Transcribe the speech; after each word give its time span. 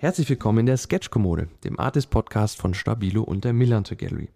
Herzlich 0.00 0.30
willkommen 0.30 0.60
in 0.60 0.66
der 0.66 0.76
Sketchkommode, 0.76 1.48
dem 1.64 1.80
Artist-Podcast 1.80 2.56
von 2.56 2.72
Stabilo 2.72 3.24
und 3.24 3.42
der 3.42 3.52
Millantor 3.52 3.96
Gallery. 3.96 4.28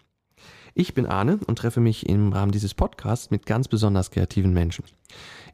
Ich 0.75 0.93
bin 0.93 1.07
Arne 1.07 1.39
und 1.47 1.57
treffe 1.57 1.79
mich 1.79 2.09
im 2.09 2.33
Rahmen 2.33 2.51
dieses 2.51 2.75
Podcasts 2.75 3.31
mit 3.31 3.47
ganz 3.47 3.69
besonders 3.69 4.11
kreativen 4.11 4.53
Menschen. 4.53 4.85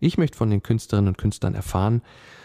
Ich 0.01 0.17
möchte 0.17 0.39
von 0.39 0.49
den 0.49 0.63
Künstlerinnen 0.63 1.09
und 1.09 1.19
Künstlern 1.19 1.55
erfahren, 1.55 2.01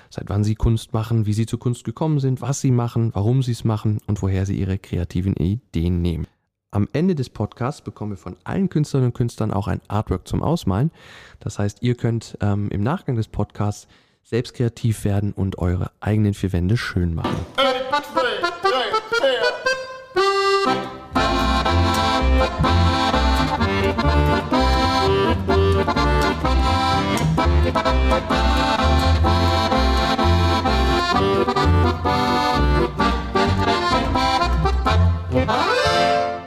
seit 0.10 0.28
wann 0.28 0.44
sie 0.44 0.56
Kunst 0.56 0.92
machen, 0.92 1.26
wie 1.26 1.32
sie 1.32 1.46
zur 1.46 1.58
Kunst 1.58 1.86
gekommen 1.86 2.20
sind, 2.20 2.42
was 2.42 2.60
sie 2.60 2.72
machen, 2.72 3.12
warum 3.16 3.42
sie 3.42 3.54
es 3.54 3.64
machen 3.64 4.00
und 4.08 4.22
woher 4.22 4.46
sie 4.46 4.60
ihre 4.60 4.78
kreativen 4.78 5.34
Ideen 5.38 6.02
nehmen. 6.02 6.28
Am 6.70 6.90
Ende 6.92 7.16
des 7.16 7.30
Podcasts 7.30 7.82
bekommen 7.82 8.12
wir 8.12 8.18
von 8.18 8.36
allen 8.44 8.68
Künstlerinnen 8.68 9.12
und 9.12 9.18
Künstlern 9.18 9.54
auch 9.54 9.70
ein 9.70 9.80
Artwork 9.88 10.28
zum 10.28 10.44
Ausmalen. 10.44 10.92
Das 11.40 11.60
heißt, 11.60 11.78
ihr 11.82 11.96
könnt 11.96 12.38
ähm, 12.42 12.68
im 12.72 12.84
Nachgang 12.84 13.16
des 13.16 13.30
Podcasts 13.30 13.88
selbst 14.24 14.54
kreativ 14.56 15.04
werden 15.04 15.34
und 15.34 15.60
eure 15.60 15.92
eigenen 16.00 16.34
vier 16.34 16.54
Wände 16.54 16.78
schön 16.78 17.14
machen. 17.14 17.46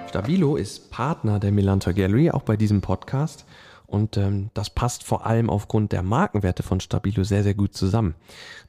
Stabilo 0.09 0.57
ist 0.57 0.91
Partner 0.91 1.39
der 1.39 1.53
Milanta 1.53 1.93
Gallery, 1.93 2.31
auch 2.31 2.43
bei 2.43 2.57
diesem 2.57 2.81
Podcast. 2.81 3.45
Und 3.87 4.17
ähm, 4.17 4.51
das 4.55 4.71
passt 4.71 5.05
vor 5.05 5.27
allem 5.27 5.49
aufgrund 5.49 5.93
der 5.93 6.03
Markenwerte 6.03 6.63
von 6.63 6.81
Stabilo 6.81 7.25
sehr, 7.25 7.43
sehr 7.43 7.55
gut 7.55 7.75
zusammen. 7.75 8.15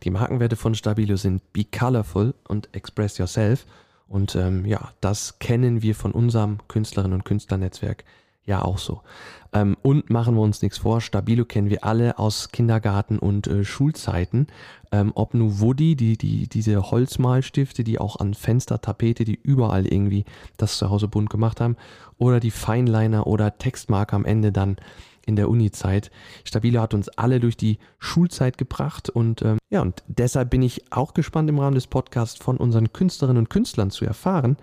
Die 0.03 0.11
Markenwerte 0.11 0.55
von 0.55 0.75
Stabilo 0.75 1.15
sind 1.15 1.53
Be 1.53 1.65
Colorful 1.65 2.33
und 2.47 2.69
Express 2.73 3.17
Yourself. 3.17 3.65
Und 4.07 4.35
ähm, 4.35 4.65
ja, 4.65 4.91
das 5.01 5.39
kennen 5.39 5.81
wir 5.81 5.95
von 5.95 6.11
unserem 6.11 6.59
Künstlerinnen 6.67 7.17
und 7.17 7.25
Künstlernetzwerk 7.25 8.03
ja 8.47 8.61
auch 8.61 8.77
so. 8.77 9.01
Ähm, 9.53 9.77
und 9.81 10.09
machen 10.09 10.35
wir 10.35 10.41
uns 10.41 10.61
nichts 10.61 10.79
vor, 10.79 11.01
Stabilo 11.01 11.45
kennen 11.45 11.69
wir 11.69 11.83
alle 11.83 12.17
aus 12.17 12.49
Kindergarten 12.51 13.19
und 13.19 13.45
äh, 13.47 13.63
Schulzeiten. 13.63 14.47
Ähm, 14.91 15.11
ob 15.15 15.33
nur 15.33 15.59
Woody, 15.59 15.95
die, 15.95 16.17
die, 16.17 16.47
diese 16.47 16.89
Holzmalstifte, 16.89 17.83
die 17.83 17.99
auch 17.99 18.15
an 18.15 18.33
Fenster, 18.33 18.79
Tapete, 18.81 19.25
die 19.25 19.37
überall 19.41 19.85
irgendwie 19.85 20.23
das 20.55 20.77
zu 20.77 20.89
Hause 20.89 21.09
bunt 21.09 21.29
gemacht 21.29 21.59
haben, 21.59 21.75
oder 22.17 22.39
die 22.39 22.51
Feinliner 22.51 23.27
oder 23.27 23.57
Textmarker 23.57 24.15
am 24.15 24.25
Ende 24.25 24.53
dann 24.53 24.77
in 25.27 25.35
der 25.35 25.49
Uni-Zeit. 25.49 26.09
Stabilo 26.43 26.81
hat 26.81 26.93
uns 26.93 27.09
alle 27.09 27.39
durch 27.39 27.57
die 27.57 27.77
Schulzeit 27.99 28.57
gebracht 28.57 29.09
und 29.09 29.43
ähm, 29.43 29.57
ja, 29.69 29.81
und 29.81 30.03
deshalb 30.07 30.49
bin 30.49 30.61
ich 30.61 30.91
auch 30.91 31.13
gespannt 31.13 31.49
im 31.49 31.59
Rahmen 31.59 31.75
des 31.75 31.87
Podcasts 31.87 32.41
von 32.41 32.57
unseren 32.57 32.91
Künstlerinnen 32.93 33.43
und 33.43 33.49
Künstlern 33.49 33.91
zu 33.91 34.05
erfahren, 34.05 34.57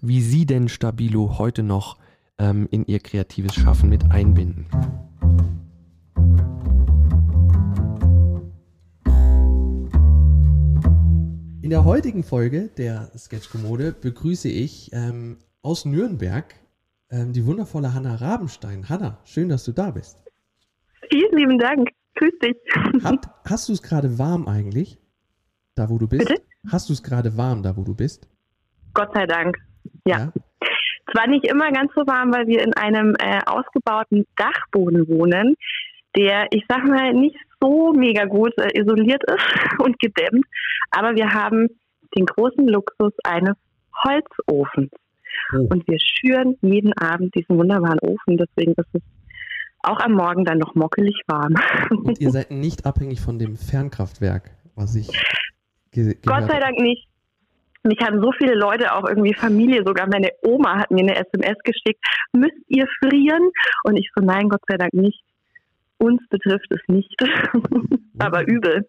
wie 0.00 0.22
sie 0.22 0.46
denn 0.46 0.68
Stabilo 0.68 1.38
heute 1.38 1.62
noch 1.62 1.98
ähm, 2.38 2.66
in 2.70 2.84
ihr 2.86 3.00
kreatives 3.00 3.54
Schaffen 3.54 3.88
mit 3.88 4.10
einbinden. 4.10 4.66
In 11.62 11.70
der 11.70 11.84
heutigen 11.84 12.22
Folge 12.22 12.70
der 12.78 13.10
Sketchkommode 13.18 13.92
begrüße 13.92 14.48
ich 14.48 14.90
ähm, 14.92 15.38
aus 15.62 15.84
Nürnberg 15.84 16.54
ähm, 17.10 17.32
die 17.32 17.46
wundervolle 17.46 17.94
Hanna 17.94 18.16
Rabenstein. 18.16 18.88
Hanna, 18.88 19.18
schön, 19.24 19.48
dass 19.48 19.64
du 19.64 19.72
da 19.72 19.90
bist. 19.90 20.22
Vielen 21.10 21.36
lieben 21.36 21.58
Dank. 21.58 21.90
Grüß 22.16 22.32
dich. 22.42 22.56
Hat, 23.04 23.28
hast 23.44 23.68
du 23.68 23.72
es 23.72 23.82
gerade 23.82 24.18
warm 24.18 24.48
eigentlich? 24.48 24.98
Da, 25.74 25.90
wo 25.90 25.98
du 25.98 26.08
bist? 26.08 26.26
Bitte? 26.26 26.42
Hast 26.70 26.88
du 26.88 26.94
es 26.94 27.02
gerade 27.02 27.36
warm, 27.36 27.62
da, 27.62 27.76
wo 27.76 27.84
du 27.84 27.94
bist? 27.94 28.28
Gott 28.94 29.12
sei 29.14 29.26
Dank. 29.26 29.56
Ja. 30.06 30.18
ja. 30.18 30.32
Zwar 31.12 31.28
nicht 31.28 31.46
immer 31.46 31.70
ganz 31.70 31.92
so 31.94 32.06
warm, 32.06 32.32
weil 32.32 32.46
wir 32.46 32.62
in 32.62 32.74
einem 32.74 33.14
äh, 33.18 33.40
ausgebauten 33.46 34.26
Dachboden 34.36 35.06
wohnen, 35.08 35.54
der, 36.16 36.46
ich 36.50 36.64
sag 36.68 36.84
mal, 36.84 37.12
nicht 37.12 37.36
so 37.60 37.92
mega 37.92 38.24
gut 38.24 38.52
äh, 38.58 38.80
isoliert 38.80 39.22
ist 39.24 39.78
und 39.78 39.98
gedämmt, 39.98 40.44
aber 40.90 41.14
wir 41.14 41.32
haben 41.32 41.68
den 42.16 42.26
großen 42.26 42.66
Luxus 42.66 43.12
eines 43.24 43.54
Holzofens. 44.04 44.90
Oh. 45.52 45.66
Und 45.70 45.86
wir 45.86 45.98
schüren 46.00 46.56
jeden 46.62 46.92
Abend 46.94 47.34
diesen 47.34 47.58
wunderbaren 47.58 47.98
Ofen, 48.00 48.36
deswegen 48.36 48.72
ist 48.72 48.88
es 48.92 49.02
auch 49.82 50.00
am 50.00 50.12
Morgen 50.12 50.44
dann 50.44 50.58
noch 50.58 50.74
mockelig 50.74 51.20
warm. 51.26 51.54
Und 51.90 52.20
ihr 52.20 52.30
seid 52.32 52.50
nicht 52.50 52.86
abhängig 52.86 53.20
von 53.20 53.38
dem 53.38 53.56
Fernkraftwerk, 53.56 54.50
was 54.74 54.96
ich 54.96 55.08
Gott 56.24 56.50
sei 56.50 56.60
Dank 56.60 56.78
nicht. 56.78 57.08
Mich 57.82 57.98
haben 58.00 58.20
so 58.20 58.32
viele 58.36 58.54
Leute, 58.54 58.92
auch 58.92 59.08
irgendwie 59.08 59.32
Familie, 59.32 59.82
sogar 59.86 60.08
meine 60.08 60.30
Oma 60.42 60.80
hat 60.80 60.90
mir 60.90 61.02
eine 61.02 61.16
SMS 61.16 61.56
geschickt, 61.62 62.04
müsst 62.32 62.58
ihr 62.66 62.86
frieren? 63.00 63.48
Und 63.84 63.96
ich 63.96 64.10
so, 64.14 64.24
nein, 64.24 64.48
Gott 64.48 64.62
sei 64.68 64.76
Dank 64.76 64.92
nicht. 64.92 65.22
Uns 65.98 66.20
betrifft 66.28 66.66
es 66.70 66.80
nicht. 66.88 67.14
Aber 68.18 68.46
übel. 68.46 68.86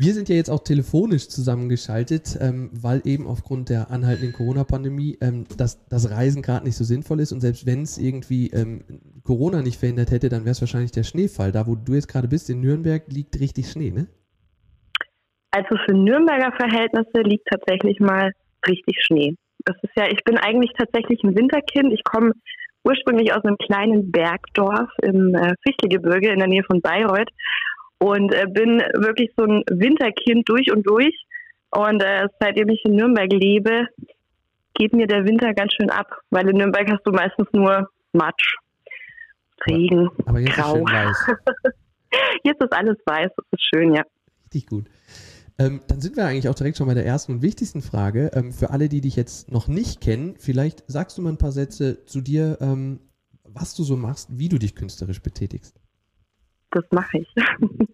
Wir 0.00 0.14
sind 0.14 0.28
ja 0.28 0.36
jetzt 0.36 0.48
auch 0.48 0.62
telefonisch 0.62 1.28
zusammengeschaltet, 1.28 2.38
ähm, 2.40 2.70
weil 2.72 3.02
eben 3.04 3.26
aufgrund 3.26 3.68
der 3.68 3.90
anhaltenden 3.90 4.32
Corona-Pandemie 4.32 5.18
ähm, 5.20 5.44
das, 5.56 5.84
das 5.88 6.08
Reisen 6.08 6.40
gerade 6.40 6.64
nicht 6.64 6.76
so 6.76 6.84
sinnvoll 6.84 7.18
ist. 7.18 7.32
Und 7.32 7.40
selbst 7.40 7.66
wenn 7.66 7.82
es 7.82 7.98
irgendwie 7.98 8.46
ähm, 8.50 8.84
Corona 9.24 9.60
nicht 9.60 9.80
verhindert 9.80 10.12
hätte, 10.12 10.28
dann 10.28 10.44
wäre 10.44 10.52
es 10.52 10.60
wahrscheinlich 10.60 10.92
der 10.92 11.02
Schneefall. 11.02 11.50
Da, 11.50 11.66
wo 11.66 11.74
du 11.74 11.94
jetzt 11.94 12.06
gerade 12.06 12.28
bist, 12.28 12.48
in 12.48 12.60
Nürnberg, 12.60 13.02
liegt 13.08 13.40
richtig 13.40 13.72
Schnee, 13.72 13.90
ne? 13.90 14.06
Also 15.50 15.76
für 15.84 15.94
Nürnberger 15.94 16.52
Verhältnisse 16.56 17.22
liegt 17.22 17.48
tatsächlich 17.48 17.98
mal 17.98 18.30
richtig 18.68 19.02
Schnee. 19.02 19.34
Das 19.64 19.74
ist 19.82 19.96
ja, 19.96 20.06
ich 20.06 20.22
bin 20.22 20.38
eigentlich 20.38 20.70
tatsächlich 20.78 21.24
ein 21.24 21.34
Winterkind. 21.34 21.92
Ich 21.92 22.04
komme 22.04 22.34
ursprünglich 22.84 23.32
aus 23.34 23.44
einem 23.44 23.56
kleinen 23.58 24.12
Bergdorf 24.12 24.90
im 25.02 25.34
äh, 25.34 25.54
Fichtelgebirge 25.66 26.30
in 26.30 26.38
der 26.38 26.46
Nähe 26.46 26.62
von 26.62 26.80
Bayreuth 26.80 27.30
und 27.98 28.32
äh, 28.32 28.46
bin 28.46 28.78
wirklich 28.94 29.32
so 29.36 29.44
ein 29.44 29.62
Winterkind 29.68 30.48
durch 30.48 30.72
und 30.72 30.86
durch. 30.86 31.14
Und 31.70 32.02
äh, 32.02 32.28
seitdem 32.40 32.70
ich 32.70 32.84
in 32.84 32.96
Nürnberg 32.96 33.30
lebe, 33.32 33.88
geht 34.74 34.94
mir 34.94 35.06
der 35.06 35.24
Winter 35.24 35.52
ganz 35.54 35.72
schön 35.74 35.90
ab, 35.90 36.06
weil 36.30 36.48
in 36.48 36.56
Nürnberg 36.56 36.90
hast 36.90 37.04
du 37.04 37.10
meistens 37.10 37.48
nur 37.52 37.90
Matsch, 38.12 38.56
Regen, 39.66 40.08
aber, 40.18 40.28
aber 40.30 40.40
jetzt 40.40 40.54
Grau. 40.54 40.76
Ist 40.76 40.78
schön 40.78 40.84
weiß. 40.84 41.26
jetzt 42.44 42.62
ist 42.62 42.72
alles 42.72 42.96
weiß, 43.04 43.30
das 43.36 43.46
ist 43.52 43.68
schön, 43.74 43.94
ja. 43.94 44.02
Richtig 44.46 44.66
gut. 44.66 44.86
Ähm, 45.58 45.80
dann 45.88 46.00
sind 46.00 46.16
wir 46.16 46.24
eigentlich 46.24 46.48
auch 46.48 46.54
direkt 46.54 46.76
schon 46.76 46.86
bei 46.86 46.94
der 46.94 47.04
ersten 47.04 47.32
und 47.32 47.42
wichtigsten 47.42 47.82
Frage. 47.82 48.30
Ähm, 48.32 48.52
für 48.52 48.70
alle, 48.70 48.88
die 48.88 49.00
dich 49.00 49.16
jetzt 49.16 49.50
noch 49.50 49.66
nicht 49.66 50.00
kennen, 50.00 50.36
vielleicht 50.38 50.84
sagst 50.86 51.18
du 51.18 51.22
mal 51.22 51.30
ein 51.30 51.38
paar 51.38 51.52
Sätze 51.52 52.04
zu 52.04 52.20
dir, 52.20 52.58
ähm, 52.60 53.00
was 53.42 53.74
du 53.74 53.82
so 53.82 53.96
machst, 53.96 54.28
wie 54.38 54.48
du 54.48 54.58
dich 54.58 54.76
künstlerisch 54.76 55.20
betätigst. 55.20 55.80
Das 56.70 56.84
mache 56.90 57.18
ich. 57.18 57.28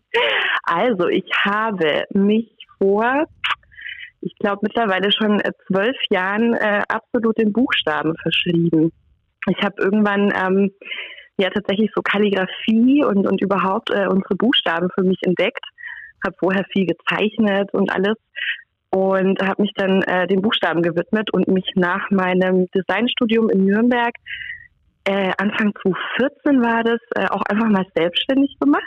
also, 0.64 1.08
ich 1.08 1.30
habe 1.44 2.04
mich 2.12 2.56
vor, 2.78 3.24
ich 4.20 4.36
glaube 4.38 4.60
mittlerweile 4.62 5.12
schon 5.12 5.40
äh, 5.40 5.52
zwölf 5.66 5.96
Jahren 6.10 6.54
äh, 6.54 6.82
absolut 6.88 7.38
den 7.38 7.52
Buchstaben 7.52 8.14
verschrieben. 8.22 8.92
Ich 9.48 9.62
habe 9.62 9.74
irgendwann 9.78 10.32
ähm, 10.34 10.70
ja 11.36 11.50
tatsächlich 11.50 11.90
so 11.94 12.02
Kalligrafie 12.02 13.04
und, 13.04 13.26
und 13.26 13.42
überhaupt 13.42 13.90
äh, 13.90 14.06
unsere 14.06 14.36
Buchstaben 14.36 14.88
für 14.94 15.02
mich 15.02 15.18
entdeckt 15.22 15.64
habe 16.24 16.36
vorher 16.38 16.64
viel 16.72 16.86
gezeichnet 16.86 17.72
und 17.72 17.92
alles 17.92 18.16
und 18.90 19.40
habe 19.42 19.62
mich 19.62 19.72
dann 19.74 20.02
äh, 20.02 20.26
den 20.26 20.40
Buchstaben 20.40 20.82
gewidmet 20.82 21.32
und 21.32 21.48
mich 21.48 21.66
nach 21.74 22.10
meinem 22.10 22.68
Designstudium 22.70 23.50
in 23.50 23.66
Nürnberg 23.66 24.14
äh, 25.04 25.32
Anfang 25.38 25.72
2014 25.82 26.62
war 26.62 26.82
das 26.82 27.00
äh, 27.16 27.26
auch 27.28 27.42
einfach 27.42 27.68
mal 27.68 27.86
selbstständig 27.94 28.56
gemacht. 28.60 28.82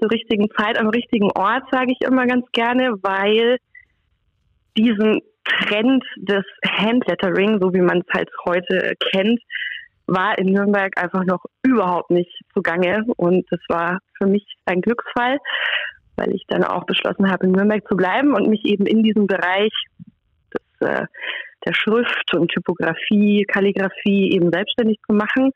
Zur 0.00 0.10
richtigen 0.10 0.48
Zeit 0.58 0.78
am 0.78 0.88
richtigen 0.88 1.30
Ort, 1.32 1.64
sage 1.70 1.92
ich 1.92 2.06
immer 2.06 2.26
ganz 2.26 2.44
gerne, 2.52 2.94
weil 3.02 3.58
diesen 4.76 5.20
Trend 5.44 6.04
des 6.16 6.44
Handlettering, 6.66 7.60
so 7.60 7.72
wie 7.72 7.80
man 7.80 7.98
es 7.98 8.12
halt 8.12 8.30
heute 8.44 8.94
kennt, 9.12 9.40
war 10.06 10.36
in 10.38 10.52
Nürnberg 10.52 10.98
einfach 11.00 11.24
noch 11.24 11.44
überhaupt 11.62 12.10
nicht 12.10 12.30
zugange 12.52 13.04
und 13.16 13.46
das 13.50 13.60
war 13.68 13.98
für 14.18 14.26
mich 14.26 14.44
ein 14.66 14.82
Glücksfall 14.82 15.38
weil 16.16 16.34
ich 16.34 16.44
dann 16.48 16.64
auch 16.64 16.84
beschlossen 16.84 17.30
habe, 17.30 17.46
in 17.46 17.52
Nürnberg 17.52 17.86
zu 17.88 17.96
bleiben 17.96 18.34
und 18.34 18.48
mich 18.48 18.64
eben 18.64 18.86
in 18.86 19.02
diesem 19.02 19.26
Bereich 19.26 19.72
des, 20.52 20.88
äh, 20.88 21.06
der 21.66 21.74
Schrift 21.74 22.34
und 22.34 22.50
Typografie, 22.50 23.44
Kalligrafie 23.44 24.32
eben 24.32 24.50
selbstständig 24.52 24.98
zu 25.06 25.14
machen. 25.14 25.52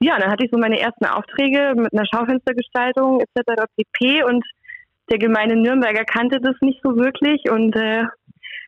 Ja, 0.00 0.18
dann 0.18 0.30
hatte 0.30 0.44
ich 0.44 0.50
so 0.50 0.58
meine 0.58 0.78
ersten 0.78 1.06
Aufträge 1.06 1.74
mit 1.76 1.92
einer 1.92 2.06
Schaufenstergestaltung 2.06 3.20
etc. 3.20 3.64
pp. 3.76 4.24
Und 4.24 4.44
der 5.10 5.18
gemeine 5.18 5.56
Nürnberger 5.56 6.04
kannte 6.04 6.40
das 6.40 6.56
nicht 6.60 6.80
so 6.82 6.96
wirklich 6.96 7.50
und 7.50 7.74
äh, 7.76 8.04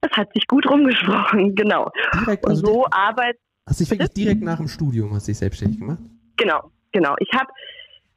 es 0.01 0.17
hat 0.17 0.33
sich 0.35 0.47
gut 0.47 0.69
rumgesprochen, 0.71 1.55
genau. 1.55 1.91
Direkt, 2.15 2.47
also 2.47 2.67
und 2.67 2.75
so 2.75 2.87
arbeitet. 2.91 3.41
Hast 3.67 3.81
du 3.81 3.85
dich 3.85 3.91
wirklich 3.91 4.11
direkt 4.11 4.43
nach 4.43 4.57
dem 4.57 4.69
Studium 4.69 5.13
hast 5.15 5.29
dich 5.29 5.37
selbstständig 5.37 5.81
gemacht? 5.81 5.99
Genau, 6.37 6.71
genau. 6.93 7.15
Ich 7.19 7.31
habe 7.35 7.51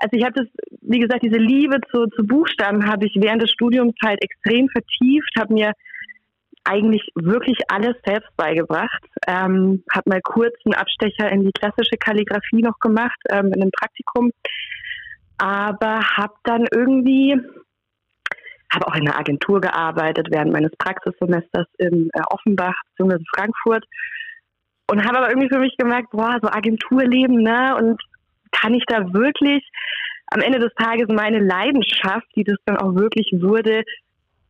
also 0.02 0.18
ich 0.18 0.24
habe 0.24 0.34
das, 0.34 0.48
wie 0.82 1.00
gesagt, 1.00 1.24
diese 1.24 1.38
Liebe 1.38 1.78
zu, 1.92 2.08
zu 2.08 2.26
Buchstaben 2.26 2.88
habe 2.88 3.06
ich 3.06 3.14
während 3.20 3.42
des 3.44 3.52
Studiums 3.52 3.94
halt 4.04 4.20
extrem 4.24 4.68
vertieft, 4.70 5.30
habe 5.38 5.54
mir 5.54 5.74
eigentlich 6.64 7.08
wirklich 7.16 7.58
alles 7.68 7.96
selbst 8.06 8.36
beigebracht. 8.38 9.04
Ähm, 9.28 9.84
habe 9.94 10.10
mal 10.10 10.22
kurz 10.22 10.54
einen 10.66 10.76
Abstecher 10.76 11.32
in 11.32 11.44
die 11.44 11.52
klassische 11.52 11.98
Kalligrafie 12.00 12.62
noch 12.62 12.80
gemacht 12.80 13.20
ähm, 13.30 13.48
in 13.48 13.62
einem 13.62 13.72
Praktikum, 13.72 14.32
aber 15.38 16.02
habe 16.18 16.34
dann 16.44 16.68
irgendwie 16.72 17.36
habe 18.74 18.88
auch 18.88 18.96
in 18.96 19.08
einer 19.08 19.20
Agentur 19.20 19.60
gearbeitet 19.60 20.28
während 20.30 20.54
meines 20.54 20.72
Praxissemesters 20.78 21.68
in 21.78 22.10
äh, 22.14 22.22
Offenbach 22.30 22.76
bzw. 22.98 23.22
Frankfurt 23.36 23.84
und 24.90 25.06
habe 25.06 25.18
aber 25.18 25.30
irgendwie 25.30 25.50
für 25.50 25.60
mich 25.60 25.76
gemerkt, 25.78 26.12
boah, 26.12 26.40
so 26.42 26.50
Agenturleben, 26.50 27.44
ne? 27.44 27.76
Und 27.78 28.02
kann 28.52 28.74
ich 28.74 28.84
da 28.88 29.14
wirklich 29.14 29.64
am 30.28 30.42
Ende 30.42 30.60
des 30.60 30.74
Tages 30.76 31.08
meine 31.10 31.40
Leidenschaft, 31.40 32.28
die 32.36 32.44
das 32.44 32.58
dann 32.66 32.78
auch 32.78 32.96
wirklich 32.96 33.30
wurde, 33.42 33.84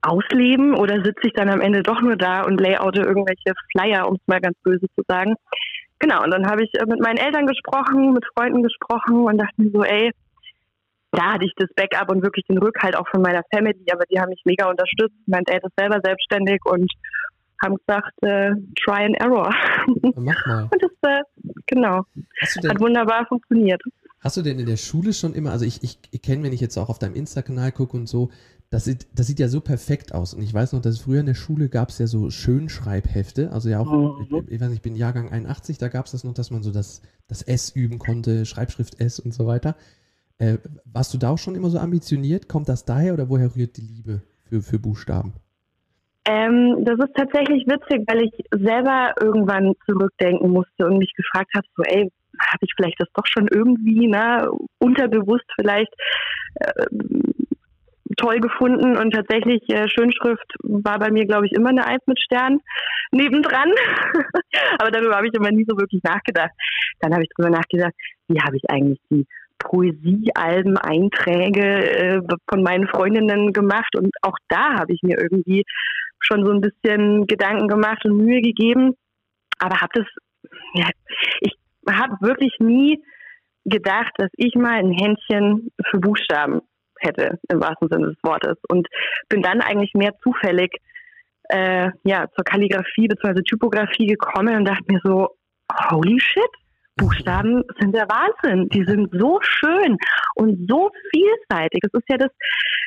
ausleben 0.01 0.73
oder 0.75 1.03
sitze 1.03 1.27
ich 1.27 1.33
dann 1.33 1.49
am 1.49 1.61
Ende 1.61 1.83
doch 1.83 2.01
nur 2.01 2.15
da 2.15 2.43
und 2.43 2.59
layoute 2.59 3.01
irgendwelche 3.01 3.53
Flyer, 3.71 4.07
um 4.07 4.15
es 4.15 4.21
mal 4.27 4.41
ganz 4.41 4.57
böse 4.63 4.87
zu 4.95 5.03
sagen. 5.07 5.35
Genau, 5.99 6.23
und 6.23 6.31
dann 6.31 6.47
habe 6.47 6.63
ich 6.63 6.73
äh, 6.73 6.85
mit 6.87 6.99
meinen 6.99 7.17
Eltern 7.17 7.45
gesprochen, 7.45 8.13
mit 8.13 8.25
Freunden 8.35 8.63
gesprochen 8.63 9.25
und 9.25 9.37
dachte 9.37 9.61
mir 9.61 9.71
so, 9.71 9.83
ey, 9.83 10.11
da 11.11 11.33
hatte 11.33 11.45
ich 11.45 11.53
das 11.57 11.69
Backup 11.75 12.09
und 12.09 12.23
wirklich 12.23 12.45
den 12.47 12.57
Rückhalt 12.57 12.95
auch 12.95 13.07
von 13.09 13.21
meiner 13.21 13.43
Family, 13.53 13.85
aber 13.91 14.03
die 14.09 14.19
haben 14.19 14.29
mich 14.29 14.41
mega 14.45 14.69
unterstützt. 14.69 15.15
Mein 15.27 15.43
Dad 15.43 15.63
ist 15.63 15.73
selber 15.77 15.99
selbstständig 16.03 16.61
und 16.65 16.91
haben 17.61 17.75
gesagt, 17.75 18.13
äh, 18.23 18.51
try 18.83 19.05
and 19.05 19.19
error. 19.19 19.53
Mach 20.15 20.45
mal. 20.47 20.63
Und 20.71 20.81
das, 20.81 20.91
äh, 21.03 21.21
genau, 21.67 22.05
hat 22.67 22.79
wunderbar 22.79 23.25
funktioniert. 23.27 23.81
Hast 24.19 24.37
du 24.37 24.41
denn 24.41 24.57
in 24.57 24.65
der 24.65 24.77
Schule 24.77 25.13
schon 25.13 25.33
immer, 25.33 25.51
also 25.51 25.65
ich, 25.65 25.83
ich, 25.83 25.99
ich 26.11 26.21
kenne, 26.23 26.43
wenn 26.43 26.53
ich 26.53 26.61
jetzt 26.61 26.77
auch 26.77 26.89
auf 26.89 26.97
deinem 26.97 27.13
Insta-Kanal 27.13 27.71
gucke 27.71 27.97
und 27.97 28.07
so, 28.07 28.31
das 28.71 28.85
sieht, 28.85 29.07
das 29.13 29.27
sieht 29.27 29.39
ja 29.39 29.49
so 29.49 29.59
perfekt 29.59 30.15
aus. 30.15 30.33
Und 30.33 30.41
ich 30.41 30.53
weiß 30.53 30.71
noch, 30.71 30.81
dass 30.81 31.01
früher 31.01 31.19
in 31.19 31.25
der 31.25 31.33
Schule 31.33 31.67
gab 31.67 31.89
es 31.89 31.99
ja 31.99 32.07
so 32.07 32.29
Schönschreibhefte. 32.29 33.51
Also 33.51 33.67
ja 33.67 33.81
auch, 33.81 33.91
mhm. 33.91 34.45
ich, 34.47 34.53
ich, 34.53 34.61
weiß 34.61 34.69
nicht, 34.69 34.77
ich 34.77 34.81
bin 34.81 34.95
Jahrgang 34.95 35.29
81, 35.29 35.77
da 35.77 35.89
gab 35.89 36.05
es 36.05 36.13
das 36.13 36.23
noch, 36.23 36.33
dass 36.33 36.51
man 36.51 36.63
so 36.63 36.71
das, 36.71 37.01
das 37.27 37.41
S 37.41 37.75
üben 37.75 37.99
konnte, 37.99 38.45
Schreibschrift 38.45 39.01
S 39.01 39.19
und 39.19 39.33
so 39.33 39.45
weiter. 39.45 39.75
Äh, 40.37 40.57
warst 40.85 41.13
du 41.13 41.17
da 41.17 41.31
auch 41.31 41.37
schon 41.37 41.55
immer 41.55 41.69
so 41.69 41.79
ambitioniert? 41.79 42.47
Kommt 42.47 42.69
das 42.69 42.85
daher 42.85 43.13
oder 43.13 43.29
woher 43.29 43.53
rührt 43.57 43.75
die 43.75 43.81
Liebe 43.81 44.21
für, 44.45 44.61
für 44.61 44.79
Buchstaben? 44.79 45.33
Ähm, 46.23 46.85
das 46.85 46.97
ist 46.97 47.15
tatsächlich 47.15 47.67
witzig, 47.67 48.07
weil 48.07 48.23
ich 48.23 48.33
selber 48.51 49.13
irgendwann 49.21 49.73
zurückdenken 49.85 50.49
musste 50.49 50.85
und 50.85 50.97
mich 50.97 51.11
gefragt 51.13 51.51
habe, 51.55 51.67
so, 51.75 51.83
ey, 51.83 52.09
habe 52.39 52.59
ich 52.61 52.71
vielleicht 52.77 53.01
das 53.01 53.09
doch 53.15 53.25
schon 53.25 53.49
irgendwie, 53.49 54.07
ne, 54.07 54.49
unterbewusst 54.79 55.45
vielleicht 55.57 55.93
äh, 56.55 56.85
toll 58.21 58.39
gefunden 58.39 58.97
und 58.97 59.11
tatsächlich 59.11 59.61
äh, 59.69 59.87
Schönschrift 59.89 60.53
war 60.63 60.99
bei 60.99 61.11
mir, 61.11 61.25
glaube 61.25 61.47
ich, 61.47 61.53
immer 61.53 61.69
eine 61.69 61.85
Eins 61.85 62.03
mit 62.05 62.19
Stern 62.19 62.59
nebendran. 63.11 63.71
Aber 64.79 64.91
darüber 64.91 65.15
habe 65.15 65.27
ich 65.27 65.33
immer 65.33 65.51
nie 65.51 65.65
so 65.67 65.77
wirklich 65.77 66.01
nachgedacht. 66.03 66.51
Dann 66.99 67.13
habe 67.13 67.23
ich 67.23 67.29
darüber 67.35 67.57
nachgedacht, 67.57 67.93
wie 68.27 68.39
habe 68.39 68.57
ich 68.57 68.69
eigentlich 68.69 68.99
die 69.09 69.25
Poesiealben, 69.59 70.77
Einträge 70.77 71.61
äh, 71.61 72.21
von 72.49 72.63
meinen 72.63 72.87
Freundinnen 72.87 73.53
gemacht 73.53 73.95
und 73.95 74.11
auch 74.21 74.37
da 74.49 74.79
habe 74.79 74.93
ich 74.93 75.01
mir 75.03 75.17
irgendwie 75.19 75.63
schon 76.19 76.45
so 76.45 76.51
ein 76.51 76.61
bisschen 76.61 77.27
Gedanken 77.27 77.67
gemacht 77.67 78.03
und 78.05 78.17
Mühe 78.17 78.41
gegeben, 78.41 78.95
aber 79.59 79.81
habe 79.81 79.91
das, 79.93 80.07
ja, 80.73 80.87
ich 81.41 81.53
habe 81.89 82.15
wirklich 82.21 82.55
nie 82.59 83.03
gedacht, 83.65 84.11
dass 84.17 84.29
ich 84.35 84.55
mal 84.55 84.79
ein 84.79 84.91
Händchen 84.91 85.71
für 85.89 85.99
Buchstaben 85.99 86.61
hätte, 87.01 87.39
im 87.49 87.61
wahrsten 87.61 87.89
Sinne 87.89 88.07
des 88.07 88.17
Wortes. 88.23 88.57
Und 88.69 88.87
bin 89.29 89.41
dann 89.41 89.61
eigentlich 89.61 89.93
mehr 89.93 90.13
zufällig 90.23 90.71
äh, 91.49 91.89
ja, 92.03 92.27
zur 92.35 92.43
Kalligrafie 92.45 93.07
bzw. 93.07 93.41
Typografie 93.43 94.07
gekommen 94.07 94.55
und 94.55 94.65
dachte 94.65 94.85
mir 94.87 95.01
so, 95.03 95.29
holy 95.89 96.19
shit, 96.19 96.49
Buchstaben 96.97 97.63
sind 97.79 97.95
der 97.95 98.07
Wahnsinn. 98.07 98.69
Die 98.69 98.83
sind 98.85 99.09
so 99.13 99.39
schön 99.41 99.97
und 100.35 100.69
so 100.69 100.91
vielseitig. 101.11 101.81
Das 101.81 101.93
ist 101.93 102.09
ja 102.09 102.17
das, 102.17 102.29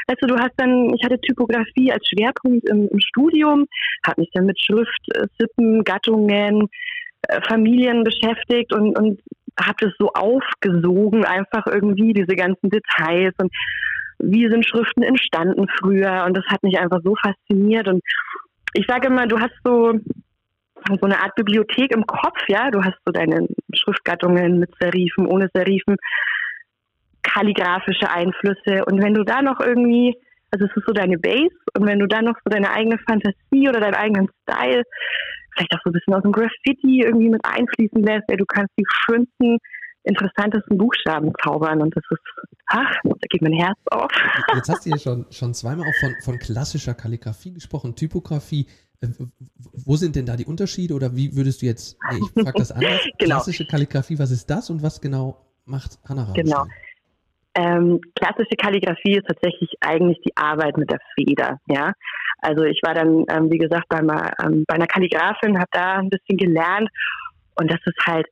weißt 0.07 0.19
du, 0.23 0.37
hast 0.37 0.53
dann, 0.57 0.93
ich 0.95 1.05
hatte 1.05 1.21
Typografie 1.21 1.93
als 1.93 2.07
Schwerpunkt 2.07 2.69
im, 2.69 2.89
im 2.89 3.01
Studium, 3.01 3.67
habe 4.07 4.21
mich 4.21 4.31
dann 4.35 4.47
mit 4.47 4.61
Schrift, 4.61 5.01
Sippen, 5.39 5.83
Gattungen, 5.85 6.69
äh, 7.29 7.41
Familien 7.49 8.05
beschäftigt 8.05 8.73
und, 8.73 8.97
und 8.99 9.21
habe 9.61 9.77
das 9.81 9.93
so 9.99 10.11
aufgesogen, 10.13 11.25
einfach 11.25 11.67
irgendwie 11.67 12.13
diese 12.13 12.37
ganzen 12.37 12.71
Details 12.71 13.35
und 13.39 13.53
wie 14.19 14.49
sind 14.49 14.67
Schriften 14.67 15.03
entstanden 15.03 15.67
früher? 15.79 16.25
Und 16.27 16.37
das 16.37 16.45
hat 16.47 16.63
mich 16.63 16.79
einfach 16.79 17.01
so 17.03 17.15
fasziniert. 17.23 17.89
Und 17.89 18.03
ich 18.73 18.87
sage 18.87 19.09
immer, 19.09 19.27
du 19.27 19.41
hast 19.41 19.55
so 19.65 19.99
so 20.89 21.07
eine 21.07 21.19
Art 21.19 21.35
Bibliothek 21.35 21.93
im 21.95 22.07
Kopf, 22.07 22.39
ja, 22.49 22.71
du 22.71 22.83
hast 22.83 22.99
so 23.07 23.13
deine 23.13 23.49
Schriftgattungen 23.73 24.59
mit 24.59 24.71
Serifen, 24.79 25.27
ohne 25.27 25.49
Serifen, 25.55 25.97
kalligraphische 27.23 28.11
Einflüsse. 28.11 28.85
Und 28.85 29.03
wenn 29.03 29.15
du 29.15 29.25
da 29.25 29.41
noch 29.41 29.61
irgendwie, 29.61 30.15
also 30.51 30.67
es 30.67 30.77
ist 30.77 30.87
so 30.87 30.93
deine 30.93 31.19
Base 31.19 31.57
und 31.77 31.87
wenn 31.87 31.99
du 31.99 32.07
da 32.07 32.23
noch 32.23 32.37
so 32.45 32.51
deine 32.51 32.71
eigene 32.71 32.99
Fantasie 32.99 33.69
oder 33.69 33.81
deinen 33.81 33.95
eigenen 33.95 34.29
Style, 34.43 34.83
vielleicht 35.55 35.73
auch 35.75 35.81
so 35.85 35.91
ein 35.91 35.95
bisschen 35.95 36.15
aus 36.15 36.23
dem 36.23 36.33
Graffiti 36.33 37.03
irgendwie 37.03 37.31
mit 37.31 37.41
einfließen 37.45 38.03
lässt, 38.03 38.25
ey, 38.29 38.37
du 38.37 38.47
kannst 38.47 38.73
die 38.79 38.85
schönsten 39.07 39.59
interessantesten 40.05 40.79
Buchstaben 40.79 41.33
zaubern 41.43 41.83
und 41.83 41.95
das 41.97 42.05
ist, 42.11 42.21
ach, 42.67 42.95
da 43.03 43.27
geht 43.29 43.43
mein 43.43 43.53
Herz 43.53 43.79
auf. 43.91 44.11
Jetzt 44.55 44.69
hast 44.69 44.87
du 44.87 44.91
ja 44.91 44.99
schon, 44.99 45.27
schon 45.31 45.55
zweimal 45.55 45.89
auch 45.89 46.01
von, 46.01 46.15
von 46.23 46.39
klassischer 46.39 46.95
Kalligrafie 46.95 47.53
gesprochen, 47.53 47.95
Typografie. 47.97 48.67
Äh, 49.01 49.09
wo 49.73 49.97
sind 49.97 50.17
denn 50.17 50.27
da 50.27 50.37
die 50.37 50.45
Unterschiede 50.45 50.95
oder 50.95 51.17
wie 51.17 51.35
würdest 51.37 51.63
du 51.63 51.67
jetzt, 51.67 51.99
nee, 52.11 52.19
ich 52.19 52.43
frage 52.43 52.59
das 52.59 52.73
anders, 52.73 53.01
genau. 53.19 53.37
klassische 53.37 53.67
Kalligrafie, 53.67 54.19
was 54.19 54.31
ist 54.31 54.49
das 54.49 54.71
und 54.71 54.83
was 54.83 55.01
genau 55.01 55.45
macht 55.65 55.99
Hannah 56.09 56.31
Genau. 56.35 56.65
Ähm, 57.57 58.01
klassische 58.17 58.57
Kalligrafie 58.59 59.17
ist 59.17 59.27
tatsächlich 59.29 59.71
eigentlich 59.81 60.19
die 60.27 60.37
Arbeit 60.37 60.77
mit 60.77 60.91
der 60.91 60.99
Feder, 61.15 61.61
ja. 61.69 61.93
Also 62.39 62.65
ich 62.65 62.81
war 62.83 62.95
dann, 62.95 63.25
ähm, 63.29 63.51
wie 63.51 63.59
gesagt, 63.59 63.89
bei, 63.89 64.01
ähm, 64.01 64.65
bei 64.67 64.75
einer 64.75 64.89
Kalligrafin, 64.89 65.57
habe 65.57 65.71
da 65.71 65.99
ein 65.99 66.11
bisschen 66.11 66.37
gelernt 66.37 66.91
und 67.55 67.71
das 67.71 67.79
ist 67.87 68.07
halt 68.07 68.27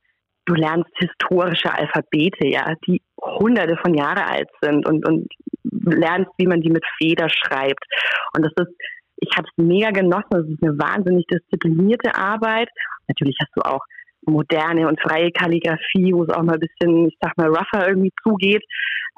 du 0.45 0.53
lernst 0.55 0.89
historische 0.97 1.73
Alphabete, 1.73 2.47
ja, 2.47 2.73
die 2.87 3.01
hunderte 3.21 3.77
von 3.77 3.93
Jahre 3.93 4.25
alt 4.25 4.49
sind 4.61 4.87
und, 4.87 5.07
und 5.07 5.27
lernst, 5.63 6.31
wie 6.37 6.47
man 6.47 6.61
die 6.61 6.69
mit 6.69 6.83
Feder 6.97 7.27
schreibt. 7.29 7.83
Und 8.35 8.45
das 8.45 8.53
ist, 8.57 8.75
ich 9.17 9.29
habe 9.37 9.47
es 9.47 9.63
mega 9.63 9.91
genossen, 9.91 10.27
das 10.31 10.47
ist 10.47 10.63
eine 10.63 10.77
wahnsinnig 10.77 11.25
disziplinierte 11.27 12.15
Arbeit. 12.15 12.69
Natürlich 13.07 13.37
hast 13.41 13.51
du 13.55 13.61
auch 13.61 13.81
moderne 14.25 14.87
und 14.87 14.99
freie 15.01 15.31
Kalligrafie, 15.31 16.13
wo 16.13 16.23
es 16.23 16.29
auch 16.29 16.43
mal 16.43 16.53
ein 16.53 16.59
bisschen, 16.59 17.07
ich 17.07 17.17
sag 17.21 17.37
mal, 17.37 17.47
rougher 17.47 17.87
irgendwie 17.87 18.13
zugeht. 18.23 18.63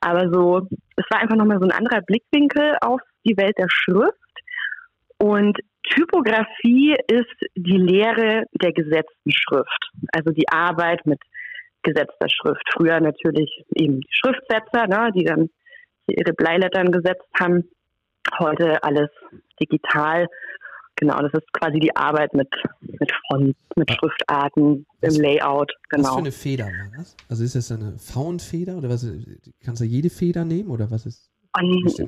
Aber 0.01 0.31
so, 0.31 0.67
es 0.95 1.05
war 1.09 1.21
einfach 1.21 1.35
nochmal 1.35 1.59
so 1.59 1.65
ein 1.65 1.71
anderer 1.71 2.01
Blickwinkel 2.01 2.77
auf 2.81 2.99
die 3.25 3.37
Welt 3.37 3.55
der 3.57 3.69
Schrift. 3.69 4.13
Und 5.17 5.57
Typografie 5.89 6.95
ist 7.07 7.51
die 7.55 7.77
Lehre 7.77 8.45
der 8.61 8.71
gesetzten 8.71 9.31
Schrift, 9.31 9.91
also 10.11 10.31
die 10.31 10.47
Arbeit 10.49 11.05
mit 11.05 11.19
gesetzter 11.83 12.27
Schrift. 12.29 12.63
Früher 12.73 12.99
natürlich 12.99 13.63
eben 13.75 14.01
die 14.01 14.07
Schriftsetzer, 14.09 14.87
ne, 14.87 15.11
die 15.15 15.23
dann 15.23 15.49
ihre 16.07 16.33
Bleilettern 16.33 16.91
gesetzt 16.91 17.27
haben. 17.39 17.69
Heute 18.39 18.83
alles 18.83 19.09
digital. 19.61 20.27
Genau, 20.95 21.19
das 21.19 21.33
ist 21.33 21.51
quasi 21.53 21.79
die 21.79 21.95
Arbeit 21.95 22.33
mit, 22.33 22.49
mit 22.81 23.11
Fonts, 23.27 23.57
mit 23.75 23.91
Schriftarten, 23.91 24.85
was, 25.01 25.17
im 25.17 25.23
Layout. 25.23 25.73
Genau. 25.89 26.03
Was 26.03 26.13
für 26.13 26.19
eine 26.19 26.31
Feder 26.31 26.65
war 26.65 26.97
das? 26.97 27.15
Also 27.29 27.43
ist 27.43 27.55
das 27.55 27.71
eine 27.71 27.97
Faunfeder 27.97 28.77
oder 28.77 28.89
was? 28.89 29.05
Kannst 29.63 29.81
du 29.81 29.85
jede 29.85 30.09
Feder 30.09 30.45
nehmen 30.45 30.69
oder 30.69 30.89
was 30.89 31.05
ist? 31.05 31.29
Und, 31.57 31.99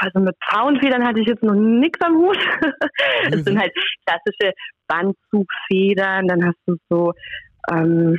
also 0.00 0.20
mit 0.20 0.36
Frauenfedern 0.44 1.06
hatte 1.06 1.20
ich 1.20 1.28
jetzt 1.28 1.42
noch 1.42 1.54
nichts 1.54 2.00
am 2.04 2.16
Hut. 2.16 2.38
Es 3.30 3.44
sind 3.44 3.58
halt 3.58 3.72
klassische 4.06 4.52
Bandzugfedern, 4.88 6.26
dann 6.26 6.44
hast 6.46 6.58
du 6.66 6.76
so 6.88 7.12
ähm, 7.70 8.18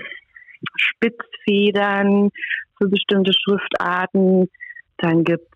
Spitzfedern 0.75 2.29
für 2.77 2.87
bestimmte 2.87 3.33
Schriftarten. 3.33 4.49
Dann 4.97 5.23
gibt's, 5.23 5.49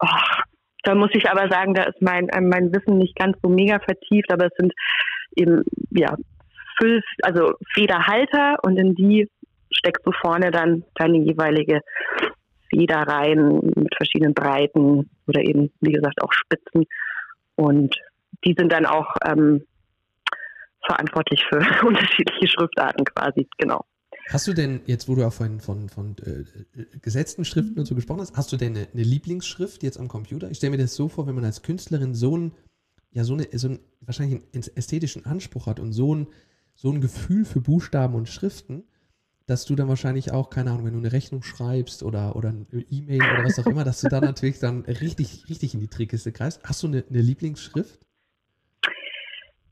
oh, 0.00 0.42
da 0.84 0.94
muss 0.94 1.10
ich 1.12 1.28
aber 1.30 1.48
sagen, 1.50 1.74
da 1.74 1.84
ist 1.84 2.00
mein, 2.02 2.28
äh, 2.28 2.40
mein 2.40 2.72
Wissen 2.72 2.98
nicht 2.98 3.16
ganz 3.16 3.36
so 3.42 3.48
mega 3.48 3.78
vertieft, 3.78 4.30
aber 4.32 4.46
es 4.46 4.52
sind 4.58 4.72
eben, 5.36 5.64
ja, 5.90 6.14
Füll, 6.78 7.02
also 7.22 7.54
Federhalter 7.74 8.58
und 8.62 8.76
in 8.76 8.94
die 8.94 9.28
steckst 9.70 10.06
du 10.06 10.12
vorne 10.12 10.50
dann 10.50 10.84
deine 10.94 11.18
jeweilige 11.18 11.80
Federreihen 12.70 13.72
mit 13.76 13.94
verschiedenen 13.96 14.34
Breiten 14.34 15.10
oder 15.26 15.40
eben, 15.42 15.70
wie 15.80 15.92
gesagt, 15.92 16.22
auch 16.22 16.32
Spitzen. 16.32 16.84
Und 17.56 17.94
die 18.44 18.54
sind 18.56 18.72
dann 18.72 18.86
auch 18.86 19.14
ähm, 19.26 19.64
verantwortlich 20.84 21.44
für 21.48 21.58
unterschiedliche 21.86 22.48
Schriftarten 22.48 23.04
quasi, 23.04 23.48
genau. 23.58 23.84
Hast 24.30 24.46
du 24.46 24.52
denn, 24.52 24.82
jetzt 24.84 25.08
wo 25.08 25.14
du 25.14 25.26
auch 25.26 25.32
von, 25.32 25.60
von, 25.60 25.88
von 25.88 26.16
äh, 26.24 26.44
gesetzten 27.00 27.46
Schriften 27.46 27.78
und 27.78 27.86
so 27.86 27.94
gesprochen 27.94 28.20
hast, 28.20 28.36
hast 28.36 28.52
du 28.52 28.56
denn 28.56 28.76
eine, 28.76 28.86
eine 28.92 29.02
Lieblingsschrift 29.02 29.82
jetzt 29.82 29.98
am 29.98 30.08
Computer? 30.08 30.50
Ich 30.50 30.58
stelle 30.58 30.72
mir 30.72 30.78
das 30.78 30.94
so 30.94 31.08
vor, 31.08 31.26
wenn 31.26 31.34
man 31.34 31.44
als 31.44 31.62
Künstlerin 31.62 32.14
so 32.14 32.36
ein, 32.36 32.52
ja 33.10 33.24
so, 33.24 33.34
eine, 33.34 33.46
so 33.52 33.68
ein, 33.68 33.78
wahrscheinlich 34.02 34.42
einen 34.52 34.64
ästhetischen 34.74 35.24
Anspruch 35.24 35.66
hat 35.66 35.80
und 35.80 35.92
so 35.92 36.14
ein, 36.14 36.26
so 36.74 36.90
ein 36.90 37.00
Gefühl 37.00 37.46
für 37.46 37.60
Buchstaben 37.60 38.14
und 38.14 38.28
Schriften, 38.28 38.84
dass 39.48 39.64
du 39.64 39.74
dann 39.74 39.88
wahrscheinlich 39.88 40.30
auch, 40.30 40.50
keine 40.50 40.70
Ahnung, 40.70 40.84
wenn 40.84 40.92
du 40.92 40.98
eine 40.98 41.12
Rechnung 41.12 41.42
schreibst 41.42 42.02
oder, 42.02 42.36
oder 42.36 42.50
eine 42.50 42.66
E-Mail 42.90 43.22
oder 43.22 43.44
was 43.44 43.58
auch 43.58 43.66
immer, 43.66 43.82
dass 43.82 44.02
du 44.02 44.08
dann 44.08 44.22
natürlich 44.22 44.60
dann 44.60 44.82
richtig, 44.82 45.46
richtig 45.48 45.72
in 45.72 45.80
die 45.80 45.88
Trickkiste 45.88 46.32
greifst. 46.32 46.62
Hast 46.64 46.82
du 46.82 46.86
eine, 46.86 47.02
eine 47.08 47.22
Lieblingsschrift? 47.22 47.98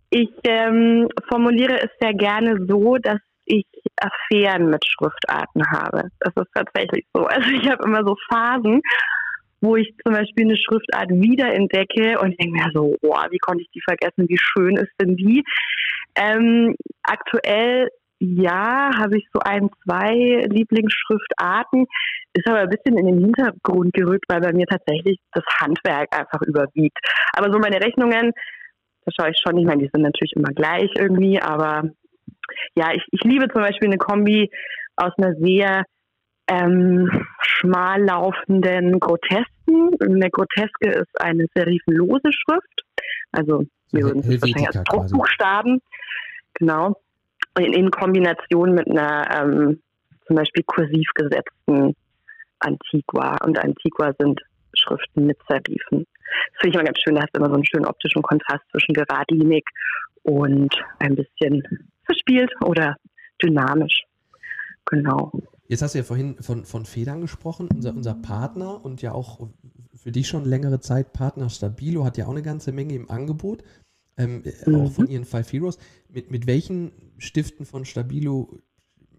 Ich 0.09 0.31
ähm, 0.45 1.09
formuliere 1.29 1.79
es 1.83 1.91
sehr 2.01 2.15
gerne 2.15 2.65
so, 2.67 2.97
dass 2.97 3.21
ich 3.45 3.67
Affären 4.01 4.71
mit 4.71 4.83
Schriftarten 4.87 5.63
habe. 5.71 6.09
Das 6.21 6.33
ist 6.35 6.51
tatsächlich 6.55 7.07
so. 7.13 7.27
Also 7.27 7.51
ich 7.51 7.69
habe 7.69 7.85
immer 7.85 8.03
so 8.03 8.17
Phasen, 8.31 8.81
wo 9.61 9.77
ich 9.77 9.95
zum 10.03 10.15
Beispiel 10.15 10.47
eine 10.47 10.57
Schriftart 10.57 11.11
wiederentdecke 11.11 12.19
und 12.19 12.41
denke 12.41 12.59
mir 12.59 12.71
so, 12.73 12.97
boah, 13.03 13.27
wie 13.31 13.39
konnte 13.39 13.63
ich 13.63 13.71
die 13.75 13.83
vergessen? 13.83 14.27
Wie 14.27 14.39
schön 14.39 14.77
ist 14.79 14.93
denn 14.99 15.17
die? 15.17 15.45
Ähm, 16.15 16.75
aktuell 17.03 17.91
ja, 18.19 18.91
habe 18.97 19.19
ich 19.19 19.27
so 19.33 19.41
ein, 19.41 19.69
zwei 19.85 20.43
Lieblingsschriftarten, 20.49 21.87
ist 22.33 22.49
aber 22.49 22.61
ein 22.61 22.71
bisschen 22.71 22.99
in 22.99 23.07
den 23.07 23.19
Hintergrund 23.19 23.93
gerückt, 23.93 24.25
weil 24.29 24.41
bei 24.41 24.53
mir 24.53 24.67
tatsächlich 24.67 25.19
das 25.33 25.45
Handwerk 25.61 26.09
einfach 26.17 26.41
überwiegt. 26.43 26.99
Aber 27.35 27.53
so 27.53 27.59
meine 27.59 27.81
Rechnungen, 27.81 28.33
da 29.05 29.13
schaue 29.15 29.31
ich 29.31 29.39
schon, 29.39 29.59
ich 29.59 29.67
meine, 29.67 29.83
die 29.83 29.91
sind 29.93 30.03
natürlich 30.03 30.33
immer 30.35 30.53
gleich 30.55 30.91
irgendwie, 30.97 31.41
aber 31.41 31.91
ja, 32.75 32.93
ich, 32.93 33.05
ich 33.11 33.23
liebe 33.23 33.49
zum 33.49 33.63
Beispiel 33.63 33.89
eine 33.89 33.99
Kombi 33.99 34.51
aus 34.97 35.13
einer 35.19 35.35
sehr 35.37 35.85
ähm, 36.49 37.27
schmal 37.41 38.03
laufenden 38.03 38.99
Grotesken. 39.01 39.91
Eine 40.01 40.31
Groteske 40.31 40.91
ist 40.91 41.21
eine 41.21 41.47
serifenlose 41.55 42.33
Schrift, 42.33 42.83
also 43.33 43.65
wir 43.93 44.05
würden 44.05 44.21
es 44.21 44.41
wahrscheinlich 44.41 44.67
als 44.69 44.85
Druckbuchstaben, 44.85 45.81
genau, 46.55 46.97
in, 47.59 47.73
in, 47.73 47.91
Kombination 47.91 48.75
mit 48.75 48.89
einer 48.89 49.29
ähm, 49.31 49.83
zum 50.27 50.37
Beispiel 50.37 50.63
kursiv 50.65 51.09
gesetzten 51.15 51.95
Antiqua. 52.61 53.37
Und 53.45 53.59
Antiqua 53.59 54.13
sind 54.19 54.41
Schriften 54.75 55.27
mit 55.27 55.39
Serifen. 55.49 56.07
Das 56.53 56.61
finde 56.61 56.69
ich 56.69 56.75
immer 56.75 56.85
ganz 56.85 56.99
schön, 57.01 57.15
da 57.15 57.23
hast 57.23 57.31
du 57.33 57.39
immer 57.39 57.49
so 57.49 57.55
einen 57.55 57.67
schönen 57.67 57.87
optischen 57.87 58.23
Kontrast 58.23 58.63
zwischen 58.71 58.95
geradlinig 58.95 59.65
und 60.23 60.75
ein 60.99 61.17
bisschen 61.17 61.63
verspielt 62.05 62.51
oder 62.65 62.97
dynamisch. 63.43 64.03
Genau. 64.87 65.33
Jetzt 65.69 65.83
hast 65.83 65.95
du 65.95 65.99
ja 65.99 66.05
vorhin 66.05 66.37
von, 66.41 66.65
von 66.65 66.85
Federn 66.85 67.21
gesprochen, 67.21 67.69
unser, 67.75 67.91
unser 67.91 68.15
Partner 68.15 68.85
und 68.85 69.03
ja 69.03 69.13
auch 69.13 69.49
für 69.95 70.13
dich 70.13 70.29
schon 70.29 70.45
längere 70.45 70.79
Zeit 70.79 71.13
Partner 71.13 71.51
Stabilo 71.51 72.05
hat 72.05 72.17
ja 72.19 72.27
auch 72.27 72.31
eine 72.31 72.43
ganze 72.43 72.71
Menge 72.71 72.95
im 72.95 73.11
Angebot, 73.11 73.65
ähm, 74.17 74.43
mhm. 74.65 74.75
auch 74.77 74.93
von 74.93 75.09
ihren 75.09 75.25
Five 75.25 75.53
Heroes. 75.53 75.79
Mit, 76.09 76.31
mit 76.31 76.47
welchen 76.47 76.93
Stiften 77.19 77.67
von 77.67 77.85
Stabilo 77.85 78.59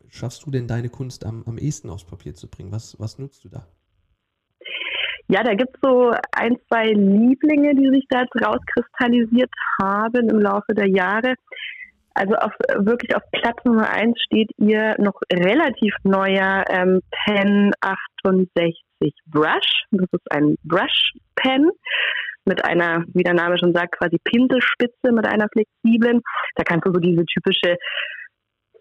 schaffst 0.10 0.46
du 0.46 0.52
denn 0.52 0.68
deine 0.68 0.90
Kunst 0.90 1.26
am, 1.26 1.44
am 1.46 1.58
ehesten 1.58 1.90
aufs 1.90 2.06
Papier 2.06 2.34
zu 2.34 2.48
bringen? 2.48 2.72
Was, 2.72 3.00
was 3.00 3.20
nutzt 3.20 3.44
du 3.44 3.50
da? 3.50 3.68
Ja, 5.30 5.44
da 5.44 5.54
gibt 5.56 5.76
es 5.76 5.82
so 5.82 6.14
ein, 6.32 6.58
zwei 6.68 6.88
Lieblinge, 6.88 7.76
die 7.76 7.90
sich 7.90 8.06
da 8.10 8.24
rauskristallisiert 8.42 9.52
haben 9.82 10.30
im 10.30 10.40
Laufe 10.40 10.74
der 10.74 10.88
Jahre. 10.88 11.36
Also 12.14 12.34
auf, 12.36 12.54
wirklich 12.78 13.16
auf 13.16 13.22
Platz 13.32 13.58
Nummer 13.66 13.90
eins 13.90 14.20
steht 14.22 14.50
ihr 14.58 14.96
noch 15.00 15.20
relativ 15.32 15.94
neuer 16.04 16.64
ähm, 16.70 17.02
Pen 17.26 17.72
68 17.82 19.14
Brush. 19.28 19.84
Das 19.92 20.08
ist 20.12 20.32
ein 20.32 20.56
Brush 20.64 21.14
Pen 21.36 21.70
mit 22.48 22.64
einer, 22.66 23.04
wie 23.14 23.24
der 23.24 23.34
Name 23.34 23.58
schon 23.60 23.74
sagt, 23.74 23.98
quasi 23.98 24.18
Pinselspitze 24.24 25.12
mit 25.12 25.28
einer 25.28 25.48
flexiblen. 25.50 26.22
Da 26.56 26.64
kannst 26.64 26.88
du 26.88 26.94
so 26.94 27.00
diese 27.00 27.26
typische 27.26 27.76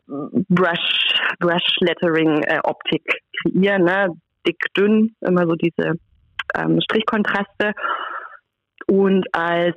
Brush, 0.07 1.19
Brush 1.41 1.77
Lettering 1.81 2.43
äh, 2.45 2.61
Optik 2.63 3.03
kreieren, 3.43 3.85
ne? 3.85 4.09
dick, 4.47 4.59
dünn, 4.77 5.17
immer 5.21 5.47
so 5.47 5.55
diese 5.57 5.95
ähm, 6.55 6.81
Strichkontraste. 6.81 7.73
Und 8.87 9.27
als, 9.33 9.77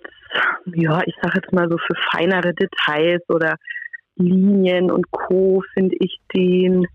ja, 0.65 1.01
ich 1.05 1.15
sage 1.22 1.41
jetzt 1.41 1.51
mal 1.51 1.67
so 1.69 1.77
für 1.77 1.96
feinere 2.12 2.53
Details 2.53 3.24
oder 3.29 3.55
Linien 4.15 4.91
und 4.91 5.10
Co. 5.10 5.63
finde 5.74 5.96
ich 6.00 6.19
den 6.36 6.86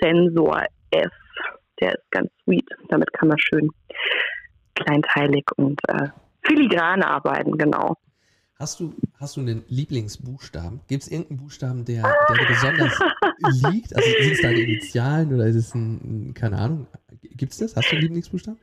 Sensor 0.00 0.64
F. 0.92 1.12
Der 1.80 1.94
ist 1.94 2.10
ganz 2.10 2.28
sweet. 2.44 2.68
Damit 2.88 3.12
kann 3.12 3.28
man 3.28 3.38
schön 3.38 3.70
kleinteilig 4.84 5.44
und 5.56 5.80
äh, 5.88 6.08
filigran 6.42 7.02
arbeiten, 7.02 7.56
genau. 7.58 7.96
Hast 8.58 8.80
du, 8.80 8.92
hast 9.20 9.36
du 9.36 9.40
einen 9.40 9.64
Lieblingsbuchstaben? 9.68 10.80
Gibt 10.88 11.04
es 11.04 11.08
irgendeinen 11.12 11.38
Buchstaben, 11.38 11.84
der, 11.84 12.02
der 12.02 12.36
dir 12.36 12.46
besonders 12.48 12.98
liegt? 13.70 13.94
Also 13.94 14.08
sind 14.20 14.32
es 14.32 14.42
deine 14.42 14.58
Initialen 14.58 15.32
oder 15.32 15.46
ist 15.46 15.54
es 15.54 15.74
ein, 15.74 16.34
keine 16.34 16.58
Ahnung, 16.58 16.88
gibt 17.22 17.52
es 17.52 17.58
das? 17.58 17.76
Hast 17.76 17.92
du 17.92 17.96
einen 17.96 18.02
Lieblingsbuchstaben? 18.02 18.58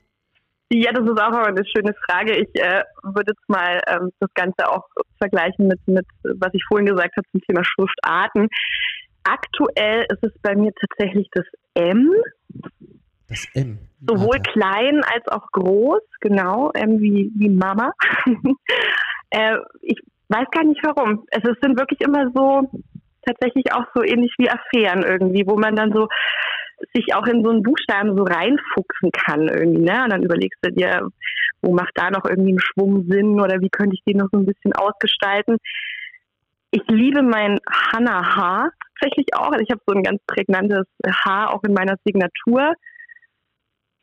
Ja, 0.71 0.91
das 0.91 1.05
ist 1.05 1.21
auch 1.21 1.31
eine 1.31 1.63
schöne 1.65 1.93
Frage. 2.05 2.35
Ich 2.35 2.61
äh, 2.61 2.83
würde 3.03 3.31
jetzt 3.31 3.47
mal 3.47 3.79
ähm, 3.87 4.09
das 4.19 4.33
Ganze 4.33 4.67
auch 4.67 4.83
vergleichen 5.19 5.67
mit, 5.67 5.79
mit, 5.87 6.05
was 6.23 6.53
ich 6.53 6.63
vorhin 6.67 6.87
gesagt 6.87 7.15
habe 7.15 7.27
zum 7.31 7.41
Thema 7.41 7.63
Schriftarten. 7.63 8.49
Aktuell 9.23 10.05
ist 10.09 10.23
es 10.23 10.33
bei 10.41 10.55
mir 10.55 10.73
tatsächlich 10.73 11.29
das 11.33 11.45
M. 11.75 12.11
Das 13.27 13.47
M. 13.55 13.79
Sowohl 14.07 14.37
Alter. 14.37 14.51
klein 14.51 15.01
als 15.03 15.27
auch 15.27 15.51
groß, 15.51 16.01
genau, 16.21 16.71
M 16.73 16.99
wie, 16.99 17.31
wie 17.35 17.49
Mama. 17.49 17.91
äh, 19.31 19.57
ich 19.81 19.99
weiß 20.29 20.45
gar 20.51 20.63
nicht 20.63 20.81
warum. 20.83 21.25
Also 21.31 21.51
es 21.51 21.57
sind 21.61 21.79
wirklich 21.79 22.01
immer 22.01 22.31
so, 22.33 22.69
tatsächlich 23.25 23.73
auch 23.73 23.85
so 23.93 24.03
ähnlich 24.03 24.33
wie 24.37 24.49
Affären 24.49 25.03
irgendwie, 25.03 25.45
wo 25.45 25.57
man 25.57 25.75
dann 25.75 25.91
so 25.91 26.07
sich 26.93 27.13
auch 27.15 27.25
in 27.25 27.43
so 27.43 27.49
einen 27.49 27.63
Buchstaben 27.63 28.15
so 28.15 28.23
reinfuchsen 28.23 29.11
kann 29.11 29.47
irgendwie, 29.47 29.81
ne? 29.81 30.03
Und 30.03 30.11
dann 30.11 30.23
überlegst 30.23 30.59
du 30.61 30.71
dir, 30.71 31.07
wo 31.61 31.73
macht 31.73 31.93
da 31.95 32.11
noch 32.11 32.25
irgendwie 32.25 32.53
ein 32.53 32.59
Schwung 32.59 33.05
Sinn 33.09 33.39
oder 33.39 33.61
wie 33.61 33.69
könnte 33.69 33.95
ich 33.95 34.03
den 34.03 34.17
noch 34.17 34.27
so 34.31 34.37
ein 34.37 34.45
bisschen 34.45 34.73
ausgestalten. 34.73 35.57
Ich 36.71 36.83
liebe 36.87 37.21
mein 37.23 37.59
Hannah 37.69 38.35
Haar 38.35 38.71
tatsächlich 38.99 39.27
auch. 39.35 39.51
Also 39.51 39.63
ich 39.63 39.71
habe 39.71 39.81
so 39.87 39.95
ein 39.95 40.03
ganz 40.03 40.21
prägnantes 40.27 40.85
Haar 41.23 41.53
auch 41.53 41.63
in 41.63 41.73
meiner 41.73 41.95
Signatur. 42.05 42.73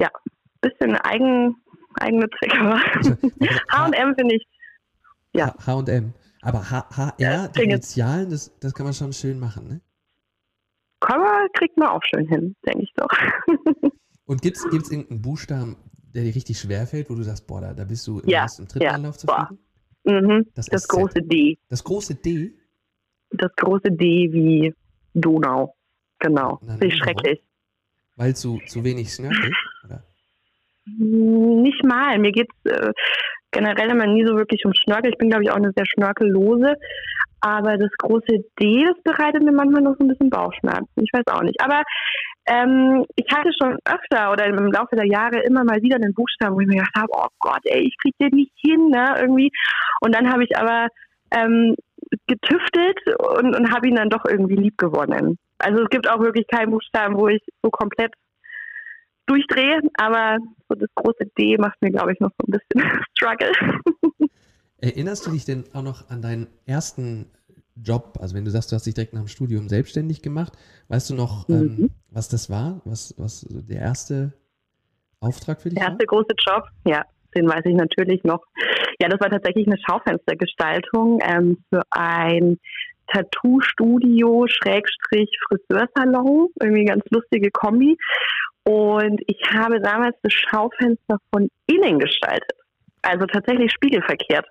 Ja, 0.01 0.11
bisschen 0.61 0.97
eigen, 0.97 1.57
eigennützig, 2.01 2.53
aber 2.55 2.81
H&M 3.71 4.15
finde 4.17 4.35
ich, 4.37 4.47
ja. 5.35 5.55
H&M. 5.67 6.13
Aber 6.43 6.71
HR, 6.71 7.49
die 7.49 7.63
Initialen, 7.63 8.31
das, 8.31 8.53
das 8.59 8.75
kann 8.75 8.85
man 8.85 8.95
schon 8.95 9.13
schön 9.13 9.39
machen, 9.39 9.69
ne? 9.69 9.81
Komma 10.99 11.47
kriegt 11.55 11.77
man 11.79 11.89
auch 11.89 12.03
schön 12.05 12.27
hin, 12.27 12.57
denke 12.67 12.83
ich 12.83 12.93
doch. 12.95 13.09
Und 14.25 14.43
gibt 14.43 14.57
es 14.57 14.65
irgendeinen 14.65 15.23
Buchstaben, 15.23 15.77
der 16.15 16.25
dir 16.25 16.35
richtig 16.35 16.59
schwer 16.59 16.87
fällt, 16.87 17.11
wo 17.11 17.15
du 17.15 17.23
sagst, 17.23 17.47
boah, 17.47 17.61
da, 17.61 17.75
da 17.75 17.85
bist 17.85 18.07
du 18.07 18.21
im 18.21 18.29
ja, 18.29 18.43
ersten 18.43 18.67
dritten 18.67 18.85
ja, 18.85 18.91
Anlauf 18.93 19.19
zufrieden? 19.19 19.59
Mhm, 20.05 20.47
das, 20.55 20.67
das 20.67 20.89
große 20.89 21.23
D. 21.23 21.59
Das 21.69 21.83
große 21.83 22.17
D? 22.17 22.55
Das 23.31 23.51
große 23.57 23.91
D 23.91 24.33
wie 24.33 24.75
Donau. 25.15 25.75
Genau. 26.19 26.59
Finde 26.59 26.87
ich 26.87 26.97
schrecklich. 26.97 27.41
Weil 28.17 28.37
zu, 28.37 28.61
zu 28.67 28.85
wenig 28.85 29.13
Snörkel? 29.13 29.53
Nicht 30.87 31.85
mal. 31.85 32.19
Mir 32.19 32.33
geht 32.33 32.49
es 32.65 32.73
äh, 32.73 32.93
generell 33.51 33.91
immer 33.91 34.07
nie 34.07 34.27
so 34.27 34.37
wirklich 34.37 34.65
um 34.65 34.73
Schnörkel. 34.75 35.13
Ich 35.13 35.19
bin, 35.19 35.31
glaube 35.31 35.45
ich, 35.45 35.51
auch 35.51 35.57
eine 35.57 35.73
sehr 35.77 35.87
schnörkellose. 35.87 36.75
Aber 37.41 37.77
das 37.77 37.91
große 37.99 38.45
D, 38.61 38.85
das 38.85 39.03
bereitet 39.03 39.43
mir 39.43 39.53
manchmal 39.53 39.83
noch 39.83 39.97
so 39.99 40.05
ein 40.05 40.09
bisschen 40.09 40.31
Bauchschmerzen. 40.31 40.89
Ich 40.97 41.11
weiß 41.13 41.27
auch 41.27 41.43
nicht. 41.43 41.61
Aber 41.61 41.83
ähm, 42.47 43.05
ich 43.17 43.27
hatte 43.33 43.51
schon 43.61 43.79
öfter 43.85 44.33
oder 44.33 44.47
im 44.47 44.73
Laufe 44.73 44.97
der 44.97 45.07
Jahre 45.07 45.41
immer 45.41 45.65
mal 45.65 45.83
wieder 45.83 45.97
einen 45.97 46.15
Buchstaben, 46.15 46.55
wo 46.55 46.61
ich 46.61 46.67
mir 46.67 46.77
gedacht 46.77 46.97
habe, 46.97 47.09
oh 47.11 47.29
Gott, 47.39 47.61
ey, 47.65 47.81
ich 47.81 47.97
krieg 47.99 48.15
den 48.21 48.37
nicht 48.37 48.53
hin, 48.57 48.89
ne, 48.89 49.15
irgendwie. 49.21 49.51
Und 50.01 50.15
dann 50.15 50.33
habe 50.33 50.45
ich 50.45 50.57
aber 50.57 50.89
ähm, 51.33 51.77
getüftelt 52.27 52.99
und, 53.19 53.57
und 53.57 53.73
habe 53.73 53.89
ihn 53.89 53.97
dann 53.97 54.11
doch 54.11 54.25
irgendwie 54.25 54.57
lieb 54.57 54.77
gewonnen. 54.79 55.39
Also 55.59 55.83
es 55.83 55.91
gibt 55.91 56.09
auch 56.09 56.21
wirklich 56.21 56.47
keinen 56.49 56.71
Buchstaben, 56.71 57.17
wo 57.17 57.29
ich 57.29 57.43
so 57.63 57.71
komplett 57.71 58.13
durchdrehe, 59.27 59.81
aber 59.95 60.39
so 60.69 60.75
das 60.75 60.89
große 60.95 61.27
D 61.39 61.57
macht 61.59 61.81
mir, 61.81 61.91
glaube 61.91 62.13
ich, 62.13 62.21
noch 62.21 62.31
so 62.39 62.47
ein 62.47 62.59
bisschen 62.59 62.91
Struggle. 63.17 63.53
Erinnerst 64.79 65.27
du 65.27 65.31
dich 65.31 65.45
denn 65.45 65.65
auch 65.73 65.83
noch 65.83 66.11
an 66.11 66.23
deinen 66.23 66.49
ersten 66.67 67.31
Job? 67.77 68.19
Also 68.21 68.35
wenn 68.35 68.45
du 68.45 68.51
sagst, 68.51 68.73
du 68.73 68.77
hast 68.77 68.87
dich 68.87 68.95
direkt 68.95 69.13
nach 69.13 69.21
dem 69.21 69.29
Studium 69.29 69.69
selbstständig 69.69 70.23
gemacht, 70.23 70.53
weißt 70.89 71.11
du 71.11 71.15
noch, 71.15 71.49
ähm, 71.49 71.57
mhm. 71.57 71.63
ähm, 71.63 71.91
was 72.11 72.29
das 72.29 72.51
war? 72.51 72.81
Was, 72.85 73.15
was 73.17 73.47
der 73.49 73.81
erste 73.81 74.33
Auftrag 75.21 75.61
für 75.61 75.69
dich 75.69 75.79
der 75.79 75.87
war? 75.87 75.93
Erste 75.93 76.07
große 76.07 76.35
Job, 76.45 76.65
ja, 76.87 77.05
den 77.35 77.49
weiß 77.49 77.63
ich 77.65 77.75
natürlich 77.75 78.25
noch. 78.25 78.45
Ja, 79.01 79.09
das 79.09 79.21
war 79.21 79.31
tatsächlich 79.31 79.67
eine 79.67 79.79
Schaufenstergestaltung 79.79 81.21
ähm, 81.23 81.59
für 81.71 81.83
ein 81.91 82.59
Tattoo-Studio, 83.13 84.47
Schrägstrich, 84.49 85.31
Friseursalon. 85.49 86.49
Irgendwie 86.61 86.85
ganz 86.85 87.05
lustige 87.11 87.51
Kombi. 87.51 87.97
Und 88.65 89.21
ich 89.27 89.41
habe 89.53 89.81
damals 89.81 90.17
das 90.23 90.33
Schaufenster 90.33 91.19
von 91.33 91.49
innen 91.67 91.99
gestaltet. 91.99 92.57
Also 93.03 93.27
tatsächlich 93.27 93.73
spiegelverkehrt. 93.73 94.47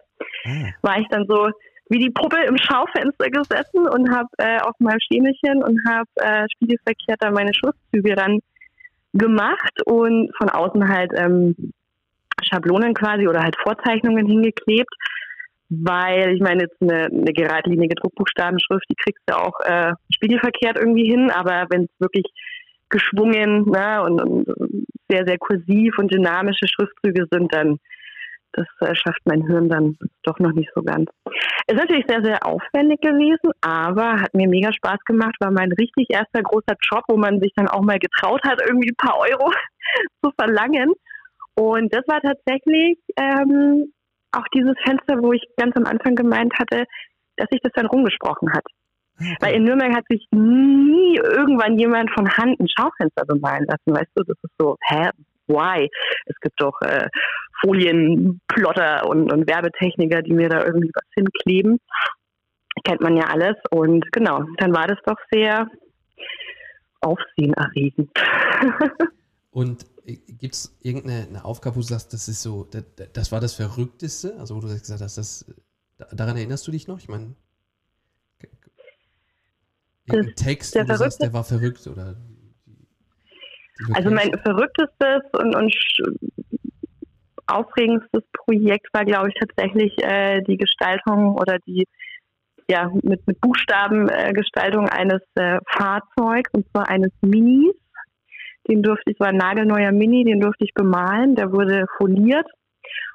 ah. 0.45 0.71
war 0.81 0.99
ich 0.99 1.07
dann 1.09 1.25
so 1.27 1.49
wie 1.89 1.99
die 1.99 2.09
Puppe 2.09 2.37
im 2.47 2.57
Schaufenster 2.57 3.29
gesessen 3.29 3.87
und 3.87 4.09
habe 4.15 4.29
äh, 4.37 4.59
auf 4.61 4.73
meinem 4.79 4.99
Schemelchen 4.99 5.61
und 5.61 5.77
habe 5.87 6.07
äh, 6.15 6.45
spiegelverkehrt 6.55 7.21
da 7.21 7.31
meine 7.31 7.53
Schriftzüge 7.53 8.15
dann 8.15 8.39
gemacht 9.13 9.73
und 9.85 10.31
von 10.37 10.49
außen 10.49 10.87
halt 10.87 11.11
ähm, 11.17 11.73
Schablonen 12.43 12.93
quasi 12.93 13.27
oder 13.27 13.43
halt 13.43 13.57
Vorzeichnungen 13.61 14.25
hingeklebt, 14.25 14.93
weil 15.69 16.33
ich 16.33 16.41
meine, 16.41 16.63
jetzt 16.63 16.81
eine, 16.81 17.07
eine 17.07 17.33
geradlinige 17.33 17.95
Druckbuchstabenschrift, 17.95 18.85
die 18.89 18.95
kriegst 18.95 19.23
du 19.25 19.35
auch 19.35 19.59
äh, 19.65 19.91
spiegelverkehrt 20.13 20.77
irgendwie 20.77 21.09
hin, 21.09 21.29
aber 21.29 21.65
wenn 21.69 21.83
es 21.83 21.99
wirklich 21.99 22.25
geschwungen 22.91 23.65
ne, 23.65 24.03
und, 24.03 24.21
und, 24.21 24.85
sehr, 25.09 25.25
sehr 25.25 25.37
kursiv 25.37 25.97
und 25.97 26.13
dynamische 26.13 26.67
Schriftzüge 26.67 27.25
sind, 27.31 27.53
dann 27.53 27.79
das 28.53 28.67
äh, 28.81 28.93
schafft 28.95 29.21
mein 29.25 29.45
Hirn 29.47 29.69
dann 29.69 29.97
doch 30.23 30.37
noch 30.39 30.51
nicht 30.51 30.69
so 30.75 30.81
ganz. 30.81 31.09
Ist 31.67 31.77
natürlich 31.77 32.05
sehr, 32.07 32.23
sehr 32.23 32.45
aufwendig 32.45 32.99
gewesen, 33.01 33.51
aber 33.61 34.19
hat 34.19 34.33
mir 34.33 34.47
mega 34.47 34.73
Spaß 34.73 34.99
gemacht, 35.05 35.35
war 35.39 35.51
mein 35.51 35.71
richtig 35.73 36.07
erster 36.09 36.41
großer 36.41 36.75
Job, 36.91 37.03
wo 37.07 37.17
man 37.17 37.39
sich 37.39 37.51
dann 37.55 37.67
auch 37.67 37.81
mal 37.81 37.99
getraut 37.99 38.41
hat, 38.43 38.61
irgendwie 38.67 38.89
ein 38.89 39.07
paar 39.07 39.17
Euro 39.19 39.51
zu 40.23 40.31
verlangen. 40.37 40.93
Und 41.55 41.93
das 41.93 42.05
war 42.07 42.21
tatsächlich 42.21 42.97
ähm, 43.17 43.93
auch 44.31 44.47
dieses 44.53 44.75
Fenster, 44.83 45.21
wo 45.21 45.33
ich 45.33 45.43
ganz 45.57 45.75
am 45.75 45.85
Anfang 45.85 46.15
gemeint 46.15 46.53
hatte, 46.59 46.85
dass 47.37 47.47
sich 47.51 47.61
das 47.61 47.73
dann 47.73 47.87
rumgesprochen 47.87 48.51
hat. 48.53 48.65
Weil 49.39 49.55
in 49.55 49.63
Nürnberg 49.63 49.95
hat 49.95 50.05
sich 50.09 50.27
nie 50.31 51.17
irgendwann 51.17 51.77
jemand 51.77 52.11
von 52.11 52.29
Hand 52.29 52.59
ein 52.59 52.67
Schaufenster 52.67 53.25
bemalen 53.25 53.65
lassen, 53.65 53.97
weißt 53.97 54.11
du? 54.15 54.23
Das 54.23 54.37
ist 54.41 54.53
so, 54.57 54.77
hä, 54.87 55.09
why? 55.47 55.89
Es 56.25 56.35
gibt 56.41 56.59
doch 56.59 56.79
äh, 56.81 57.07
Folienplotter 57.61 59.07
und, 59.07 59.31
und 59.31 59.47
Werbetechniker, 59.47 60.21
die 60.21 60.33
mir 60.33 60.49
da 60.49 60.63
irgendwie 60.65 60.91
was 60.93 61.07
hinkleben. 61.13 61.79
Kennt 62.83 63.01
man 63.01 63.17
ja 63.17 63.25
alles. 63.25 63.55
Und 63.69 64.11
genau, 64.11 64.43
dann 64.57 64.73
war 64.73 64.87
das 64.87 64.97
doch 65.05 65.17
sehr 65.31 65.67
aufsehenerregend. 67.01 68.09
und 69.51 69.85
äh, 70.05 70.17
gibt 70.27 70.55
es 70.55 70.77
irgendeine 70.81 71.43
Aufgabe, 71.43 71.75
wo 71.75 71.79
du 71.81 71.85
sagst, 71.85 72.13
das 72.13 72.27
ist 72.27 72.41
so, 72.41 72.63
das, 72.63 72.83
das, 73.13 73.31
war 73.31 73.39
das 73.39 73.53
Verrückteste? 73.53 74.35
Also 74.39 74.55
wo 74.55 74.61
du 74.61 74.67
gesagt 74.67 75.01
hast, 75.01 75.17
das, 75.17 75.45
daran 76.11 76.37
erinnerst 76.37 76.67
du 76.67 76.71
dich 76.71 76.87
noch? 76.87 76.99
Ich 76.99 77.09
meine, 77.09 77.35
irgendein 80.07 80.35
Text, 80.35 80.75
du 80.75 80.95
sagst, 80.95 81.21
der 81.21 81.33
war 81.33 81.43
verrückt 81.43 81.87
oder 81.87 82.15
also 83.93 84.11
mein 84.11 84.31
verrücktestes 84.43 85.23
und, 85.33 85.55
und 85.55 85.73
aufregendstes 87.47 88.23
Projekt 88.33 88.87
war, 88.93 89.05
glaube 89.05 89.29
ich, 89.29 89.35
tatsächlich 89.35 89.93
äh, 90.03 90.41
die 90.41 90.57
Gestaltung 90.57 91.35
oder 91.35 91.57
die 91.65 91.87
ja 92.69 92.89
mit, 93.01 93.25
mit 93.27 93.41
Buchstabengestaltung 93.41 94.87
äh, 94.87 94.91
eines 94.91 95.21
äh, 95.35 95.59
Fahrzeugs 95.67 96.49
und 96.53 96.67
zwar 96.69 96.89
eines 96.89 97.11
Minis. 97.21 97.75
Den 98.69 98.83
durfte 98.83 99.11
ich, 99.11 99.19
war 99.19 99.29
ein 99.29 99.37
nagelneuer 99.37 99.91
Mini, 99.91 100.23
den 100.23 100.39
durfte 100.39 100.63
ich 100.63 100.73
bemalen. 100.73 101.35
Der 101.35 101.51
wurde 101.51 101.85
foliert 101.97 102.45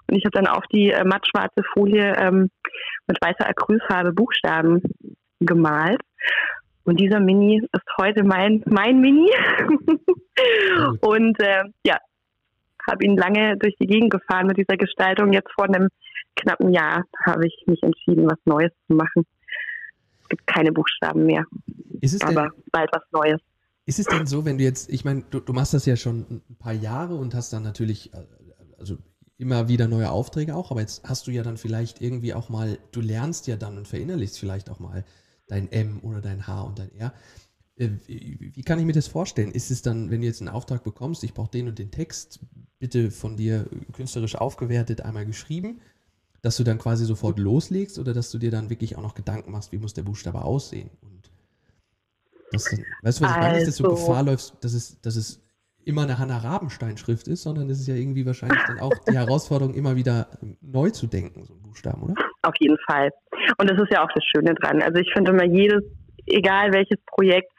und 0.09 0.17
ich 0.17 0.25
habe 0.25 0.33
dann 0.33 0.49
auf 0.49 0.65
die 0.73 0.91
äh, 0.91 1.05
mattschwarze 1.05 1.63
Folie 1.73 2.15
ähm, 2.17 2.51
mit 3.07 3.19
weißer 3.21 3.49
Acrylfarbe 3.49 4.13
Buchstaben 4.13 4.83
gemalt. 5.41 6.01
Und 6.87 7.01
dieser 7.01 7.19
Mini 7.19 7.59
ist 7.59 7.85
heute 8.01 8.23
mein, 8.23 8.63
mein 8.67 9.01
Mini. 9.01 9.29
und 11.01 11.41
äh, 11.41 11.65
ja, 11.85 11.99
habe 12.89 13.05
ihn 13.05 13.17
lange 13.17 13.57
durch 13.59 13.75
die 13.81 13.89
Gegend 13.89 14.11
gefahren 14.11 14.47
mit 14.47 14.57
dieser 14.57 14.77
Gestaltung. 14.77 15.33
Jetzt 15.33 15.51
vor 15.53 15.65
einem 15.65 15.89
knappen 16.37 16.73
Jahr 16.73 17.03
habe 17.25 17.47
ich 17.47 17.65
mich 17.67 17.83
entschieden, 17.83 18.27
was 18.27 18.39
Neues 18.45 18.71
zu 18.87 18.95
machen. 18.95 19.27
Es 20.23 20.29
gibt 20.29 20.47
keine 20.47 20.71
Buchstaben 20.71 21.27
mehr. 21.27 21.45
aber 22.23 22.51
denn, 22.51 22.63
bald 22.71 22.91
was 22.93 23.03
Neues. 23.11 23.41
Ist 23.85 23.99
es 23.99 24.07
denn 24.07 24.27
so, 24.27 24.45
wenn 24.45 24.59
du 24.59 24.65
jetzt, 24.65 24.89
ich 24.89 25.05
meine, 25.05 25.25
du, 25.31 25.41
du 25.41 25.53
machst 25.53 25.75
das 25.75 25.87
ja 25.87 25.97
schon 25.97 26.43
ein 26.49 26.57
paar 26.59 26.73
Jahre 26.73 27.17
und 27.17 27.35
hast 27.35 27.53
dann 27.53 27.65
natürlich, 27.65 28.15
äh, 28.15 28.19
also 28.79 28.97
immer 29.39 29.69
wieder 29.69 29.89
neue 29.89 30.11
Aufträge 30.11 30.55
auch, 30.55 30.71
aber 30.71 30.81
jetzt 30.81 31.03
hast 31.09 31.27
du 31.27 31.33
ja 31.33 31.43
dann 31.43 31.57
vielleicht 31.57 32.01
irgendwie 32.01 32.33
auch 32.33 32.49
mal, 32.49 32.79
du 32.93 33.01
lernst 33.01 33.49
ja 33.49 33.57
dann 33.57 33.77
und 33.77 33.89
verinnerlichst 33.89 34.39
vielleicht 34.39 34.71
auch 34.71 34.79
mal 34.79 35.05
dein 35.47 35.71
M 35.71 36.01
oder 36.03 36.21
dein 36.21 36.47
H 36.47 36.63
und 36.63 36.79
dein 36.79 36.93
R. 36.93 37.13
Äh, 37.77 37.91
wie 38.07 38.63
kann 38.63 38.79
ich 38.79 38.87
mir 38.87 38.93
das 38.93 39.07
vorstellen? 39.07 39.53
Ist 39.53 39.71
es 39.71 39.83
dann, 39.83 40.11
wenn 40.11 40.21
du 40.21 40.27
jetzt 40.27 40.41
einen 40.41 40.49
Auftrag 40.49 40.83
bekommst, 40.83 41.25
ich 41.25 41.35
brauche 41.35 41.51
den 41.51 41.69
und 41.69 41.79
den 41.79 41.91
Text, 41.91 42.41
bitte 42.79 43.11
von 43.11 43.37
dir 43.37 43.69
künstlerisch 43.93 44.37
aufgewertet, 44.37 45.03
einmal 45.03 45.27
geschrieben, 45.27 45.81
dass 46.43 46.57
du 46.57 46.65
dann 46.65 46.79
quasi 46.79 47.05
sofort 47.05 47.39
loslegst 47.39 47.99
oder 47.99 48.13
dass 48.13 48.31
du 48.31 48.39
dir 48.39 48.51
dann 48.51 48.71
wirklich 48.71 48.97
auch 48.97 49.03
noch 49.03 49.15
Gedanken 49.15 49.53
machst, 49.53 49.73
wie 49.73 49.79
muss 49.79 49.95
der 49.95 50.03
Buchstabe 50.03 50.43
aussehen? 50.43 50.91
Und 51.03 51.31
das 52.53 52.65
dann, 52.65 52.85
weißt 53.03 53.21
du, 53.21 53.25
was 53.25 53.31
ich 53.31 53.37
meine? 53.37 53.59
Ist, 53.59 53.69
dass 53.69 53.77
du 53.77 53.85
also 53.85 53.97
Gefahr 53.97 54.23
läufst, 54.23 54.55
dass 54.61 54.73
es, 54.73 55.01
dass 55.01 55.17
es 55.17 55.41
immer 55.85 56.03
eine 56.03 56.19
Hannah 56.19 56.39
Rabenstein-Schrift 56.39 57.29
ist, 57.29 57.43
sondern 57.43 57.71
es 57.71 57.81
ist 57.81 57.87
ja 57.87 57.95
irgendwie 57.95 58.27
wahrscheinlich 58.27 58.61
dann 58.67 58.81
auch 58.81 58.93
die 59.09 59.15
Herausforderung, 59.15 59.75
immer 59.75 59.97
wieder 59.97 60.29
neu 60.61 60.91
zu 60.91 61.07
denken, 61.07 61.45
so 61.45 61.55
ein 61.55 61.63
Buchstaben, 61.63 62.03
oder? 62.03 62.15
Auf 62.47 62.55
jeden 62.61 62.79
Fall. 62.89 63.11
Und 63.59 63.69
das 63.69 63.81
ist 63.81 63.93
ja 63.93 64.05
auch 64.05 64.13
das 64.15 64.25
Schöne 64.25 64.55
dran. 64.55 64.81
Also 64.83 65.01
ich 65.01 65.13
finde 65.13 65.33
immer 65.33 65.45
jedes, 65.45 65.83
egal 66.27 66.73
welches 66.73 66.99
Projekt, 67.07 67.51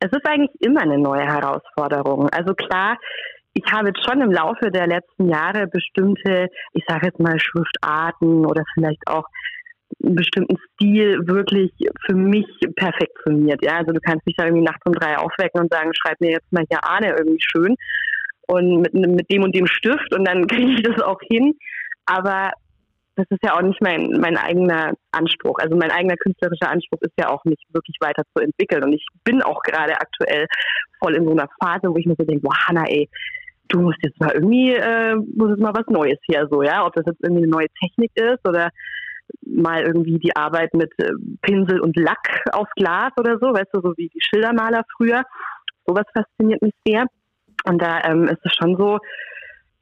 es 0.00 0.10
ist 0.10 0.26
eigentlich 0.26 0.50
immer 0.60 0.82
eine 0.82 0.98
neue 0.98 1.24
Herausforderung. 1.24 2.28
Also 2.30 2.54
klar, 2.54 2.98
ich 3.54 3.64
habe 3.72 3.88
jetzt 3.88 4.04
schon 4.04 4.20
im 4.20 4.32
Laufe 4.32 4.70
der 4.70 4.86
letzten 4.86 5.28
Jahre 5.28 5.66
bestimmte, 5.66 6.48
ich 6.72 6.84
sage 6.88 7.06
jetzt 7.06 7.20
mal 7.20 7.38
Schriftarten 7.38 8.44
oder 8.44 8.64
vielleicht 8.74 9.06
auch 9.06 9.24
einen 10.04 10.16
bestimmten 10.16 10.56
Stil 10.72 11.26
wirklich 11.26 11.72
für 12.06 12.14
mich 12.14 12.46
perfektioniert. 12.76 13.64
Ja, 13.64 13.78
also 13.78 13.92
du 13.92 14.00
kannst 14.00 14.26
dich 14.26 14.34
da 14.36 14.46
irgendwie 14.46 14.64
nachts 14.64 14.84
um 14.84 14.92
drei 14.92 15.16
aufwecken 15.16 15.60
und 15.60 15.72
sagen, 15.72 15.92
schreib 15.94 16.20
mir 16.20 16.32
jetzt 16.32 16.52
mal 16.52 16.64
hier 16.68 16.84
Ahne 16.84 17.14
irgendwie 17.16 17.40
schön 17.40 17.76
und 18.48 18.82
mit, 18.82 18.94
mit 18.94 19.30
dem 19.30 19.42
und 19.42 19.54
dem 19.54 19.66
Stift 19.66 20.12
und 20.14 20.26
dann 20.26 20.46
kriege 20.48 20.72
ich 20.72 20.82
das 20.82 21.00
auch 21.02 21.20
hin. 21.28 21.54
Aber 22.06 22.52
das 23.18 23.26
ist 23.30 23.42
ja 23.42 23.56
auch 23.56 23.62
nicht 23.62 23.82
mein, 23.82 24.12
mein 24.20 24.36
eigener 24.36 24.92
Anspruch. 25.10 25.58
Also 25.58 25.76
mein 25.76 25.90
eigener 25.90 26.16
künstlerischer 26.16 26.70
Anspruch 26.70 27.00
ist 27.00 27.14
ja 27.18 27.30
auch 27.30 27.44
nicht 27.44 27.62
wirklich 27.72 27.96
weiter 28.00 28.22
zu 28.32 28.44
entwickeln. 28.44 28.84
Und 28.84 28.92
ich 28.92 29.04
bin 29.24 29.42
auch 29.42 29.60
gerade 29.62 29.94
aktuell 29.94 30.46
voll 31.00 31.16
in 31.16 31.24
so 31.24 31.32
einer 31.32 31.48
Phase, 31.60 31.90
wo 31.90 31.96
ich 31.96 32.06
mir 32.06 32.14
so 32.16 32.24
denke, 32.24 32.44
wow, 32.44 32.54
Hanna, 32.68 32.84
ey, 32.86 33.08
du 33.70 33.80
musst 33.80 33.98
jetzt 34.02 34.20
mal 34.20 34.30
irgendwie, 34.32 34.72
äh, 34.72 35.16
muss 35.34 35.50
jetzt 35.50 35.60
mal 35.60 35.74
was 35.74 35.86
Neues 35.88 36.18
hier 36.26 36.46
so, 36.48 36.62
ja. 36.62 36.86
Ob 36.86 36.94
das 36.94 37.06
jetzt 37.06 37.20
irgendwie 37.24 37.42
eine 37.42 37.50
neue 37.50 37.66
Technik 37.82 38.12
ist 38.14 38.46
oder 38.46 38.70
mal 39.44 39.82
irgendwie 39.82 40.18
die 40.20 40.36
Arbeit 40.36 40.72
mit 40.74 40.92
äh, 40.98 41.10
Pinsel 41.42 41.80
und 41.80 41.96
Lack 41.96 42.44
auf 42.52 42.68
Glas 42.76 43.10
oder 43.18 43.36
so, 43.40 43.52
weißt 43.52 43.70
du, 43.72 43.80
so 43.80 43.94
wie 43.96 44.08
die 44.14 44.20
Schildermaler 44.20 44.84
früher. 44.96 45.24
Sowas 45.86 46.06
fasziniert 46.14 46.62
mich 46.62 46.74
sehr. 46.86 47.06
Und 47.64 47.82
da 47.82 48.00
ähm, 48.04 48.28
ist 48.28 48.44
es 48.44 48.54
schon 48.54 48.76
so, 48.76 49.00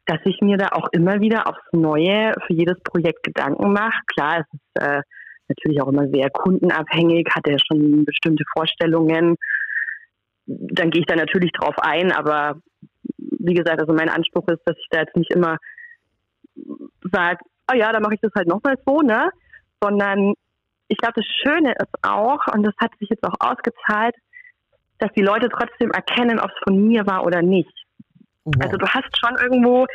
dass 0.06 0.20
ich 0.24 0.40
mir 0.40 0.56
da 0.56 0.68
auch 0.72 0.88
immer 0.92 1.20
wieder 1.20 1.48
aufs 1.48 1.72
Neue 1.72 2.32
für 2.46 2.52
jedes 2.52 2.80
Projekt 2.82 3.24
Gedanken 3.24 3.72
mache. 3.72 4.00
Klar, 4.06 4.40
es 4.40 4.46
ist 4.54 4.82
äh, 4.82 5.02
natürlich 5.48 5.82
auch 5.82 5.88
immer 5.88 6.08
sehr 6.08 6.30
kundenabhängig, 6.30 7.28
hat 7.34 7.46
er 7.46 7.58
schon 7.58 8.04
bestimmte 8.04 8.44
Vorstellungen. 8.52 9.36
Dann 10.46 10.90
gehe 10.90 11.00
ich 11.00 11.06
da 11.06 11.16
natürlich 11.16 11.50
drauf 11.52 11.74
ein, 11.78 12.12
aber 12.12 12.60
wie 13.18 13.54
gesagt, 13.54 13.80
also 13.80 13.92
mein 13.92 14.08
Anspruch 14.08 14.46
ist, 14.48 14.62
dass 14.64 14.76
ich 14.78 14.86
da 14.90 15.00
jetzt 15.00 15.16
nicht 15.16 15.32
immer 15.32 15.56
sage, 17.12 17.38
oh 17.70 17.76
ja, 17.76 17.92
dann 17.92 18.02
mache 18.02 18.14
ich 18.14 18.20
das 18.20 18.32
halt 18.36 18.48
nochmal 18.48 18.76
so, 18.86 19.00
ne? 19.00 19.30
Sondern 19.82 20.34
ich 20.88 20.96
glaube, 20.98 21.14
das 21.16 21.26
Schöne 21.26 21.72
ist 21.72 21.94
auch, 22.02 22.46
und 22.54 22.62
das 22.62 22.74
hat 22.78 22.92
sich 22.98 23.10
jetzt 23.10 23.24
auch 23.24 23.34
ausgezahlt, 23.40 24.14
dass 24.98 25.12
die 25.12 25.22
Leute 25.22 25.48
trotzdem 25.48 25.90
erkennen, 25.90 26.38
ob 26.38 26.50
es 26.50 26.56
von 26.64 26.86
mir 26.86 27.06
war 27.06 27.24
oder 27.26 27.42
nicht. 27.42 27.86
Wow. 28.46 28.54
Also 28.61 28.76
du 28.76 28.87
hast 28.87 29.11
schon 29.18 29.37
irgendwo, 29.42 29.87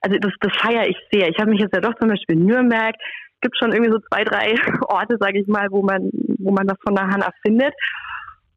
also 0.00 0.18
das, 0.18 0.32
das 0.40 0.52
feiere 0.56 0.88
ich 0.88 0.96
sehr. 1.12 1.28
Ich 1.28 1.38
habe 1.38 1.50
mich 1.50 1.60
jetzt 1.60 1.74
ja 1.74 1.80
doch 1.80 1.94
zum 1.96 2.08
Beispiel 2.08 2.36
in 2.36 2.46
Nürnberg, 2.46 2.94
gibt 3.44 3.58
schon 3.58 3.72
irgendwie 3.72 3.92
so 3.92 4.00
zwei, 4.10 4.24
drei 4.24 4.54
Orte, 4.88 5.16
sage 5.20 5.40
ich 5.40 5.46
mal, 5.46 5.68
wo 5.70 5.82
man, 5.82 6.10
wo 6.38 6.50
man 6.50 6.66
das 6.66 6.78
von 6.82 6.94
der 6.94 7.06
Hanna 7.06 7.30
findet. 7.42 7.74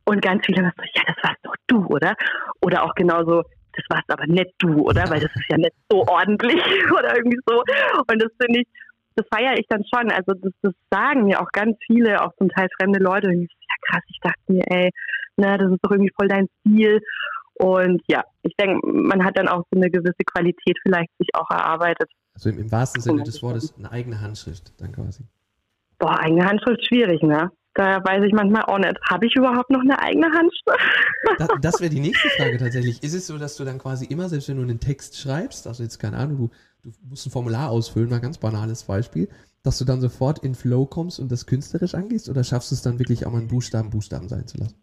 Und 0.05 0.21
ganz 0.21 0.45
viele 0.45 0.61
sagen 0.61 0.73
so, 0.77 0.83
ja, 0.95 1.03
das 1.05 1.17
warst 1.21 1.39
doch 1.43 1.55
du, 1.67 1.85
oder? 1.87 2.15
Oder 2.61 2.83
auch 2.83 2.95
genauso, 2.95 3.43
das 3.73 3.85
warst 3.89 4.09
aber 4.09 4.25
nicht 4.25 4.53
du, 4.59 4.83
oder? 4.83 5.03
Weil 5.09 5.19
das 5.19 5.35
ist 5.35 5.49
ja 5.49 5.57
nicht 5.57 5.75
so 5.89 6.05
ordentlich 6.07 6.63
oder 6.97 7.17
irgendwie 7.17 7.39
so. 7.45 7.61
Und 8.09 8.23
das 8.23 8.31
finde 8.41 8.61
ich, 8.61 8.67
das 9.17 9.25
feiere 9.29 9.59
ich 9.59 9.65
dann 9.67 9.83
schon. 9.93 10.09
Also 10.11 10.33
das, 10.41 10.53
das 10.61 10.73
sagen 10.89 11.25
mir 11.25 11.41
auch 11.41 11.51
ganz 11.51 11.75
viele, 11.85 12.23
auch 12.23 12.33
zum 12.37 12.47
Teil 12.49 12.69
fremde 12.79 12.99
Leute. 12.99 13.27
Und 13.27 13.43
ich 13.43 13.51
ja 13.51 13.75
krass, 13.89 14.03
ich 14.07 14.19
dachte 14.21 14.39
mir, 14.47 14.63
ey, 14.67 14.89
ne, 15.35 15.57
das 15.57 15.71
ist 15.71 15.83
doch 15.83 15.91
irgendwie 15.91 16.13
voll 16.17 16.29
dein 16.29 16.47
Stil. 16.61 17.01
Und 17.59 18.01
ja, 18.07 18.23
ich 18.43 18.55
denke, 18.59 18.85
man 18.87 19.23
hat 19.23 19.37
dann 19.37 19.47
auch 19.47 19.63
so 19.71 19.79
eine 19.79 19.89
gewisse 19.89 20.23
Qualität 20.31 20.77
vielleicht 20.83 21.09
sich 21.17 21.29
auch 21.33 21.49
erarbeitet. 21.49 22.09
Also 22.35 22.49
im, 22.49 22.59
im 22.59 22.71
wahrsten 22.71 23.01
Sinne 23.01 23.23
des 23.23 23.41
Wortes 23.41 23.73
eine 23.77 23.91
eigene 23.91 24.21
Handschrift 24.21 24.73
dann 24.79 24.91
quasi. 24.91 25.23
Boah, 25.97 26.19
eigene 26.19 26.45
Handschrift 26.45 26.85
schwierig, 26.85 27.21
ne? 27.23 27.51
Da 27.73 28.03
weiß 28.03 28.23
ich 28.25 28.33
manchmal 28.33 28.63
auch 28.63 28.77
nicht, 28.79 28.97
habe 29.09 29.25
ich 29.25 29.35
überhaupt 29.35 29.69
noch 29.69 29.81
eine 29.81 29.99
eigene 29.99 30.27
Handschrift? 30.27 30.79
das, 31.37 31.47
das 31.61 31.81
wäre 31.81 31.91
die 31.91 31.99
nächste 31.99 32.29
Frage 32.29 32.57
tatsächlich. 32.57 33.03
Ist 33.03 33.13
es 33.13 33.27
so, 33.27 33.37
dass 33.37 33.55
du 33.55 33.65
dann 33.65 33.77
quasi 33.79 34.05
immer, 34.05 34.29
selbst 34.29 34.49
wenn 34.49 34.57
du 34.57 34.63
einen 34.63 34.79
Text 34.79 35.17
schreibst, 35.19 35.67
also 35.67 35.83
jetzt 35.83 35.99
keine 35.99 36.17
Ahnung, 36.17 36.37
du, 36.37 36.89
du 36.89 36.91
musst 37.09 37.27
ein 37.27 37.31
Formular 37.31 37.69
ausfüllen, 37.69 38.09
mal 38.09 38.19
ganz 38.19 38.37
banales 38.39 38.83
Beispiel, 38.83 39.29
dass 39.63 39.77
du 39.79 39.85
dann 39.85 40.01
sofort 40.01 40.39
in 40.39 40.55
Flow 40.55 40.85
kommst 40.85 41.19
und 41.19 41.31
das 41.31 41.45
künstlerisch 41.45 41.93
angehst? 41.93 42.29
Oder 42.29 42.43
schaffst 42.43 42.71
du 42.71 42.75
es 42.75 42.81
dann 42.81 42.99
wirklich 42.99 43.25
auch 43.25 43.31
mal 43.31 43.39
einen 43.39 43.47
Buchstaben 43.47 43.89
Buchstaben 43.89 44.27
sein 44.27 44.47
zu 44.47 44.57
lassen? 44.57 44.75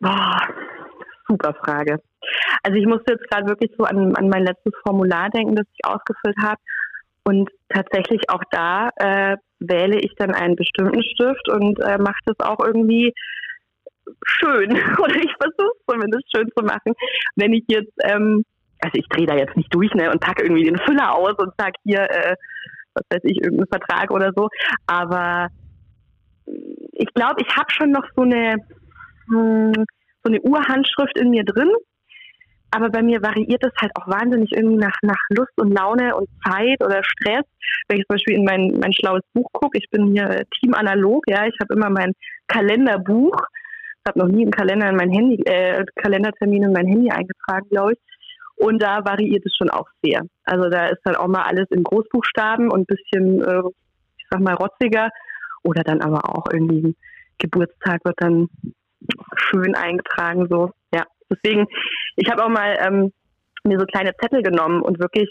Boah, 0.00 0.40
super 1.28 1.54
Frage. 1.54 2.00
Also 2.62 2.78
ich 2.78 2.86
musste 2.86 3.12
jetzt 3.12 3.28
gerade 3.30 3.48
wirklich 3.48 3.70
so 3.78 3.84
an, 3.84 4.14
an 4.16 4.28
mein 4.28 4.44
letztes 4.44 4.72
Formular 4.86 5.30
denken, 5.30 5.56
das 5.56 5.66
ich 5.74 5.86
ausgefüllt 5.86 6.36
habe. 6.42 6.60
Und 7.24 7.50
tatsächlich 7.68 8.28
auch 8.28 8.42
da 8.50 8.90
äh, 8.96 9.36
wähle 9.58 9.98
ich 9.98 10.14
dann 10.16 10.34
einen 10.34 10.56
bestimmten 10.56 11.02
Stift 11.02 11.48
und 11.48 11.78
äh, 11.80 11.98
mache 11.98 12.20
das 12.26 12.38
auch 12.40 12.64
irgendwie 12.64 13.14
schön. 14.26 14.70
Oder 14.98 15.16
ich 15.16 15.32
versuche 15.40 15.72
es 15.74 15.86
zumindest 15.88 16.24
schön 16.34 16.48
zu 16.56 16.64
machen. 16.64 16.92
Wenn 17.36 17.52
ich 17.52 17.64
jetzt, 17.68 17.92
ähm, 18.04 18.44
also 18.80 18.94
ich 18.94 19.08
drehe 19.08 19.26
da 19.26 19.36
jetzt 19.36 19.56
nicht 19.56 19.74
durch 19.74 19.92
ne, 19.94 20.10
und 20.10 20.20
packe 20.20 20.42
irgendwie 20.42 20.64
den 20.64 20.78
Füller 20.78 21.14
aus 21.14 21.34
und 21.38 21.52
sage 21.56 21.74
hier, 21.84 22.02
äh, 22.02 22.36
was 22.94 23.04
weiß 23.10 23.22
ich, 23.24 23.38
irgendeinen 23.38 23.68
Vertrag 23.68 24.10
oder 24.10 24.32
so. 24.36 24.48
Aber 24.86 25.48
ich 26.92 27.12
glaube, 27.14 27.40
ich 27.40 27.56
habe 27.56 27.70
schon 27.70 27.90
noch 27.90 28.06
so 28.14 28.22
eine, 28.22 28.56
hm, 29.28 29.84
so 30.24 30.32
eine 30.32 30.40
Urhandschrift 30.40 31.18
in 31.18 31.30
mir 31.30 31.44
drin 31.44 31.70
aber 32.74 32.90
bei 32.90 33.02
mir 33.02 33.22
variiert 33.22 33.62
es 33.64 33.72
halt 33.80 33.92
auch 33.94 34.08
wahnsinnig 34.08 34.50
irgendwie 34.50 34.78
nach, 34.78 34.96
nach 35.02 35.20
Lust 35.30 35.52
und 35.60 35.72
Laune 35.72 36.16
und 36.16 36.28
Zeit 36.44 36.82
oder 36.82 37.04
Stress. 37.04 37.44
Wenn 37.86 37.98
ich 37.98 38.06
zum 38.06 38.14
Beispiel 38.16 38.34
in 38.34 38.44
mein, 38.44 38.76
mein 38.80 38.92
schlaues 38.92 39.22
Buch 39.32 39.48
gucke, 39.52 39.78
ich 39.78 39.88
bin 39.90 40.10
hier 40.10 40.44
Team 40.58 40.74
analog, 40.74 41.22
ja, 41.28 41.46
ich 41.46 41.54
habe 41.60 41.74
immer 41.74 41.88
mein 41.88 42.12
Kalenderbuch. 42.48 43.36
Ich 43.36 44.08
habe 44.08 44.18
noch 44.18 44.26
nie 44.26 44.42
einen 44.42 44.50
Kalender 44.50 44.90
in 44.90 44.96
mein 44.96 45.10
Handy, 45.10 45.40
äh, 45.44 45.84
Kalendertermin 45.94 46.64
in 46.64 46.72
mein 46.72 46.88
Handy 46.88 47.10
eingetragen, 47.10 47.68
glaube 47.70 47.92
ich. 47.92 47.98
Und 48.56 48.82
da 48.82 49.04
variiert 49.04 49.46
es 49.46 49.54
schon 49.56 49.70
auch 49.70 49.86
sehr. 50.02 50.22
Also 50.44 50.68
da 50.68 50.88
ist 50.88 51.00
dann 51.04 51.14
auch 51.14 51.28
mal 51.28 51.42
alles 51.42 51.70
in 51.70 51.84
Großbuchstaben 51.84 52.72
und 52.72 52.80
ein 52.80 52.86
bisschen, 52.86 53.40
äh, 53.40 53.62
ich 54.18 54.26
sag 54.30 54.40
mal, 54.40 54.54
rotziger. 54.54 55.10
Oder 55.62 55.84
dann 55.84 56.00
aber 56.00 56.28
auch 56.28 56.46
irgendwie 56.52 56.88
ein 56.88 56.96
Geburtstag 57.38 58.04
wird 58.04 58.16
dann 58.18 58.48
schön 59.36 59.74
eingetragen, 59.74 60.46
so. 60.48 60.70
Ja, 60.94 61.04
deswegen, 61.30 61.66
ich 62.16 62.30
habe 62.30 62.44
auch 62.44 62.48
mal 62.48 62.76
ähm, 62.80 63.12
mir 63.64 63.78
so 63.78 63.86
kleine 63.86 64.14
Zettel 64.16 64.42
genommen 64.42 64.82
und 64.82 64.98
wirklich 64.98 65.28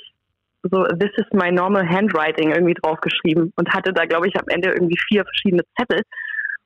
so 0.71 0.83
This 0.86 1.12
is 1.17 1.25
my 1.33 1.51
normal 1.51 1.88
handwriting 1.88 2.51
irgendwie 2.51 2.75
draufgeschrieben 2.75 3.51
und 3.55 3.73
hatte 3.73 3.91
da, 3.93 4.05
glaube 4.05 4.27
ich, 4.27 4.36
am 4.36 4.47
Ende 4.47 4.69
irgendwie 4.69 4.97
vier 5.09 5.23
verschiedene 5.25 5.63
Zettel, 5.77 6.01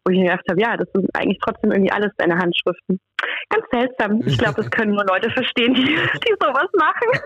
wo 0.06 0.12
ich 0.12 0.20
mir 0.20 0.26
gedacht 0.26 0.46
habe, 0.50 0.62
ja, 0.62 0.78
das 0.78 0.88
sind 0.93 1.10
eigentlich 1.15 1.39
trotzdem 1.43 1.72
irgendwie 1.72 1.91
alles 1.91 2.12
deine 2.17 2.38
Handschriften. 2.38 3.00
Ganz 3.50 3.65
seltsam. 3.72 4.22
Ich 4.26 4.38
glaube, 4.38 4.62
das 4.62 4.70
können 4.72 4.93
nur 4.93 5.06
Leute 5.06 5.30
verstehen, 5.32 5.74
die, 5.74 5.86
die 5.86 6.36
sowas 6.39 6.70
machen. 6.78 7.20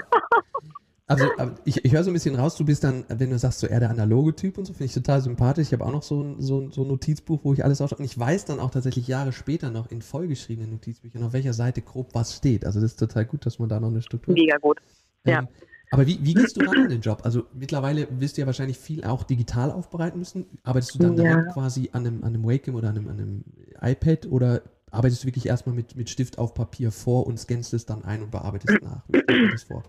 Also 1.12 1.28
ich, 1.66 1.84
ich 1.84 1.92
höre 1.92 2.04
so 2.04 2.10
ein 2.10 2.14
bisschen 2.14 2.36
raus, 2.36 2.56
du 2.56 2.66
bist 2.66 2.84
dann, 2.84 3.04
wenn 3.10 3.30
du 3.30 3.38
sagst, 3.38 3.60
so 3.60 3.68
eher 3.68 3.80
der 3.80 3.90
analoge 3.90 4.36
Typ 4.36 4.58
und 4.58 4.66
so, 4.66 4.74
finde 4.74 4.86
ich 4.86 4.94
total 4.94 5.22
sympathisch. 5.22 5.68
Ich 5.68 5.74
habe 5.74 5.86
auch 5.86 5.92
noch 5.92 6.04
so 6.04 6.22
ein, 6.22 6.42
so, 6.42 6.70
so 6.72 6.84
ein 6.84 6.88
Notizbuch, 6.88 7.42
wo 7.44 7.54
ich 7.54 7.64
alles 7.64 7.82
aufschreibe. 7.82 8.04
Und 8.04 8.10
ich 8.10 8.18
weiß 8.18 8.46
dann 8.46 8.60
auch 8.60 8.72
tatsächlich 8.72 9.08
Jahre 9.08 9.34
später 9.34 9.72
noch 9.72 9.92
in 9.92 10.02
vollgeschriebenen 10.02 10.72
Notizbüchern, 10.72 11.24
auf 11.24 11.34
welcher 11.34 11.54
Seite 11.54 11.82
grob 11.82 12.10
was 12.14 12.36
steht. 12.36 12.66
Also 12.66 12.80
das 12.80 12.92
ist 12.92 13.00
total 13.00 13.26
gut, 13.26 13.46
dass 13.46 13.60
man 13.60 13.68
da 13.68 13.80
noch 13.80 13.90
eine 13.90 14.02
Struktur 14.02 14.34
hat. 14.34 14.40
Mega 14.40 14.58
gut, 14.58 14.80
ja. 15.26 15.40
Ähm, 15.40 15.48
aber 15.94 16.08
wie, 16.08 16.18
wie 16.22 16.34
gehst 16.34 16.56
du 16.56 16.62
ran 16.62 16.86
an 16.86 16.90
den 16.90 17.02
Job? 17.02 17.20
Also 17.24 17.44
mittlerweile 17.54 18.08
wirst 18.12 18.38
du 18.38 18.42
ja 18.42 18.48
wahrscheinlich 18.48 18.78
viel 18.78 19.04
auch 19.04 19.24
digital 19.24 19.72
aufbereiten 19.72 20.20
müssen. 20.20 20.46
Arbeitest 20.64 20.96
du 20.96 21.00
dann 21.00 21.18
ja. 21.18 21.24
direkt 21.24 21.54
quasi 21.54 21.90
an 21.92 22.08
einem, 22.08 22.24
an 22.24 22.34
einem 22.34 22.46
Wacom 22.46 22.76
oder 22.76 22.90
an 22.90 22.98
einem, 22.98 23.10
an 23.10 23.20
einem 23.20 23.44
iPad 23.82 24.28
oder 24.28 24.62
arbeitest 24.90 25.24
du 25.24 25.28
wirklich 25.28 25.48
erstmal 25.48 25.76
mit, 25.76 25.98
mit 25.98 26.10
Stift 26.10 26.38
auf 26.38 26.54
Papier 26.54 26.94
vor 26.94 27.28
und 27.28 27.38
scannst 27.38 27.74
es 27.74 27.86
dann 27.86 28.06
ein 28.06 28.24
und 28.24 28.32
bearbeitest 28.32 28.82
nach? 28.82 29.04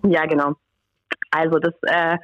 Ja, 0.09 0.27
genau. 0.27 0.57
Also 1.33 1.59
das 1.59 1.75
äh, 1.83 2.19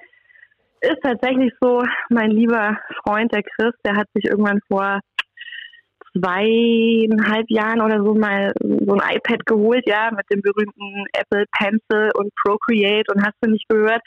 ist 0.81 1.01
tatsächlich 1.03 1.53
so, 1.61 1.83
mein 2.11 2.31
lieber 2.31 2.79
Freund, 3.05 3.33
der 3.33 3.42
Chris, 3.42 3.75
der 3.85 3.97
hat 3.97 4.07
sich 4.14 4.27
irgendwann 4.27 4.61
vor 4.68 5.01
zweieinhalb 6.16 7.51
Jahren 7.51 7.81
oder 7.81 8.03
so 8.05 8.14
mal 8.14 8.53
so 8.61 8.94
ein 8.94 9.16
iPad 9.16 9.44
geholt, 9.47 9.85
ja, 9.87 10.11
mit 10.11 10.25
dem 10.33 10.40
berühmten 10.42 11.07
Apple 11.12 11.44
Pencil 11.59 12.11
und 12.14 12.33
Procreate 12.44 13.12
und 13.14 13.25
hast 13.25 13.37
du 13.40 13.51
nicht 13.51 13.68
gehört. 13.68 14.03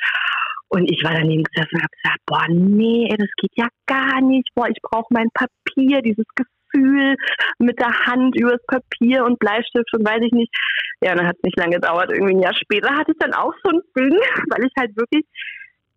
Und 0.69 0.89
ich 0.89 1.03
war 1.03 1.13
daneben 1.13 1.43
gesessen 1.43 1.75
und 1.75 1.81
habe 1.81 1.97
gesagt, 2.01 2.21
boah, 2.25 2.45
nee, 2.49 3.07
das 3.17 3.29
geht 3.37 3.51
ja 3.55 3.67
gar 3.87 4.21
nicht. 4.21 4.47
Boah, 4.55 4.69
ich 4.69 4.81
brauche 4.81 5.07
mein 5.09 5.27
Papier, 5.33 6.01
dieses 6.01 6.25
Gefühl 6.35 6.60
mit 6.73 7.79
der 7.79 8.05
Hand 8.05 8.35
übers 8.35 8.63
Papier 8.67 9.25
und 9.25 9.39
Bleistift 9.39 9.93
und 9.93 10.07
weiß 10.07 10.21
ich 10.21 10.31
nicht. 10.31 10.53
Ja, 11.01 11.15
dann 11.15 11.27
hat 11.27 11.35
es 11.37 11.43
nicht 11.43 11.57
lange 11.57 11.75
gedauert. 11.75 12.11
Irgendwie 12.11 12.35
ein 12.35 12.41
Jahr 12.41 12.55
später 12.55 12.95
hatte 12.95 13.11
ich 13.11 13.17
dann 13.19 13.33
auch 13.33 13.53
so 13.63 13.71
ein 13.71 13.81
Ding, 13.97 14.17
weil 14.49 14.65
ich 14.65 14.73
halt 14.77 14.95
wirklich 14.95 15.25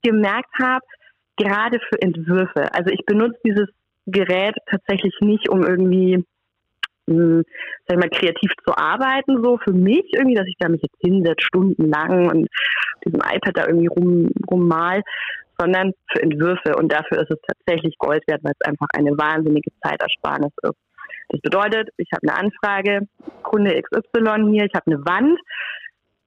gemerkt 0.02 0.52
habe, 0.60 0.84
gerade 1.36 1.78
für 1.80 2.00
Entwürfe. 2.00 2.72
Also 2.72 2.90
ich 2.90 3.04
benutze 3.06 3.38
dieses 3.44 3.68
Gerät 4.06 4.54
tatsächlich 4.70 5.14
nicht, 5.20 5.48
um 5.48 5.62
irgendwie 5.62 6.24
mh, 7.06 7.14
hm, 7.14 7.44
sag 7.86 7.96
ich 7.96 8.00
mal, 8.00 8.10
kreativ 8.10 8.52
zu 8.66 8.76
arbeiten, 8.76 9.42
so 9.42 9.58
für 9.58 9.72
mich 9.72 10.04
irgendwie, 10.12 10.36
dass 10.36 10.46
ich 10.46 10.56
da 10.58 10.68
mich 10.68 10.82
jetzt 10.82 11.00
hinsetze, 11.00 11.44
stundenlang 11.44 12.30
und 12.30 12.48
diesem 13.04 13.20
iPad 13.20 13.56
da 13.56 13.66
irgendwie 13.66 13.88
rum, 13.88 14.28
rummal, 14.50 15.02
sondern 15.58 15.92
für 16.10 16.22
Entwürfe. 16.22 16.76
Und 16.76 16.92
dafür 16.92 17.22
ist 17.22 17.30
es 17.30 17.40
tatsächlich 17.46 17.96
Gold 17.98 18.22
wert, 18.26 18.42
weil 18.42 18.52
es 18.58 18.66
einfach 18.66 18.88
eine 18.94 19.10
wahnsinnige 19.12 19.70
Zeitersparnis 19.82 20.52
ist. 20.62 20.78
Das 21.28 21.40
bedeutet, 21.40 21.88
ich 21.96 22.08
habe 22.12 22.28
eine 22.28 22.38
Anfrage, 22.38 23.08
Kunde 23.42 23.80
XY 23.80 24.50
hier, 24.50 24.64
ich 24.64 24.74
habe 24.74 24.86
eine 24.86 25.04
Wand, 25.06 25.38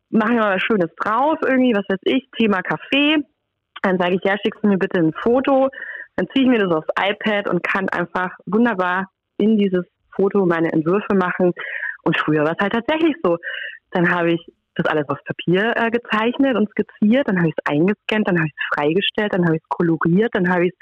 mache 0.09 0.33
mir 0.33 0.39
mal 0.39 0.55
was 0.55 0.63
Schönes 0.63 0.89
drauf, 0.95 1.37
irgendwie, 1.43 1.73
was 1.75 1.85
weiß 1.87 1.99
ich, 2.03 2.29
Thema 2.37 2.61
Kaffee. 2.61 3.17
Dann 3.83 3.99
sage 3.99 4.15
ich, 4.15 4.21
ja, 4.23 4.35
schickst 4.43 4.63
du 4.63 4.67
mir 4.67 4.77
bitte 4.77 4.99
ein 4.99 5.13
Foto. 5.13 5.69
Dann 6.15 6.27
ziehe 6.33 6.45
ich 6.45 6.49
mir 6.49 6.59
das 6.59 6.75
aufs 6.75 6.87
iPad 6.99 7.49
und 7.49 7.63
kann 7.63 7.87
einfach 7.89 8.31
wunderbar 8.45 9.09
in 9.37 9.57
dieses 9.57 9.85
Foto 10.15 10.45
meine 10.45 10.71
Entwürfe 10.71 11.13
machen. 11.15 11.53
Und 12.03 12.17
früher 12.17 12.43
war 12.43 12.53
es 12.53 12.59
halt 12.59 12.73
tatsächlich 12.73 13.15
so. 13.23 13.37
Dann 13.91 14.09
habe 14.09 14.31
ich 14.33 14.41
das 14.77 14.87
alles 14.87 15.07
auf 15.09 15.17
Papier 15.25 15.73
äh, 15.75 15.89
gezeichnet 15.91 16.55
und 16.55 16.69
skizziert, 16.69 17.27
dann 17.27 17.37
habe 17.37 17.49
ich 17.49 17.55
es 17.57 17.71
eingescannt, 17.71 18.27
dann 18.27 18.37
habe 18.37 18.47
ich 18.47 18.53
es 18.53 18.75
freigestellt, 18.75 19.33
dann 19.33 19.45
habe 19.45 19.57
ich 19.57 19.63
es 19.63 19.69
koloriert, 19.69 20.33
dann 20.33 20.49
habe 20.49 20.67
ich 20.67 20.73
es 20.73 20.79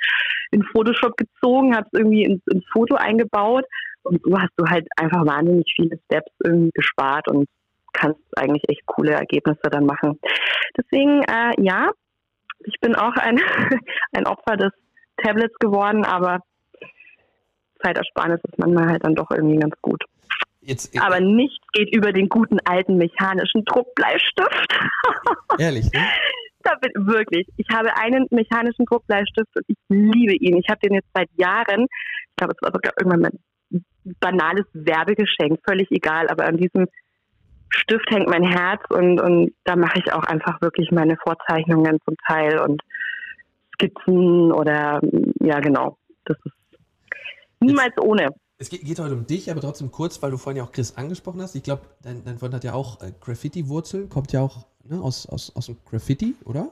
in 0.52 0.64
Photoshop 0.64 1.18
gezogen, 1.18 1.76
habe 1.76 1.88
es 1.92 2.00
irgendwie 2.00 2.24
ins, 2.24 2.42
ins 2.52 2.66
Foto 2.72 2.96
eingebaut 2.96 3.66
und 4.04 4.22
so 4.24 4.38
hast 4.38 4.54
du 4.58 4.66
halt 4.66 4.88
einfach 4.98 5.26
wahnsinnig 5.26 5.72
viele 5.76 5.98
Steps 6.06 6.32
irgendwie 6.44 6.72
gespart 6.74 7.28
und 7.30 7.48
kannst 7.94 8.20
eigentlich 8.38 8.64
echt 8.68 8.86
coole 8.86 9.14
Ergebnisse 9.14 9.70
dann 9.72 9.86
machen. 9.86 10.20
Deswegen, 10.78 11.24
äh, 11.24 11.54
ja, 11.60 11.92
ich 12.60 12.80
bin 12.82 12.96
auch 12.96 13.16
ein, 13.16 13.40
ein 14.14 14.28
Opfer 14.28 14.58
des 14.58 14.72
Tablets 15.18 15.56
geworden, 15.60 16.06
aber 16.06 16.40
Zeitersparnis 17.84 18.40
ist 18.44 18.58
manchmal 18.58 18.88
halt 18.88 19.06
dann 19.06 19.16
doch 19.16 19.30
irgendwie 19.32 19.58
ganz 19.58 19.76
gut. 19.82 20.04
Jetzt, 20.66 21.00
Aber 21.00 21.20
nichts 21.20 21.66
geht 21.74 21.96
über 21.96 22.12
den 22.12 22.28
guten 22.28 22.58
alten 22.66 22.98
mechanischen 22.98 23.64
Druckbleistift. 23.66 24.74
Ehrlich, 25.60 25.86
ne? 25.94 26.02
Da 26.64 26.74
bin, 26.82 27.06
wirklich. 27.06 27.48
Ich 27.58 27.68
habe 27.72 27.96
einen 27.98 28.26
mechanischen 28.32 28.86
Druckbleistift 28.86 29.56
und 29.56 29.64
ich 29.68 29.78
liebe 29.90 30.34
ihn. 30.34 30.58
Ich 30.58 30.68
habe 30.68 30.80
den 30.80 30.96
jetzt 30.96 31.10
seit 31.14 31.30
Jahren. 31.38 31.86
Ich 31.86 32.36
glaube, 32.38 32.56
es 32.56 32.62
war 32.64 32.72
sogar 32.74 32.94
irgendwann 33.00 33.22
mein 33.22 33.84
banales 34.20 34.66
Werbegeschenk, 34.74 35.60
völlig 35.68 35.92
egal. 35.92 36.28
Aber 36.30 36.46
an 36.46 36.58
diesem 36.58 36.88
Stift 37.70 38.10
hängt 38.10 38.28
mein 38.28 38.44
Herz 38.44 38.82
und, 38.90 39.22
und 39.22 39.54
da 39.66 39.76
mache 39.76 40.00
ich 40.00 40.12
auch 40.14 40.24
einfach 40.24 40.62
wirklich 40.62 40.90
meine 40.92 41.16
Vorzeichnungen 41.18 42.00
zum 42.06 42.16
Teil 42.28 42.58
und 42.60 42.82
Skizzen 43.74 44.52
oder 44.52 45.00
ja 45.42 45.60
genau. 45.60 45.98
Das 46.26 46.38
ist 46.44 46.56
niemals 47.60 47.94
jetzt, 47.96 48.02
ohne. 48.02 48.30
Es 48.58 48.70
geht, 48.70 48.86
geht, 48.86 49.00
heute 49.00 49.14
um 49.14 49.28
dich, 49.28 49.52
aber 49.52 49.60
trotzdem 49.60 49.92
kurz, 49.92 50.22
weil 50.22 50.32
du 50.32 50.38
vorhin 50.38 50.58
ja 50.58 50.64
auch 50.64 50.72
Chris 50.72 50.96
angesprochen 50.96 51.42
hast. 51.42 51.56
Ich 51.56 51.64
glaube, 51.64 51.84
dein, 52.02 52.24
dein 52.24 52.40
Freund 52.40 52.54
hat 52.54 52.64
ja 52.64 52.74
auch 52.74 53.02
äh, 53.02 53.12
Graffiti-Wurzeln, 53.20 54.08
kommt 54.08 54.32
ja 54.32 54.42
auch 54.42 54.66
ne, 54.86 55.02
aus, 55.02 55.26
aus, 55.28 55.54
aus 55.56 55.66
dem 55.66 55.78
Graffiti, 55.86 56.36
oder? 56.46 56.72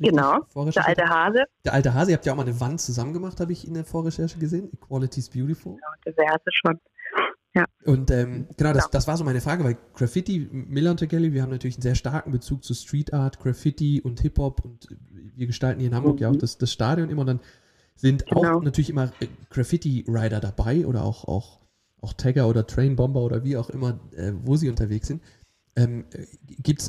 genau, 0.00 0.40
der 0.54 0.86
alte 0.86 1.08
Hase. 1.08 1.44
Der 1.64 1.72
alte 1.72 1.94
Hase, 1.94 2.10
ihr 2.10 2.16
habt 2.16 2.26
ja 2.26 2.32
auch 2.32 2.36
mal 2.36 2.42
eine 2.42 2.58
Wand 2.60 2.80
zusammen 2.80 3.12
gemacht, 3.12 3.38
habe 3.38 3.52
ich 3.52 3.64
in 3.64 3.74
der 3.74 3.84
Vorrecherche 3.84 4.36
gesehen. 4.38 4.70
Equality 4.72 5.20
is 5.20 5.28
beautiful. 5.28 5.76
Genau, 5.76 6.16
diverse 6.16 6.50
schon. 6.50 6.80
Ja. 7.54 7.64
Und 7.84 8.10
ähm, 8.10 8.48
genau, 8.56 8.72
das, 8.72 8.90
das 8.90 9.06
war 9.06 9.16
so 9.16 9.24
meine 9.24 9.40
Frage, 9.40 9.64
weil 9.64 9.76
Graffiti, 9.94 10.48
Miller 10.50 10.90
und 10.90 11.08
Kelly, 11.08 11.32
wir 11.32 11.42
haben 11.42 11.50
natürlich 11.50 11.76
einen 11.76 11.82
sehr 11.82 11.94
starken 11.94 12.32
Bezug 12.32 12.64
zu 12.64 12.74
Street 12.74 13.14
Art, 13.14 13.38
Graffiti 13.38 14.00
und 14.00 14.20
Hip-Hop 14.20 14.64
und 14.64 14.88
wir 15.10 15.46
gestalten 15.46 15.80
hier 15.80 15.88
in 15.90 15.94
Hamburg 15.94 16.16
mhm. 16.16 16.22
ja 16.22 16.30
auch 16.30 16.36
das, 16.36 16.58
das 16.58 16.72
Stadion 16.72 17.08
immer 17.08 17.20
und 17.20 17.26
dann 17.28 17.40
sind 17.98 18.26
genau. 18.26 18.56
auch 18.56 18.62
natürlich 18.62 18.90
immer 18.90 19.12
äh, 19.20 19.26
Graffiti-Rider 19.50 20.40
dabei 20.40 20.86
oder 20.86 21.04
auch, 21.04 21.26
auch, 21.26 21.60
auch 22.00 22.12
Tagger 22.14 22.48
oder 22.48 22.66
Trainbomber 22.66 23.20
oder 23.20 23.44
wie 23.44 23.56
auch 23.56 23.70
immer, 23.70 24.00
äh, 24.16 24.32
wo 24.44 24.56
sie 24.56 24.70
unterwegs 24.70 25.08
sind. 25.08 25.22
Ähm, 25.76 26.06
Gibt 26.62 26.80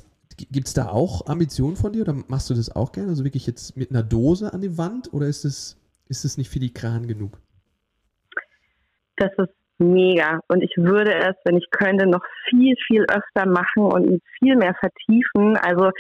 es 0.68 0.74
da 0.74 0.88
auch 0.88 1.28
Ambitionen 1.28 1.76
von 1.76 1.92
dir 1.92 2.04
oder 2.04 2.14
machst 2.28 2.50
du 2.50 2.54
das 2.54 2.74
auch 2.74 2.92
gerne? 2.94 3.10
Also 3.10 3.24
wirklich 3.26 3.46
jetzt 3.46 3.76
mit 3.76 3.90
einer 3.92 4.04
Dose 4.04 4.54
an 4.54 4.62
die 4.62 4.78
Wand 4.78 5.12
oder 5.14 5.28
ist 5.28 5.44
es 5.44 5.80
ist 6.10 6.26
es 6.26 6.38
nicht 6.38 6.50
filigran 6.50 7.08
genug? 7.08 7.40
Das 9.18 9.32
ist 9.38 9.54
mega. 9.78 10.40
Und 10.48 10.62
ich 10.64 10.76
würde 10.76 11.14
es, 11.14 11.36
wenn 11.46 11.58
ich 11.58 11.70
könnte, 11.72 12.08
noch 12.08 12.24
viel, 12.50 12.76
viel 12.88 13.04
öfter 13.04 13.48
machen 13.48 13.84
und 13.84 14.22
viel 14.40 14.56
mehr 14.56 14.76
vertiefen. 14.80 15.56
Also 15.58 15.92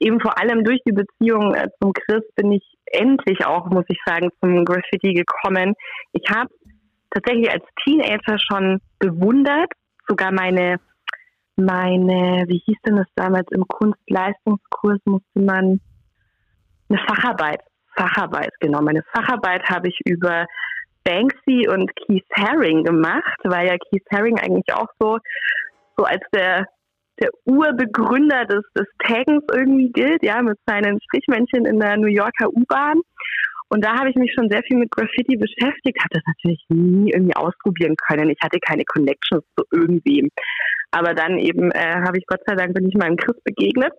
eben 0.00 0.20
vor 0.20 0.40
allem 0.40 0.64
durch 0.64 0.80
die 0.86 0.92
Beziehung 0.92 1.54
äh, 1.54 1.68
zum 1.80 1.92
Chris 1.92 2.24
bin 2.34 2.52
ich 2.52 2.77
endlich 2.92 3.44
auch, 3.44 3.66
muss 3.66 3.84
ich 3.88 3.98
sagen, 4.04 4.30
zum 4.40 4.64
Graffiti 4.64 5.14
gekommen. 5.14 5.74
Ich 6.12 6.28
habe 6.30 6.50
tatsächlich 7.10 7.50
als 7.50 7.64
Teenager 7.84 8.38
schon 8.38 8.80
bewundert, 8.98 9.72
sogar 10.06 10.32
meine, 10.32 10.80
meine, 11.56 12.44
wie 12.48 12.62
hieß 12.64 12.76
denn 12.86 12.96
das 12.96 13.08
damals, 13.14 13.46
im 13.50 13.66
Kunstleistungskurs 13.66 15.00
musste 15.04 15.40
man 15.40 15.80
eine 16.88 16.98
Facharbeit, 17.06 17.60
Facharbeit, 17.96 18.52
genau, 18.60 18.80
meine 18.80 19.02
Facharbeit 19.12 19.62
habe 19.68 19.88
ich 19.88 19.98
über 20.04 20.46
Banksy 21.04 21.68
und 21.68 21.90
Keith 21.96 22.24
Haring 22.36 22.84
gemacht, 22.84 23.38
weil 23.44 23.66
ja 23.66 23.76
Keith 23.76 24.04
Haring 24.12 24.38
eigentlich 24.38 24.72
auch 24.74 24.88
so, 25.00 25.18
so 25.96 26.04
als 26.04 26.22
der 26.32 26.66
der 27.20 27.30
Urbegründer 27.44 28.44
des, 28.44 28.64
des 28.76 28.86
Tagens 28.98 29.44
irgendwie 29.52 29.90
gilt, 29.92 30.22
ja, 30.22 30.42
mit 30.42 30.58
seinen 30.66 30.98
Strichmännchen 31.02 31.66
in 31.66 31.78
der 31.80 31.96
New 31.96 32.08
Yorker 32.08 32.48
U-Bahn. 32.48 33.00
Und 33.70 33.84
da 33.84 33.98
habe 33.98 34.08
ich 34.08 34.16
mich 34.16 34.32
schon 34.32 34.48
sehr 34.48 34.62
viel 34.62 34.78
mit 34.78 34.90
Graffiti 34.90 35.36
beschäftigt, 35.36 35.98
habe 36.00 36.14
das 36.14 36.22
natürlich 36.26 36.64
nie 36.70 37.12
irgendwie 37.12 37.36
ausprobieren 37.36 37.96
können. 37.96 38.30
Ich 38.30 38.38
hatte 38.42 38.58
keine 38.60 38.84
Connections 38.84 39.44
zu 39.56 39.64
irgendwem. 39.70 40.28
Aber 40.90 41.12
dann 41.12 41.36
eben 41.38 41.70
äh, 41.72 41.96
habe 41.96 42.16
ich 42.16 42.24
Gott 42.26 42.40
sei 42.46 42.54
Dank 42.54 42.72
bin 42.72 42.88
ich 42.88 42.94
meinem 42.94 43.16
Chris 43.16 43.36
begegnet 43.44 43.92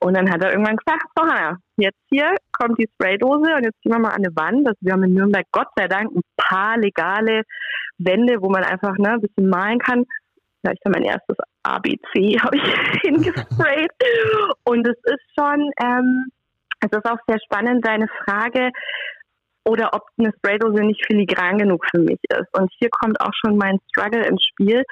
und 0.00 0.16
dann 0.16 0.28
hat 0.28 0.42
er 0.42 0.50
irgendwann 0.50 0.76
gesagt, 0.76 1.04
so 1.14 1.24
Hanna, 1.24 1.56
jetzt 1.76 2.00
hier 2.10 2.34
kommt 2.58 2.80
die 2.80 2.88
Spraydose 2.94 3.54
und 3.54 3.62
jetzt 3.62 3.80
gehen 3.82 3.92
wir 3.92 4.00
mal 4.00 4.08
an 4.08 4.24
eine 4.24 4.34
Wand. 4.34 4.66
Also 4.66 4.78
wir 4.80 4.92
haben 4.92 5.04
in 5.04 5.14
Nürnberg 5.14 5.46
Gott 5.52 5.68
sei 5.76 5.86
Dank 5.86 6.10
ein 6.10 6.22
paar 6.36 6.76
legale 6.78 7.42
Wände, 7.98 8.38
wo 8.40 8.50
man 8.50 8.64
einfach 8.64 8.98
ne, 8.98 9.12
ein 9.12 9.20
bisschen 9.20 9.48
malen 9.48 9.78
kann 9.78 10.04
gleich 10.62 10.78
dann 10.82 10.92
mein 10.92 11.04
erstes 11.04 11.36
ABC 11.62 12.38
habe 12.42 12.56
ich 12.56 13.00
hingesprayt. 13.02 13.90
Und 14.64 14.86
es 14.86 14.98
ist 15.04 15.24
schon, 15.38 15.70
ähm, 15.82 16.26
es 16.80 16.90
ist 16.90 17.06
auch 17.06 17.18
sehr 17.26 17.38
spannend, 17.40 17.86
deine 17.86 18.08
Frage, 18.24 18.70
oder 19.64 19.90
ob 19.94 20.02
eine 20.18 20.32
Spraydose 20.38 20.82
nicht 20.82 21.04
filigran 21.06 21.58
genug 21.58 21.84
für 21.90 22.00
mich 22.00 22.18
ist. 22.28 22.58
Und 22.58 22.70
hier 22.78 22.88
kommt 22.90 23.20
auch 23.20 23.32
schon 23.44 23.56
mein 23.56 23.78
Struggle 23.88 24.26
ins 24.26 24.44
Spiel. 24.44 24.82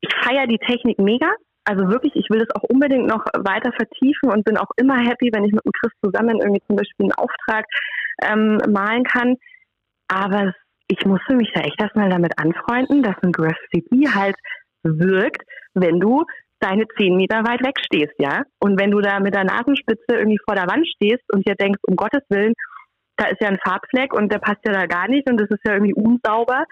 Ich 0.00 0.14
feiere 0.22 0.46
die 0.46 0.58
Technik 0.58 0.98
mega. 0.98 1.30
Also 1.64 1.88
wirklich, 1.88 2.14
ich 2.14 2.30
will 2.30 2.40
das 2.40 2.54
auch 2.54 2.62
unbedingt 2.68 3.06
noch 3.06 3.24
weiter 3.34 3.72
vertiefen 3.72 4.30
und 4.30 4.44
bin 4.44 4.56
auch 4.56 4.70
immer 4.76 4.98
happy, 4.98 5.30
wenn 5.32 5.44
ich 5.44 5.52
mit 5.52 5.64
dem 5.64 5.72
Chris 5.72 5.92
zusammen 6.04 6.40
irgendwie 6.40 6.62
zum 6.66 6.76
Beispiel 6.76 7.04
einen 7.06 7.12
Auftrag 7.12 7.64
ähm, 8.22 8.58
malen 8.72 9.04
kann. 9.04 9.36
Aber 10.08 10.52
ich 10.88 11.04
musste 11.04 11.34
mich 11.34 11.50
da 11.54 11.62
echt 11.62 11.80
erstmal 11.80 12.08
damit 12.08 12.38
anfreunden, 12.38 13.02
dass 13.02 13.16
ein 13.22 13.32
Graffiti 13.32 14.04
halt 14.04 14.36
wirkt, 14.82 15.42
wenn 15.74 16.00
du 16.00 16.24
deine 16.60 16.84
zehn 16.96 17.16
Meter 17.16 17.44
weit 17.44 17.62
weg 17.62 17.78
stehst, 17.84 18.14
ja. 18.18 18.42
Und 18.60 18.80
wenn 18.80 18.90
du 18.90 19.00
da 19.00 19.20
mit 19.20 19.34
der 19.34 19.44
Nasenspitze 19.44 20.06
irgendwie 20.08 20.40
vor 20.44 20.54
der 20.54 20.66
Wand 20.66 20.86
stehst 20.88 21.24
und 21.32 21.46
dir 21.46 21.54
denkst, 21.54 21.80
um 21.86 21.96
Gottes 21.96 22.22
Willen, 22.28 22.54
da 23.16 23.26
ist 23.26 23.40
ja 23.40 23.48
ein 23.48 23.58
Farbfleck 23.64 24.12
und 24.12 24.32
der 24.32 24.38
passt 24.38 24.60
ja 24.66 24.72
da 24.72 24.86
gar 24.86 25.08
nicht 25.08 25.28
und 25.28 25.40
das 25.40 25.48
ist 25.50 25.60
ja 25.66 25.74
irgendwie 25.74 25.94
unsauber. 25.94 26.64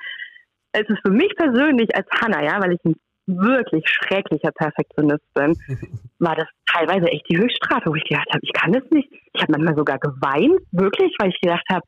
Es 0.72 0.88
ist 0.88 1.00
für 1.04 1.12
mich 1.12 1.34
persönlich 1.36 1.94
als 1.94 2.06
Hanna, 2.20 2.42
ja, 2.42 2.60
weil 2.60 2.72
ich 2.72 2.84
ein 2.84 2.96
wirklich 3.26 3.84
schrecklicher 3.86 4.52
Perfektionist 4.52 5.24
bin, 5.34 5.56
war 6.18 6.36
das 6.36 6.48
teilweise 6.66 7.06
echt 7.06 7.24
die 7.30 7.38
Höchststrafe, 7.38 7.90
wo 7.90 7.94
ich 7.94 8.04
gedacht 8.04 8.28
habe, 8.30 8.40
ich 8.42 8.52
kann 8.52 8.72
das 8.72 8.82
nicht. 8.90 9.08
Ich 9.32 9.42
habe 9.42 9.52
manchmal 9.52 9.76
sogar 9.76 9.98
geweint, 9.98 10.60
wirklich, 10.72 11.14
weil 11.18 11.30
ich 11.30 11.40
gedacht 11.40 11.64
habe, 11.70 11.84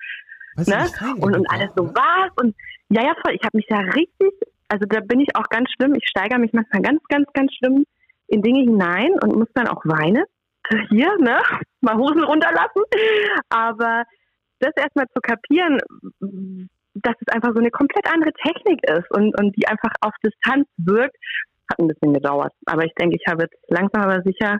ne? 0.56 0.86
und, 1.20 1.36
und 1.36 1.50
alles 1.50 1.70
so 1.76 1.84
war 1.94 2.30
und 2.36 2.54
ja, 2.88 3.02
ja, 3.02 3.14
voll. 3.20 3.34
Ich 3.34 3.42
habe 3.42 3.56
mich 3.56 3.66
da 3.68 3.78
richtig 3.78 4.32
also 4.68 4.84
da 4.88 5.00
bin 5.00 5.20
ich 5.20 5.34
auch 5.36 5.48
ganz 5.48 5.70
schlimm. 5.72 5.94
Ich 5.94 6.08
steigere 6.08 6.38
mich 6.38 6.52
manchmal 6.52 6.82
ganz, 6.82 7.02
ganz, 7.08 7.26
ganz 7.32 7.52
schlimm 7.54 7.84
in 8.28 8.42
Dinge 8.42 8.60
hinein 8.60 9.12
und 9.22 9.36
muss 9.36 9.48
dann 9.54 9.68
auch 9.68 9.84
weinen. 9.84 10.24
Hier, 10.90 11.16
ne? 11.18 11.40
Mal 11.80 11.96
Hosen 11.96 12.24
runterlassen. 12.24 12.82
Aber 13.48 14.04
das 14.58 14.72
erstmal 14.76 15.06
zu 15.14 15.20
kapieren, 15.20 15.78
dass 16.94 17.14
es 17.20 17.34
einfach 17.34 17.52
so 17.52 17.60
eine 17.60 17.70
komplett 17.70 18.10
andere 18.12 18.32
Technik 18.32 18.80
ist 18.88 19.10
und, 19.10 19.38
und 19.38 19.54
die 19.56 19.68
einfach 19.68 19.92
auf 20.00 20.14
Distanz 20.24 20.66
wirkt, 20.78 21.16
hat 21.70 21.78
ein 21.78 21.88
bisschen 21.88 22.14
gedauert. 22.14 22.52
Aber 22.64 22.84
ich 22.84 22.94
denke, 22.94 23.16
ich 23.16 23.30
habe 23.30 23.44
jetzt 23.44 23.56
langsam 23.68 24.02
aber 24.02 24.22
sicher 24.22 24.58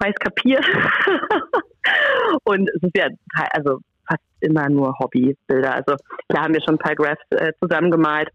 weiß 0.00 0.14
kapiert. 0.18 0.64
und 2.44 2.68
es 2.70 2.82
ist 2.82 2.96
ja 2.96 3.08
also 3.52 3.80
fast 4.08 4.22
immer 4.40 4.68
nur 4.68 4.98
Hobbybilder. 4.98 5.74
Also 5.74 5.96
da 6.28 6.42
haben 6.42 6.54
wir 6.54 6.62
schon 6.62 6.74
ein 6.74 6.78
paar 6.78 6.94
Graphs 6.94 7.22
äh, 7.30 7.52
zusammengemalt 7.60 8.30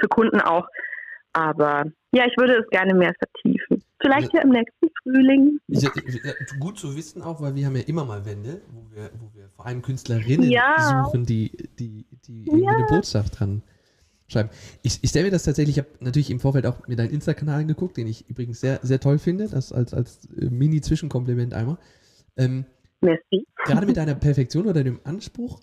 für 0.00 0.08
Kunden 0.08 0.40
auch. 0.40 0.66
Aber 1.32 1.84
ja, 2.14 2.26
ich 2.26 2.36
würde 2.36 2.58
es 2.58 2.68
gerne 2.68 2.94
mehr 2.94 3.14
vertiefen. 3.18 3.82
Vielleicht 4.00 4.32
ja, 4.34 4.40
ja 4.40 4.44
im 4.44 4.50
nächsten 4.50 4.88
Frühling. 5.02 5.58
Ja, 5.68 5.90
gut 6.60 6.78
zu 6.78 6.94
wissen 6.96 7.22
auch, 7.22 7.40
weil 7.40 7.54
wir 7.54 7.66
haben 7.66 7.76
ja 7.76 7.82
immer 7.82 8.04
mal 8.04 8.24
Wände, 8.26 8.60
wo 8.70 8.94
wir, 8.94 9.10
wo 9.18 9.32
wir 9.34 9.48
vor 9.56 9.66
allem 9.66 9.80
Künstlerinnen 9.80 10.50
ja. 10.50 11.04
suchen, 11.04 11.24
die, 11.24 11.50
die, 11.78 12.04
die 12.26 12.46
irgendwie 12.46 12.68
eine 12.68 12.86
Botschaft 12.86 13.40
dran 13.40 13.62
schreiben. 14.28 14.50
Ich, 14.82 14.98
ich 15.02 15.10
stelle 15.10 15.26
mir 15.26 15.30
das 15.30 15.44
tatsächlich, 15.44 15.78
ich 15.78 15.84
habe 15.84 16.04
natürlich 16.04 16.30
im 16.30 16.40
Vorfeld 16.40 16.66
auch 16.66 16.86
mir 16.88 16.96
deinen 16.96 17.10
Insta-Kanal 17.10 17.64
geguckt, 17.64 17.96
den 17.96 18.08
ich 18.08 18.28
übrigens 18.28 18.60
sehr, 18.60 18.80
sehr 18.82 19.00
toll 19.00 19.18
finde, 19.18 19.48
das 19.48 19.72
als, 19.72 19.94
als 19.94 20.28
äh, 20.36 20.50
Mini-Zwischenkompliment 20.50 21.54
einmal. 21.54 21.78
Ähm, 22.36 22.64
Merci. 23.00 23.46
Gerade 23.64 23.86
mit 23.86 23.96
deiner 23.96 24.14
Perfektion 24.14 24.66
oder 24.66 24.84
dem 24.84 25.00
Anspruch, 25.04 25.60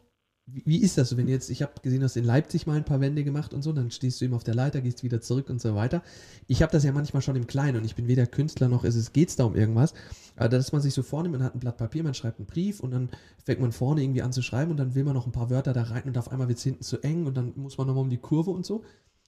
wie 0.52 0.78
ist 0.78 0.98
das, 0.98 1.16
wenn 1.18 1.28
jetzt, 1.28 1.50
ich 1.50 1.62
habe 1.62 1.74
gesehen, 1.82 2.00
du 2.00 2.06
hast 2.06 2.16
in 2.16 2.24
Leipzig 2.24 2.66
mal 2.68 2.78
ein 2.78 2.86
paar 2.86 3.02
Wände 3.02 3.24
gemacht 3.24 3.54
und 3.54 3.62
so, 3.62 3.74
dann 3.74 3.92
stehst 3.92 4.20
du 4.20 4.26
eben 4.26 4.34
auf 4.34 4.44
der 4.44 4.56
Leiter, 4.56 4.82
gehst 4.82 5.04
wieder 5.04 5.22
zurück 5.22 5.50
und 5.50 5.62
so 5.62 5.76
weiter. 5.76 6.02
Ich 6.48 6.62
habe 6.62 6.72
das 6.72 6.84
ja 6.84 6.92
manchmal 6.92 7.22
schon 7.22 7.36
im 7.36 7.48
Kleinen 7.48 7.78
und 7.78 7.86
ich 7.86 7.96
bin 7.96 8.08
weder 8.08 8.26
Künstler 8.26 8.68
noch 8.68 8.84
ist 8.84 8.96
es 8.96 9.14
geht's 9.14 9.36
da 9.36 9.46
um 9.46 9.56
irgendwas. 9.56 9.94
Aber 10.36 10.50
dass 10.50 10.72
man 10.72 10.82
sich 10.82 10.94
so 10.94 11.04
vornimmt, 11.04 11.34
man 11.38 11.44
hat 11.44 11.56
ein 11.56 11.60
Blatt 11.60 11.78
Papier, 11.78 12.04
man 12.04 12.14
schreibt 12.14 12.40
einen 12.40 12.48
Brief 12.48 12.80
und 12.80 12.92
dann 12.92 13.10
fängt 13.44 13.60
man 13.60 13.72
vorne 13.72 14.02
irgendwie 14.02 14.22
an 14.22 14.32
zu 14.32 14.42
schreiben 14.42 14.72
und 14.72 14.78
dann 14.78 14.96
will 14.96 15.04
man 15.04 15.14
noch 15.14 15.26
ein 15.26 15.32
paar 15.32 15.50
Wörter 15.50 15.74
da 15.74 15.84
rein 15.84 16.04
und 16.06 16.18
auf 16.18 16.32
einmal 16.32 16.48
wird 16.48 16.58
es 16.58 16.64
hinten 16.64 16.84
zu 16.84 17.02
eng 17.02 17.26
und 17.26 17.36
dann 17.36 17.54
muss 17.56 17.78
man 17.78 17.88
nochmal 17.88 18.04
um 18.04 18.10
die 18.10 18.18
Kurve 18.18 18.52
und 18.52 18.66
so. 18.66 18.84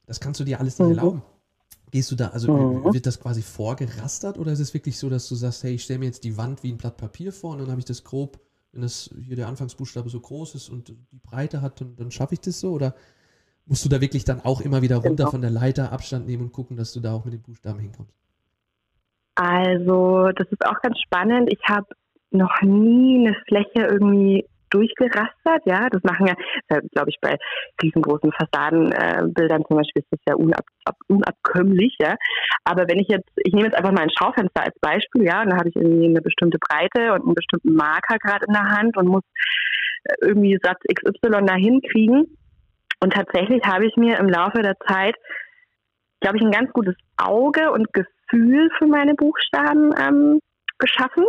Das 0.05 0.19
kannst 0.19 0.39
du 0.39 0.43
dir 0.43 0.59
alles 0.59 0.79
nicht 0.79 0.87
mhm. 0.87 0.97
erlauben. 0.97 1.21
Gehst 1.91 2.09
du 2.09 2.15
da, 2.15 2.29
also 2.29 2.53
mhm. 2.53 2.93
wird 2.93 3.05
das 3.05 3.19
quasi 3.19 3.41
vorgerastert 3.41 4.37
oder 4.37 4.53
ist 4.53 4.59
es 4.59 4.73
wirklich 4.73 4.97
so, 4.97 5.09
dass 5.09 5.27
du 5.27 5.35
sagst, 5.35 5.63
hey, 5.63 5.73
ich 5.73 5.83
stelle 5.83 5.99
mir 5.99 6.05
jetzt 6.05 6.23
die 6.23 6.37
Wand 6.37 6.63
wie 6.63 6.71
ein 6.71 6.77
Blatt 6.77 6.95
Papier 6.95 7.33
vor 7.33 7.51
und 7.51 7.59
dann 7.59 7.69
habe 7.69 7.79
ich 7.79 7.85
das 7.85 8.05
grob 8.05 8.39
wenn 8.71 8.81
das 8.81 9.13
hier 9.21 9.35
der 9.35 9.47
Anfangsbuchstabe 9.47 10.09
so 10.09 10.19
groß 10.19 10.55
ist 10.55 10.69
und 10.69 10.87
die 10.87 11.19
Breite 11.23 11.61
hat, 11.61 11.81
dann, 11.81 11.95
dann 11.95 12.11
schaffe 12.11 12.33
ich 12.33 12.41
das 12.41 12.59
so? 12.59 12.71
Oder 12.71 12.95
musst 13.65 13.83
du 13.85 13.89
da 13.89 14.01
wirklich 14.01 14.23
dann 14.23 14.41
auch 14.41 14.61
immer 14.61 14.81
wieder 14.81 14.97
runter 14.97 15.23
genau. 15.23 15.31
von 15.31 15.41
der 15.41 15.51
Leiter 15.51 15.91
Abstand 15.91 16.25
nehmen 16.27 16.43
und 16.43 16.51
gucken, 16.51 16.77
dass 16.77 16.93
du 16.93 16.99
da 16.99 17.13
auch 17.13 17.25
mit 17.25 17.33
den 17.33 17.41
Buchstaben 17.41 17.79
hinkommst? 17.79 18.13
Also, 19.35 20.29
das 20.35 20.47
ist 20.51 20.65
auch 20.65 20.79
ganz 20.81 20.99
spannend. 20.99 21.51
Ich 21.51 21.61
habe 21.67 21.87
noch 22.31 22.61
nie 22.61 23.19
eine 23.19 23.35
Fläche 23.47 23.87
irgendwie 23.89 24.45
durchgerastert, 24.71 25.61
ja. 25.65 25.89
Das 25.89 26.03
machen 26.03 26.27
ja, 26.27 26.35
glaube 26.91 27.09
ich, 27.09 27.17
bei 27.21 27.37
riesengroßen 27.81 28.31
Fassadenbildern 28.31 29.61
äh, 29.61 29.65
zum 29.67 29.77
Beispiel 29.77 30.01
ist 30.01 30.11
das 30.11 30.19
ja 30.27 30.35
unab, 30.35 30.65
ab, 30.85 30.95
unabkömmlich, 31.07 31.95
ja. 31.99 32.15
Aber 32.63 32.87
wenn 32.87 32.99
ich 32.99 33.07
jetzt, 33.07 33.29
ich 33.35 33.53
nehme 33.53 33.67
jetzt 33.67 33.77
einfach 33.77 33.91
mal 33.91 34.03
ein 34.03 34.15
Schaufenster 34.17 34.63
als 34.63 34.77
Beispiel, 34.79 35.23
ja, 35.23 35.41
und 35.43 35.51
da 35.51 35.57
habe 35.57 35.69
ich 35.69 35.75
irgendwie 35.75 36.07
eine 36.07 36.21
bestimmte 36.21 36.57
Breite 36.57 37.13
und 37.13 37.25
einen 37.25 37.35
bestimmten 37.35 37.73
Marker 37.73 38.17
gerade 38.17 38.45
in 38.47 38.53
der 38.53 38.69
Hand 38.69 38.97
und 38.97 39.07
muss 39.07 39.23
äh, 40.05 40.13
irgendwie 40.21 40.57
Satz 40.61 40.79
XY 40.93 41.45
da 41.45 41.55
hinkriegen. 41.55 42.37
Und 43.03 43.13
tatsächlich 43.13 43.63
habe 43.65 43.85
ich 43.85 43.95
mir 43.97 44.19
im 44.19 44.29
Laufe 44.29 44.61
der 44.61 44.77
Zeit, 44.87 45.15
glaube 46.21 46.37
ich, 46.37 46.43
ein 46.43 46.51
ganz 46.51 46.71
gutes 46.71 46.95
Auge 47.17 47.71
und 47.71 47.91
Gefühl 47.93 48.69
für 48.77 48.85
meine 48.85 49.15
Buchstaben 49.15 49.91
ähm, 49.99 50.39
geschaffen 50.77 51.25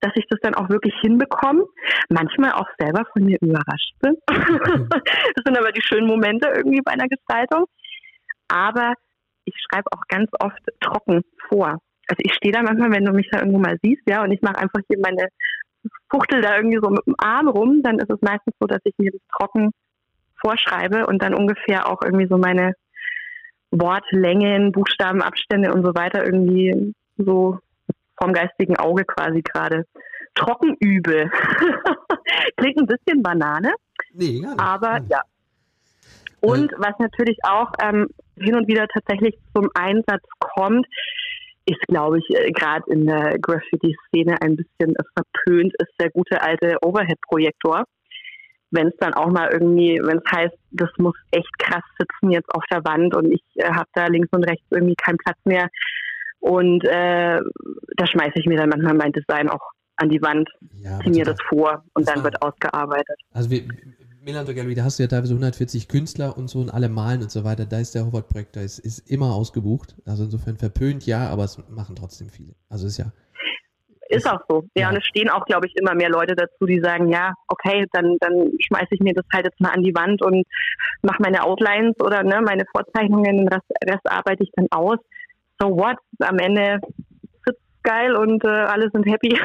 dass 0.00 0.12
ich 0.14 0.26
das 0.28 0.38
dann 0.42 0.54
auch 0.54 0.68
wirklich 0.68 0.94
hinbekomme. 1.00 1.64
Manchmal 2.08 2.52
auch 2.52 2.68
selber 2.78 3.04
von 3.12 3.24
mir 3.24 3.38
überrascht 3.40 3.94
bin. 4.00 4.16
das 4.28 5.44
sind 5.44 5.58
aber 5.58 5.72
die 5.72 5.82
schönen 5.82 6.06
Momente 6.06 6.48
irgendwie 6.48 6.80
bei 6.82 6.92
einer 6.92 7.08
Gestaltung. 7.08 7.66
Aber 8.48 8.94
ich 9.44 9.54
schreibe 9.68 9.90
auch 9.92 10.02
ganz 10.08 10.30
oft 10.40 10.60
trocken 10.80 11.22
vor. 11.48 11.78
Also 12.08 12.20
ich 12.20 12.34
stehe 12.34 12.52
da 12.52 12.62
manchmal, 12.62 12.90
wenn 12.92 13.04
du 13.04 13.12
mich 13.12 13.28
da 13.30 13.38
irgendwo 13.40 13.58
mal 13.58 13.78
siehst, 13.82 14.02
ja, 14.08 14.22
und 14.22 14.32
ich 14.32 14.40
mache 14.40 14.58
einfach 14.58 14.80
hier 14.88 14.98
meine 15.00 15.28
Fuchtel 16.10 16.40
da 16.40 16.56
irgendwie 16.56 16.80
so 16.82 16.90
mit 16.90 17.06
dem 17.06 17.14
Arm 17.18 17.48
rum, 17.48 17.82
dann 17.82 17.98
ist 17.98 18.10
es 18.10 18.20
meistens 18.22 18.54
so, 18.58 18.66
dass 18.66 18.80
ich 18.84 18.94
mir 18.98 19.10
das 19.10 19.20
trocken 19.38 19.70
vorschreibe 20.40 21.06
und 21.06 21.22
dann 21.22 21.34
ungefähr 21.34 21.88
auch 21.88 22.00
irgendwie 22.02 22.28
so 22.28 22.38
meine 22.38 22.74
Wortlängen, 23.70 24.72
Buchstabenabstände 24.72 25.72
und 25.72 25.84
so 25.84 25.94
weiter 25.94 26.24
irgendwie 26.24 26.94
so 27.18 27.58
vom 28.20 28.32
geistigen 28.32 28.76
Auge 28.76 29.04
quasi 29.04 29.42
gerade 29.42 29.84
trocken 30.34 30.76
übe. 30.80 31.30
Klingt 32.56 32.78
ein 32.78 32.86
bisschen 32.86 33.22
Banane. 33.22 33.72
Nee, 34.12 34.40
gar 34.40 34.50
nicht. 34.50 34.60
Aber 34.60 35.00
ja. 35.08 35.22
Und 36.40 36.72
was 36.78 36.94
natürlich 36.98 37.38
auch 37.42 37.72
ähm, 37.82 38.08
hin 38.36 38.54
und 38.54 38.68
wieder 38.68 38.86
tatsächlich 38.88 39.36
zum 39.54 39.68
Einsatz 39.74 40.22
kommt, 40.38 40.86
ist, 41.66 41.80
glaube 41.88 42.18
ich, 42.18 42.30
äh, 42.30 42.50
gerade 42.52 42.84
in 42.90 43.06
der 43.06 43.38
Graffiti-Szene 43.38 44.40
ein 44.40 44.56
bisschen 44.56 44.94
verpönt, 45.14 45.74
ist 45.78 45.92
der 46.00 46.10
gute 46.10 46.40
alte 46.40 46.76
Overhead-Projektor. 46.82 47.84
Wenn 48.70 48.88
es 48.88 48.96
dann 48.98 49.14
auch 49.14 49.30
mal 49.30 49.48
irgendwie, 49.50 49.98
wenn 50.02 50.18
es 50.18 50.30
heißt, 50.30 50.56
das 50.70 50.90
muss 50.98 51.16
echt 51.30 51.58
krass 51.58 51.82
sitzen 51.98 52.30
jetzt 52.30 52.54
auf 52.54 52.62
der 52.70 52.84
Wand 52.84 53.14
und 53.14 53.32
ich 53.32 53.42
äh, 53.56 53.70
habe 53.70 53.88
da 53.94 54.06
links 54.06 54.28
und 54.30 54.44
rechts 54.44 54.64
irgendwie 54.70 54.96
keinen 54.96 55.18
Platz 55.18 55.38
mehr, 55.44 55.68
und 56.40 56.84
äh, 56.84 57.38
da 57.96 58.06
schmeiße 58.06 58.32
ich 58.36 58.46
mir 58.46 58.56
dann 58.58 58.68
manchmal 58.68 58.94
mein 58.94 59.12
Design 59.12 59.48
auch 59.48 59.60
an 59.96 60.08
die 60.08 60.22
Wand, 60.22 60.48
Ja, 60.82 60.98
ziehe 61.00 61.10
mir 61.10 61.24
total. 61.24 61.34
das 61.34 61.36
vor 61.48 61.84
und 61.94 62.06
Das 62.06 62.14
dann 62.14 62.24
wird 62.24 62.40
ausgearbeitet. 62.42 63.16
Also 63.32 63.50
wir, 63.50 63.62
Millantor 64.22 64.54
Gallery, 64.54 64.74
da 64.74 64.84
hast 64.84 64.98
du 64.98 65.02
ja 65.02 65.08
teilweise 65.08 65.32
140 65.32 65.88
Künstler 65.88 66.36
und 66.36 66.48
so 66.48 66.60
und 66.60 66.70
alle 66.70 66.88
malen 66.88 67.22
und 67.22 67.30
so 67.30 67.44
weiter. 67.44 67.64
Da 67.64 67.78
ist 67.80 67.94
der 67.94 68.04
Howard-Projektor, 68.06 68.62
ist, 68.62 68.78
ist 68.78 69.10
immer 69.10 69.34
ausgebucht. 69.34 69.96
Also 70.06 70.24
insofern 70.24 70.56
verpönt 70.56 71.06
ja, 71.06 71.28
aber 71.28 71.44
es 71.44 71.58
machen 71.70 71.96
trotzdem 71.96 72.28
viele. 72.28 72.54
Also 72.68 72.86
ist 72.86 72.98
ja. 72.98 73.06
Ist 74.10 74.26
auch 74.30 74.40
so. 74.48 74.64
Ja, 74.74 74.82
Ja. 74.84 74.88
und 74.90 74.96
es 74.96 75.04
stehen 75.04 75.28
auch, 75.28 75.44
glaube 75.44 75.66
ich, 75.66 75.74
immer 75.76 75.94
mehr 75.94 76.08
Leute 76.08 76.34
dazu, 76.34 76.64
die 76.64 76.80
sagen, 76.80 77.10
ja, 77.10 77.32
okay, 77.48 77.86
dann, 77.92 78.16
dann 78.20 78.50
schmeiße 78.66 78.88
ich 78.92 79.00
mir 79.00 79.12
das 79.14 79.24
halt 79.32 79.44
jetzt 79.46 79.60
mal 79.60 79.70
an 79.70 79.82
die 79.82 79.94
Wand 79.94 80.22
und 80.22 80.44
mache 81.02 81.20
meine 81.22 81.42
Outlines 81.44 81.94
oder 82.00 82.22
ne, 82.22 82.40
meine 82.42 82.64
Vorzeichnungen, 82.72 83.36
den 83.36 83.48
Rest, 83.48 83.66
Rest 83.84 84.08
arbeite 84.10 84.44
ich 84.44 84.50
dann 84.56 84.66
aus. 84.70 84.98
So 85.60 85.68
what? 85.76 85.96
Am 86.20 86.38
Ende 86.38 86.80
sitzt 87.44 87.60
geil 87.82 88.14
und 88.14 88.44
äh, 88.44 88.48
alle 88.48 88.90
sind 88.92 89.04
happy. 89.06 89.36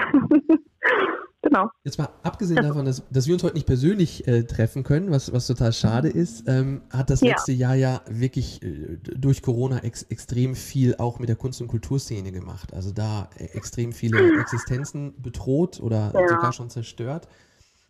genau. 1.41 1.69
Jetzt 1.83 1.97
mal 1.97 2.09
abgesehen 2.23 2.61
davon, 2.61 2.85
dass, 2.85 3.07
dass 3.09 3.25
wir 3.27 3.33
uns 3.33 3.43
heute 3.43 3.55
nicht 3.55 3.65
persönlich 3.67 4.27
äh, 4.27 4.43
treffen 4.43 4.83
können, 4.83 5.11
was, 5.11 5.33
was 5.33 5.47
total 5.47 5.73
schade 5.73 6.09
ist, 6.09 6.47
ähm, 6.47 6.81
hat 6.91 7.09
das 7.09 7.21
Ja. 7.21 7.29
letzte 7.31 7.51
Jahr 7.51 7.75
ja 7.75 8.01
wirklich 8.09 8.61
äh, 8.63 8.97
durch 8.97 9.41
Corona 9.41 9.79
ex 9.79 10.03
extrem 10.03 10.55
viel 10.55 10.95
auch 10.97 11.19
mit 11.19 11.29
der 11.29 11.35
Kunst- 11.35 11.61
und 11.61 11.67
Kulturszene 11.67 12.31
gemacht. 12.31 12.73
Also 12.73 12.91
da 12.91 13.29
äh, 13.37 13.45
extrem 13.45 13.91
viele 13.91 14.39
Existenzen 14.39 15.21
bedroht 15.21 15.79
oder 15.81 16.11
Ja. 16.13 16.27
sogar 16.27 16.53
schon 16.53 16.69
zerstört. 16.69 17.27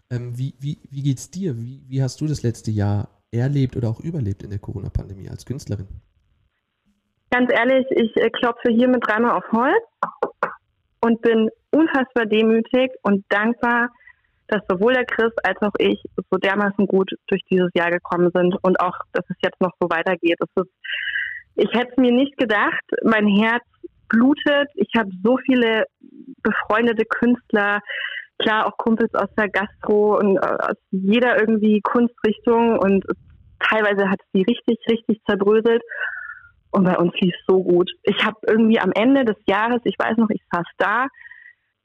Ähm, 0.10 0.38
wie, 0.38 0.54
wie, 0.60 0.80
wie 0.90 1.02
geht's 1.02 1.30
dir? 1.32 1.58
Wie, 1.58 1.84
wie 1.88 2.04
hast 2.04 2.22
du 2.22 2.28
das 2.28 2.44
letzte 2.44 2.72
Jahr 2.72 3.10
erlebt 3.32 3.76
oder 3.76 3.90
auch 3.90 4.00
überlebt 4.00 4.44
in 4.44 4.50
der 4.52 4.60
Corona-Pandemie 4.60 5.30
als 5.30 5.46
Künstlerin? 5.46 5.88
Ganz 7.34 7.52
ehrlich, 7.52 7.88
ich 7.89 8.15
äh, 8.17 8.30
klopfe 8.30 8.72
hiermit 8.72 9.08
dreimal 9.08 9.32
auf 9.32 9.52
Holz 9.52 9.84
und 11.02 11.19
bin 11.24 11.50
unfassbar 11.72 12.28
demütig 12.28 12.91
und 13.02 13.26
dankbar, 13.30 13.89
dass 14.50 14.62
sowohl 14.69 14.93
der 14.93 15.06
Chris 15.06 15.34
als 15.43 15.60
auch 15.63 15.74
ich 15.80 16.00
so 16.30 16.38
dermaßen 16.38 16.86
gut 16.86 17.10
durch 17.26 17.41
dieses 17.50 17.72
Jahr 17.74 17.89
gekommen 17.89 18.30
sind 18.36 18.56
und 18.62 18.80
auch, 18.80 18.93
dass 19.13 19.26
es 19.30 19.38
jetzt 19.43 19.60
noch 19.60 19.72
so 19.80 19.89
weitergeht. 19.89 20.38
Ist, 20.39 20.69
ich 21.56 21.74
hätte 21.74 21.89
es 21.89 21.98
mir 21.98 22.12
nicht 22.12 22.38
gedacht. 22.38 22.84
Mein 23.04 23.26
Herz 23.26 23.63
blutet. 24.10 24.69
Ich 24.76 24.91
habe 24.96 25.10
so 25.24 25.38
viele 25.38 25.86
befreundete 26.43 27.06
Künstler, 27.06 27.80
klar 28.38 28.67
auch 28.67 28.78
Kumpels 28.78 29.12
aus 29.15 29.34
der 29.36 29.50
Gastro 29.50 30.19
und 30.19 30.38
äh, 30.38 30.69
aus 30.69 30.78
jeder 30.91 31.39
irgendwie 31.39 31.82
Kunstrichtung 31.82 32.78
und 32.78 33.04
teilweise 33.60 34.08
hat 34.08 34.19
es 34.22 34.32
die 34.36 34.43
richtig, 34.43 34.78
richtig 34.88 35.19
zerbröselt. 35.28 35.82
Und 36.74 36.86
bei 36.86 36.98
uns 36.98 37.14
lief 37.22 37.36
es 37.38 37.46
so 37.48 37.64
gut. 37.64 37.92
Ich 38.02 38.26
habe 38.26 38.38
irgendwie 38.48 38.80
am 38.80 38.92
Ende 38.96 39.26
des 39.26 39.38
Jahres, 39.46 39.80
ich 39.84 39.96
weiß 39.98 40.18
noch, 40.18 40.30
ich 40.32 40.42
saß 40.52 40.66
da, 40.80 41.06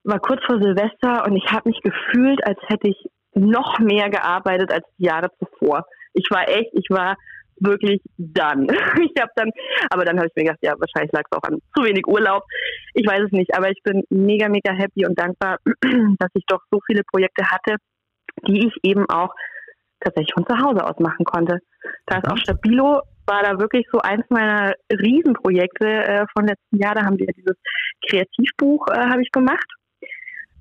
war 0.05 0.19
kurz 0.19 0.43
vor 0.47 0.61
Silvester 0.63 1.27
und 1.27 1.37
ich 1.37 1.45
habe 1.53 1.69
mich 1.69 1.81
gefühlt, 1.83 2.45
als 2.47 2.59
hätte 2.69 2.89
ich 2.89 2.97
noch 3.35 3.79
mehr 3.79 4.09
gearbeitet 4.09 4.73
als 4.73 4.87
die 4.99 5.05
Jahre 5.05 5.29
zuvor. 5.39 5.85
Ich 6.15 6.27
war 6.31 6.49
echt, 6.49 6.71
ich 6.73 6.89
war 6.89 7.17
wirklich 7.61 8.01
done. 8.17 8.67
Ich 9.03 9.21
habe 9.21 9.31
dann, 9.37 9.51
aber 9.91 10.07
dann 10.07 10.17
habe 10.17 10.29
ich 10.29 10.37
mir 10.37 10.45
gedacht, 10.45 10.61
ja, 10.63 10.73
wahrscheinlich 10.79 11.13
lag 11.13 11.25
es 11.31 11.37
auch 11.37 11.43
an 11.43 11.61
zu 11.77 11.85
wenig 11.85 12.07
Urlaub. 12.07 12.45
Ich 12.95 13.07
weiß 13.07 13.25
es 13.27 13.33
nicht, 13.33 13.55
aber 13.55 13.69
ich 13.71 13.83
bin 13.83 14.05
mega, 14.09 14.49
mega 14.49 14.73
happy 14.73 15.05
und 15.07 15.19
dankbar, 15.19 15.59
dass 16.19 16.31
ich 16.33 16.45
doch 16.47 16.63
so 16.71 16.81
viele 16.87 17.03
Projekte 17.05 17.45
hatte, 17.45 17.77
die 18.47 18.69
ich 18.69 18.75
eben 18.83 19.05
auch 19.11 19.35
tatsächlich 20.01 20.33
von 20.33 20.47
zu 20.47 20.57
Hause 20.57 20.83
aus 20.87 20.99
machen 20.99 21.27
konnte. 21.27 21.59
Da 22.07 22.19
ist 22.19 22.31
auch 22.31 22.39
Stabilo, 22.39 23.03
war 23.29 23.43
da 23.43 23.59
wirklich 23.59 23.87
so 23.93 23.99
eins 24.01 24.25
meiner 24.31 24.75
Riesenprojekte 24.91 25.87
äh, 25.87 26.27
von 26.35 26.47
letzten 26.47 26.79
Jahr. 26.79 26.95
Da 26.95 27.05
haben 27.05 27.19
wir 27.19 27.27
dieses 27.27 27.57
Kreativbuch 28.09 28.89
äh, 28.89 29.01
habe 29.09 29.23
ich 29.23 29.31
gemacht 29.31 29.67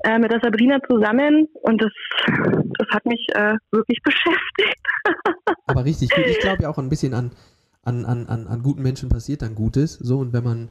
äh, 0.04 0.20
mit 0.20 0.32
der 0.32 0.40
Sabrina 0.42 0.80
zusammen 0.90 1.48
und 1.62 1.82
das, 1.82 1.92
das 2.78 2.88
hat 2.90 3.06
mich 3.06 3.26
äh, 3.34 3.56
wirklich 3.72 4.00
beschäftigt. 4.04 4.88
Aber 5.66 5.86
richtig 5.86 6.10
gut. 6.10 6.26
Ich 6.28 6.40
glaube 6.40 6.64
ja 6.64 6.70
auch 6.70 6.78
ein 6.78 6.90
bisschen 6.90 7.14
an, 7.14 7.32
an, 7.84 8.06
an, 8.06 8.28
an, 8.28 8.48
an 8.48 8.64
guten 8.64 8.84
Menschen 8.84 9.10
passiert 9.10 9.42
dann 9.42 9.56
Gutes. 9.56 9.94
So, 9.94 10.20
und 10.20 10.34
wenn 10.34 10.44
man, 10.44 10.70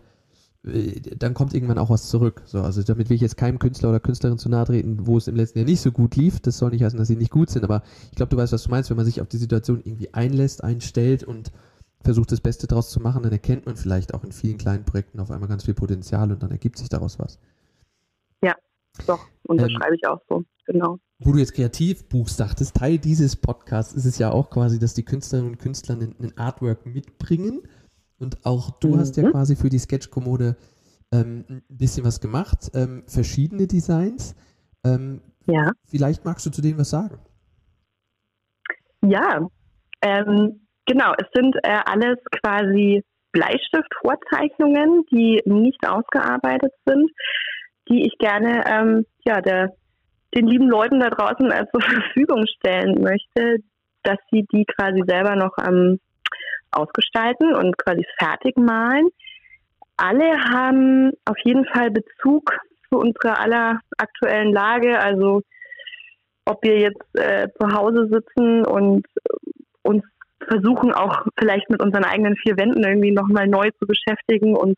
äh, 0.64 1.00
dann 1.16 1.34
kommt 1.34 1.54
irgendwann 1.54 1.78
auch 1.78 1.90
was 1.90 2.08
zurück. 2.08 2.42
So, 2.44 2.60
also 2.60 2.82
damit 2.82 3.08
will 3.08 3.16
ich 3.16 3.22
jetzt 3.22 3.36
keinem 3.36 3.58
Künstler 3.58 3.88
oder 3.90 4.00
Künstlerin 4.00 4.38
zu 4.38 4.48
nahe 4.48 4.64
treten, 4.64 5.06
wo 5.06 5.16
es 5.16 5.28
im 5.28 5.36
letzten 5.36 5.58
Jahr 5.58 5.66
nicht 5.66 5.80
so 5.80 5.92
gut 5.92 6.16
lief. 6.16 6.40
Das 6.40 6.58
soll 6.58 6.70
nicht 6.70 6.84
heißen, 6.84 6.98
dass 6.98 7.08
sie 7.08 7.16
nicht 7.16 7.30
gut 7.30 7.50
sind, 7.50 7.64
aber 7.64 7.82
ich 8.10 8.16
glaube, 8.16 8.30
du 8.30 8.36
weißt, 8.36 8.52
was 8.52 8.64
du 8.64 8.70
meinst, 8.70 8.90
wenn 8.90 8.96
man 8.96 9.06
sich 9.06 9.20
auf 9.20 9.28
die 9.28 9.38
Situation 9.38 9.80
irgendwie 9.84 10.12
einlässt, 10.14 10.62
einstellt 10.62 11.24
und 11.24 11.50
versucht, 12.06 12.32
das 12.32 12.40
Beste 12.40 12.66
daraus 12.66 12.90
zu 12.90 13.00
machen, 13.00 13.22
dann 13.22 13.32
erkennt 13.32 13.66
man 13.66 13.76
vielleicht 13.76 14.14
auch 14.14 14.24
in 14.24 14.32
vielen 14.32 14.56
kleinen 14.56 14.84
Projekten 14.84 15.20
auf 15.20 15.30
einmal 15.30 15.48
ganz 15.48 15.64
viel 15.64 15.74
Potenzial 15.74 16.32
und 16.32 16.42
dann 16.42 16.50
ergibt 16.50 16.78
sich 16.78 16.88
daraus 16.88 17.18
was. 17.18 17.38
Doch, 19.06 19.28
und 19.46 19.60
das 19.60 19.68
Ähm, 19.68 19.76
schreibe 19.78 19.94
ich 19.94 20.06
auch 20.06 20.18
so, 20.26 20.42
genau. 20.64 20.98
Wo 21.18 21.32
du 21.32 21.38
jetzt 21.38 21.52
Kreativbuch 21.52 22.28
sagtest, 22.28 22.74
Teil 22.76 22.98
dieses 22.98 23.36
Podcasts 23.36 23.92
ist 23.92 24.06
es 24.06 24.16
ja 24.16 24.30
auch 24.30 24.48
quasi, 24.48 24.78
dass 24.78 24.94
die 24.94 25.04
Künstlerinnen 25.04 25.52
und 25.52 25.58
Künstler 25.58 25.96
ein, 25.96 26.14
ein 26.18 26.38
Artwork 26.38 26.86
mitbringen. 26.86 27.60
Und 28.18 28.46
auch 28.46 28.70
du 28.80 28.88
Mhm. 28.88 28.98
hast 28.98 29.18
ja 29.18 29.30
quasi 29.30 29.54
für 29.54 29.68
die 29.68 29.78
Sketchkommode 29.78 30.56
ähm, 31.12 31.44
ein 31.50 31.62
bisschen 31.68 32.04
was 32.06 32.22
gemacht, 32.22 32.70
ähm, 32.72 33.02
verschiedene 33.06 33.66
Designs. 33.66 34.34
Ähm, 34.82 35.20
Ja. 35.46 35.72
vielleicht 35.84 36.24
magst 36.24 36.46
du 36.46 36.50
zu 36.50 36.62
denen 36.62 36.78
was 36.78 36.88
sagen. 36.88 37.18
Ja, 39.02 39.46
ähm, 40.00 40.65
genau. 40.86 41.12
Es 41.18 41.26
sind 41.34 41.56
äh, 41.62 41.80
alles 41.84 42.18
quasi 42.42 43.04
Bleistiftvorzeichnungen, 43.32 45.04
die 45.10 45.42
nicht 45.44 45.86
ausgearbeitet 45.86 46.72
sind, 46.86 47.10
die 47.88 48.06
ich 48.06 48.16
gerne 48.18 48.64
ähm, 48.66 49.06
ja, 49.24 49.40
der, 49.40 49.74
den 50.34 50.46
lieben 50.46 50.68
Leuten 50.68 51.00
da 51.00 51.10
draußen 51.10 51.50
äh, 51.50 51.66
zur 51.72 51.82
Verfügung 51.82 52.46
stellen 52.46 53.02
möchte, 53.02 53.58
dass 54.02 54.18
sie 54.30 54.46
die 54.52 54.64
quasi 54.64 55.02
selber 55.06 55.36
noch 55.36 55.56
ähm, 55.58 56.00
ausgestalten 56.70 57.54
und 57.54 57.76
quasi 57.78 58.04
fertig 58.18 58.56
malen. 58.56 59.08
Alle 59.96 60.38
haben 60.50 61.12
auf 61.24 61.36
jeden 61.44 61.66
Fall 61.66 61.90
Bezug 61.90 62.52
zu 62.88 62.98
unserer 62.98 63.40
aller 63.40 63.80
aktuellen 63.96 64.52
Lage. 64.52 64.98
Also 64.98 65.42
ob 66.44 66.62
wir 66.62 66.78
jetzt 66.78 67.04
äh, 67.14 67.48
zu 67.58 67.72
Hause 67.72 68.08
sitzen 68.10 68.64
und 68.64 69.06
uns 69.82 70.04
versuchen 70.48 70.92
auch 70.92 71.26
vielleicht 71.38 71.68
mit 71.70 71.82
unseren 71.82 72.04
eigenen 72.04 72.36
vier 72.36 72.56
Wänden 72.56 72.82
irgendwie 72.84 73.12
nochmal 73.12 73.46
neu 73.46 73.70
zu 73.78 73.86
beschäftigen 73.86 74.56
und 74.56 74.76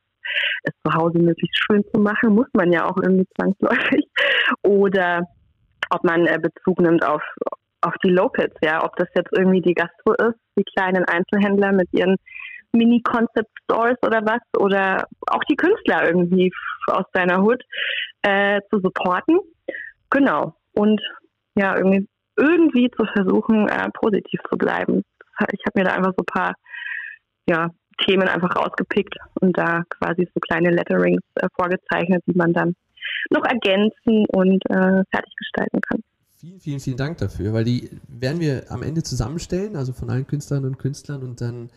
es 0.65 0.73
zu 0.85 0.95
Hause 0.95 1.19
möglichst 1.19 1.59
schön 1.65 1.85
zu 1.93 2.01
machen, 2.01 2.35
muss 2.35 2.49
man 2.53 2.73
ja 2.73 2.85
auch 2.85 2.97
irgendwie 3.03 3.27
zwangsläufig. 3.37 4.07
Oder 4.63 5.23
ob 5.91 6.05
man 6.05 6.27
äh, 6.27 6.39
Bezug 6.39 6.81
nimmt 6.81 7.05
auf, 7.05 7.23
auf 7.81 7.95
die 8.05 8.11
Locals, 8.11 8.55
ja, 8.63 8.85
ob 8.85 8.97
das 8.97 9.09
jetzt 9.15 9.31
irgendwie 9.37 9.63
die 9.63 9.75
Gastro 9.75 10.13
ist, 10.15 10.39
die 10.59 10.65
kleinen 10.77 11.05
Einzelhändler 11.05 11.73
mit 11.73 11.89
ihren 11.93 12.17
Mini-Concept-Stores 12.73 13.97
oder 14.03 14.21
was, 14.25 14.41
oder 14.59 15.07
auch 15.29 15.43
die 15.45 15.57
Künstler 15.57 16.07
irgendwie 16.07 16.53
aus 16.89 17.07
deiner 17.13 17.41
Hut 17.41 17.63
äh, 18.23 18.61
zu 18.71 18.81
supporten. 18.81 19.39
Genau. 20.11 20.55
Und 20.73 21.01
ja, 21.55 21.77
irgendwie, 21.77 22.07
irgendwie 22.37 22.91
zu 22.91 23.05
versuchen, 23.05 23.69
äh, 23.69 23.89
positiv 23.95 24.41
zu 24.51 24.57
bleiben. 24.57 25.03
Ich 25.53 25.65
habe 25.67 25.79
mir 25.79 25.85
da 25.85 25.95
einfach 25.95 26.13
so 26.17 26.23
ein 26.23 26.33
paar 26.33 26.55
ja, 27.49 27.71
Themen 28.07 28.29
einfach 28.29 28.55
rausgepickt 28.57 29.17
und 29.41 29.57
da 29.57 29.83
quasi 29.89 30.29
so 30.35 30.41
kleine 30.41 30.71
Letterings 30.71 31.23
äh, 31.37 31.49
vorgezeichnet, 31.57 32.23
die 32.27 32.37
man 32.37 32.53
dann 32.53 32.75
noch 33.31 33.45
ergänzen 33.45 34.27
und 34.29 34.65
äh, 34.71 35.03
fertig 35.11 35.35
gestalten 35.37 35.81
kann. 35.81 36.03
Vielen, 36.39 36.61
vielen, 36.61 36.81
vielen 36.81 36.97
Dank 36.97 37.19
dafür, 37.19 37.53
weil 37.53 37.65
die 37.65 37.91
werden 38.07 38.41
wir 38.41 38.71
am 38.71 38.83
Ende 38.83 39.03
zusammenstellen, 39.03 39.75
also 39.75 39.93
von 39.93 40.09
allen 40.09 40.27
Künstlerinnen 40.27 40.71
und 40.71 40.79
Künstlern 40.79 41.23
und 41.23 41.41
dann 41.41 41.71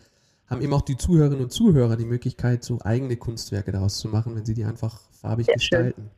haben 0.46 0.60
eben 0.60 0.74
auch 0.74 0.82
die 0.82 0.96
Zuhörerinnen 0.96 1.44
und 1.44 1.50
Zuhörer 1.50 1.96
die 1.96 2.04
Möglichkeit, 2.04 2.62
so 2.62 2.78
eigene 2.82 3.16
Kunstwerke 3.16 3.72
daraus 3.72 3.98
zu 3.98 4.08
machen, 4.08 4.36
wenn 4.36 4.44
sie 4.44 4.54
die 4.54 4.64
einfach 4.64 5.00
farbig 5.10 5.46
Sehr 5.46 5.54
gestalten. 5.54 6.10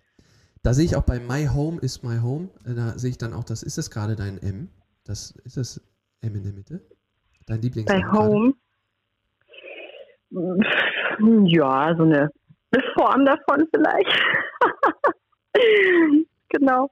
Da 0.63 0.75
sehe 0.75 0.85
ich 0.85 0.97
auch 0.97 1.05
bei 1.05 1.21
My 1.21 1.47
Home 1.47 1.81
is 1.81 2.03
My 2.03 2.19
Home, 2.19 2.49
äh, 2.67 2.75
da 2.75 2.99
sehe 2.99 3.11
ich 3.11 3.19
dann 3.19 3.33
auch, 3.33 3.45
das 3.45 3.63
ist 3.63 3.79
es 3.79 3.91
gerade 3.91 4.17
dein 4.17 4.39
M. 4.39 4.69
Das 5.05 5.33
ist 5.45 5.57
das 5.57 5.81
M 6.21 6.35
in 6.35 6.43
der 6.43 6.53
Mitte. 6.53 6.81
Dein 7.47 7.61
Lieblings 7.61 7.87
Bei 7.87 8.03
Home. 8.13 8.55
Ja, 11.47 11.95
so 11.97 12.03
eine, 12.03 12.31
Form 12.95 13.25
davon 13.25 13.69
vielleicht. 13.73 14.25
genau. 16.49 16.91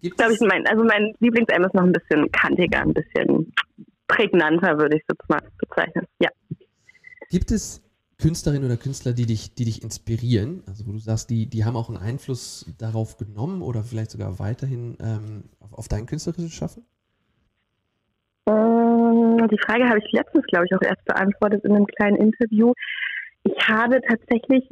Gibt 0.00 0.16
Glaube 0.16 0.32
es, 0.32 0.40
ich, 0.40 0.48
mein, 0.48 0.66
also 0.66 0.82
mein 0.84 1.12
Lieblings-M 1.20 1.64
ist 1.64 1.74
noch 1.74 1.82
ein 1.82 1.92
bisschen 1.92 2.30
kantiger, 2.32 2.80
ein 2.80 2.94
bisschen 2.94 3.52
prägnanter, 4.08 4.78
würde 4.78 4.96
ich 4.96 5.02
jetzt 5.08 5.28
mal 5.28 5.40
bezeichnen. 5.58 6.06
Ja. 6.20 6.30
gibt 7.30 7.50
es 7.50 7.82
Künstlerinnen 8.18 8.66
oder 8.66 8.76
Künstler, 8.76 9.12
die 9.12 9.26
dich, 9.26 9.54
die 9.54 9.64
dich 9.64 9.82
inspirieren? 9.82 10.62
Also 10.66 10.86
wo 10.86 10.92
du 10.92 10.98
sagst, 10.98 11.30
die, 11.30 11.46
die 11.46 11.64
haben 11.64 11.76
auch 11.76 11.88
einen 11.88 11.98
Einfluss 11.98 12.66
darauf 12.78 13.16
genommen 13.16 13.62
oder 13.62 13.82
vielleicht 13.82 14.10
sogar 14.10 14.38
weiterhin 14.38 14.96
ähm, 15.00 15.44
auf, 15.60 15.72
auf 15.72 15.88
dein 15.88 16.06
künstlerisches 16.06 16.52
Schaffen? 16.52 16.84
Äh, 18.46 19.48
Die 19.48 19.60
Frage 19.66 19.88
habe 19.88 19.98
ich 19.98 20.12
letztens, 20.12 20.44
glaube 20.46 20.66
ich, 20.66 20.74
auch 20.74 20.82
erst 20.82 21.04
beantwortet 21.04 21.64
in 21.64 21.74
einem 21.74 21.86
kleinen 21.86 22.16
Interview. 22.16 22.72
Ich 23.44 23.68
habe 23.68 24.00
tatsächlich 24.02 24.68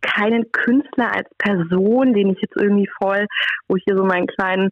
keinen 0.00 0.50
Künstler 0.52 1.14
als 1.14 1.28
Person, 1.38 2.12
den 2.12 2.30
ich 2.30 2.40
jetzt 2.40 2.56
irgendwie 2.56 2.88
voll, 3.00 3.26
wo 3.68 3.76
ich 3.76 3.84
hier 3.86 3.96
so 3.96 4.04
meinen 4.04 4.26
kleinen 4.26 4.70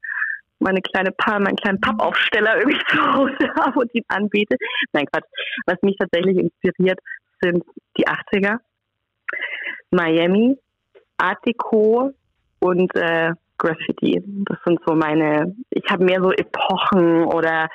meine 0.62 0.82
kleine 0.82 1.10
pa 1.12 1.38
meinen 1.38 1.56
kleinen 1.56 1.80
Pappaufsteller 1.80 2.58
irgendwie 2.58 2.78
zu 2.88 3.00
Hause 3.00 3.54
habe 3.58 3.80
und 3.80 3.94
ihn 3.94 4.04
anbete. 4.08 4.56
Nein, 4.92 5.06
Quatsch. 5.10 5.24
Was 5.66 5.80
mich 5.82 5.96
tatsächlich 5.96 6.36
inspiriert, 6.36 6.98
sind 7.40 7.64
die 7.96 8.06
80er, 8.06 8.58
Miami, 9.90 10.58
Art 11.16 11.38
Deco 11.46 12.12
und 12.60 12.94
äh, 12.94 13.32
Graffiti. 13.56 14.22
Das 14.44 14.58
sind 14.66 14.80
so 14.86 14.94
meine, 14.94 15.54
ich 15.70 15.84
habe 15.90 16.04
mehr 16.04 16.22
so 16.22 16.30
Epochen 16.30 17.24
oder 17.24 17.68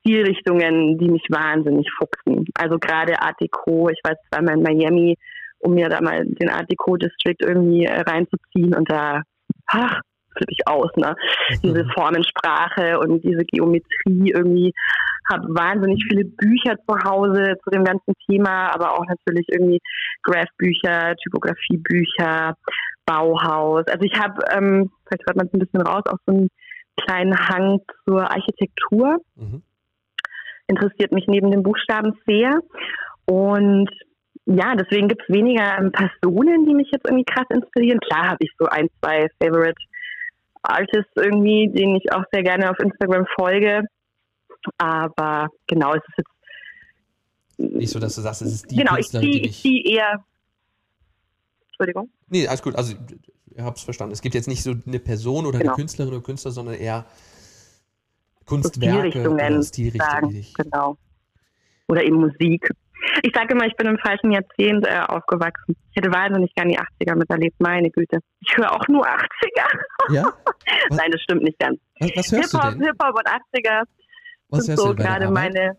Stilrichtungen, 0.00 0.98
die 0.98 1.10
mich 1.10 1.24
wahnsinnig 1.30 1.88
fuchsen. 1.98 2.46
Also 2.54 2.78
gerade 2.78 3.20
Art 3.20 3.40
Deco, 3.40 3.88
ich 3.88 4.00
war 4.04 4.42
mal 4.42 4.54
in 4.54 4.62
Miami, 4.62 5.16
um 5.58 5.74
mir 5.74 5.88
da 5.88 6.00
mal 6.00 6.24
den 6.24 6.50
Art 6.50 6.70
Deco 6.70 6.96
District 6.96 7.36
irgendwie 7.40 7.84
äh, 7.84 8.00
reinzuziehen 8.00 8.74
und 8.74 8.90
da, 8.90 9.22
ach, 9.66 10.00
flippe 10.36 10.52
ich 10.52 10.66
aus, 10.66 10.90
ne? 10.96 11.14
Mhm. 11.48 11.60
Diese 11.62 11.86
Formensprache 11.94 12.98
und 12.98 13.22
diese 13.24 13.44
Geometrie 13.44 14.32
irgendwie. 14.34 14.72
Habe 15.32 15.48
wahnsinnig 15.54 16.04
viele 16.06 16.26
Bücher 16.26 16.76
zu 16.86 16.94
Hause 17.02 17.54
zu 17.64 17.70
dem 17.70 17.82
ganzen 17.82 18.12
Thema, 18.28 18.74
aber 18.74 18.92
auch 18.92 19.06
natürlich 19.06 19.46
irgendwie 19.48 19.80
Graph-Bücher, 20.22 21.14
Typografiebücher, 21.16 22.54
Bauhaus. 23.06 23.86
Also 23.86 24.02
ich 24.02 24.12
habe, 24.20 24.34
ähm, 24.52 24.90
vielleicht 25.06 25.26
hört 25.26 25.36
man 25.36 25.46
es 25.46 25.54
ein 25.54 25.60
bisschen 25.60 25.80
raus, 25.80 26.02
auch 26.08 26.18
so 26.26 26.34
einen 26.34 26.48
kleinen 26.96 27.36
Hang 27.36 27.80
zur 28.04 28.30
Architektur. 28.30 29.18
Mhm. 29.36 29.62
Interessiert 30.66 31.12
mich 31.12 31.26
neben 31.26 31.50
den 31.50 31.62
Buchstaben 31.62 32.18
sehr. 32.26 32.58
Und 33.26 33.90
ja, 34.46 34.74
deswegen 34.74 35.08
gibt 35.08 35.22
es 35.22 35.34
weniger 35.34 35.90
Personen, 35.90 36.66
die 36.66 36.74
mich 36.74 36.88
jetzt 36.92 37.06
irgendwie 37.06 37.24
krass 37.24 37.46
inspirieren. 37.50 38.00
Klar 38.00 38.28
habe 38.28 38.38
ich 38.40 38.50
so 38.58 38.66
ein, 38.66 38.88
zwei 39.00 39.28
Favorite 39.42 39.80
Artists 40.62 41.12
irgendwie, 41.16 41.70
denen 41.72 41.96
ich 41.96 42.12
auch 42.12 42.24
sehr 42.32 42.42
gerne 42.42 42.70
auf 42.70 42.78
Instagram 42.78 43.26
folge. 43.38 43.82
Aber 44.78 45.48
genau, 45.66 45.94
es 45.94 46.02
ist 46.08 46.18
jetzt. 46.18 46.30
Nicht 47.56 47.90
so, 47.90 48.00
dass 48.00 48.16
du 48.16 48.20
sagst, 48.20 48.42
es 48.42 48.52
ist 48.54 48.70
die 48.70 48.76
Genau, 48.76 48.96
ich 48.96 49.08
ziehe 49.08 49.50
zieh 49.50 49.82
eher. 49.84 50.24
Entschuldigung. 51.68 52.10
Nee, 52.28 52.46
alles 52.48 52.62
gut. 52.62 52.74
Also, 52.74 52.96
ich 53.54 53.62
habe 53.62 53.76
es 53.76 53.82
verstanden. 53.82 54.12
Es 54.12 54.22
gibt 54.22 54.34
jetzt 54.34 54.48
nicht 54.48 54.62
so 54.62 54.74
eine 54.86 54.98
Person 54.98 55.46
oder 55.46 55.58
genau. 55.58 55.72
eine 55.72 55.76
Künstlerin 55.76 56.12
oder 56.12 56.22
Künstler, 56.22 56.50
sondern 56.50 56.74
eher 56.74 57.04
Kunstwerke 58.46 58.94
so 58.94 58.98
Stilrichtungen, 59.00 59.54
oder 59.54 59.62
Stilrichtungen. 59.62 60.46
Genau. 60.56 60.98
Oder 61.88 62.02
eben 62.04 62.16
Musik. 62.16 62.68
Ich 63.22 63.32
sage 63.34 63.54
immer, 63.54 63.66
ich 63.66 63.76
bin 63.76 63.86
im 63.86 63.98
falschen 63.98 64.32
Jahrzehnt 64.32 64.86
äh, 64.86 65.00
aufgewachsen. 65.06 65.76
Ich 65.90 65.96
hätte 65.96 66.10
wahnsinnig 66.12 66.54
gerne 66.54 66.72
die 66.72 66.78
80er 67.06 67.16
miterlebt, 67.16 67.56
meine 67.60 67.90
Güte. 67.90 68.18
Ich 68.40 68.56
höre 68.56 68.72
auch 68.72 68.88
nur 68.88 69.06
80er. 69.06 70.12
Ja? 70.12 70.32
Nein, 70.90 71.10
das 71.10 71.20
stimmt 71.20 71.42
nicht 71.42 71.58
ganz. 71.58 71.78
Was, 72.00 72.10
was 72.16 72.32
hörst 72.32 72.52
Hip-Hop, 72.52 72.72
du 72.72 72.78
denn? 72.78 72.86
Hip-Hop 72.86 73.14
und 73.18 73.28
80er 73.28 73.82
was 74.48 74.64
sind 74.66 74.78
so 74.78 74.94
gerade 74.94 75.30
meine. 75.30 75.76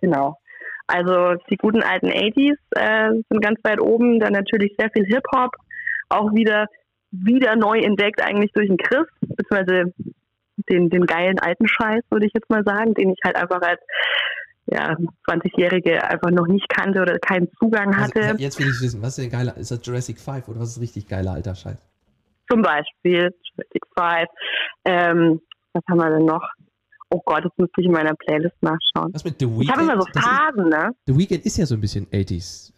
Genau. 0.00 0.38
Also 0.86 1.34
die 1.50 1.56
guten 1.56 1.82
alten 1.82 2.08
80s 2.08 2.56
äh, 2.72 3.10
sind 3.28 3.40
ganz 3.40 3.58
weit 3.64 3.80
oben. 3.80 4.20
Dann 4.20 4.32
natürlich 4.32 4.74
sehr 4.78 4.90
viel 4.90 5.04
Hip-Hop. 5.06 5.52
Auch 6.08 6.32
wieder, 6.32 6.66
wieder 7.10 7.56
neu 7.56 7.78
entdeckt 7.78 8.22
eigentlich 8.22 8.52
durch 8.52 8.68
den 8.68 8.76
Chris, 8.76 9.06
beziehungsweise 9.20 9.92
den, 10.68 10.90
den 10.90 11.06
geilen 11.06 11.38
alten 11.38 11.68
Scheiß, 11.68 12.02
würde 12.10 12.26
ich 12.26 12.32
jetzt 12.34 12.48
mal 12.50 12.64
sagen, 12.64 12.94
den 12.94 13.10
ich 13.10 13.18
halt 13.24 13.36
einfach 13.36 13.60
als 13.62 13.80
ja, 14.66 14.96
20-Jährige 15.28 16.02
einfach 16.02 16.30
noch 16.30 16.46
nicht 16.46 16.68
kannte 16.68 17.00
oder 17.00 17.18
keinen 17.18 17.48
Zugang 17.58 17.96
hatte. 17.96 18.20
Also, 18.20 18.42
jetzt 18.42 18.58
will 18.58 18.68
ich 18.68 18.80
wissen, 18.80 19.00
was 19.00 19.16
ist 19.16 19.24
denn 19.24 19.30
geiler? 19.30 19.56
Ist 19.56 19.70
das 19.70 19.80
Jurassic 19.84 20.18
5 20.18 20.48
oder 20.48 20.60
was 20.60 20.70
ist 20.70 20.80
richtig 20.80 21.06
geiler 21.06 21.32
alter 21.32 21.54
Scheiß? 21.54 21.78
Zum 22.50 22.62
Beispiel 22.62 23.30
Jurassic 23.42 23.82
5. 23.96 24.28
Ähm, 24.84 25.40
was 25.72 25.82
haben 25.88 25.98
wir 25.98 26.10
denn 26.10 26.26
noch? 26.26 26.42
Oh 27.10 27.22
Gott, 27.24 27.44
das 27.44 27.52
müsste 27.56 27.80
ich 27.80 27.86
in 27.86 27.92
meiner 27.92 28.14
Playlist 28.14 28.56
nachschauen. 28.62 29.14
Was 29.14 29.24
mit 29.24 29.38
The 29.38 29.46
Weeknd? 29.46 29.62
Ich 29.64 29.70
habe 29.70 29.82
immer 29.82 30.00
so 30.00 30.06
Phasen, 30.12 30.68
ne? 30.68 30.90
The 31.06 31.16
Weeknd 31.16 31.46
ist 31.46 31.56
ja 31.56 31.66
so 31.66 31.76
ein 31.76 31.80
bisschen 31.80 32.06
80s. 32.06 32.72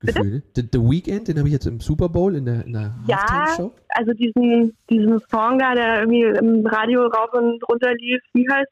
Gefühl. 0.00 0.42
The, 0.56 0.62
The 0.72 0.78
Weeknd, 0.78 1.28
den 1.28 1.38
habe 1.38 1.48
ich 1.48 1.52
jetzt 1.52 1.66
im 1.66 1.80
Super 1.80 2.08
Bowl 2.08 2.34
in 2.34 2.46
der, 2.46 2.64
in 2.64 2.72
der 2.72 2.94
ja, 3.06 3.46
Show. 3.54 3.74
also 3.90 4.12
diesen, 4.14 4.76
diesen 4.88 5.20
Song 5.30 5.58
da, 5.58 5.74
der 5.74 6.00
irgendwie 6.00 6.22
im 6.22 6.66
Radio 6.66 7.06
rauf 7.06 7.32
und 7.34 7.62
runter 7.68 7.92
lief, 7.94 8.20
wie 8.32 8.46
heißt 8.50 8.70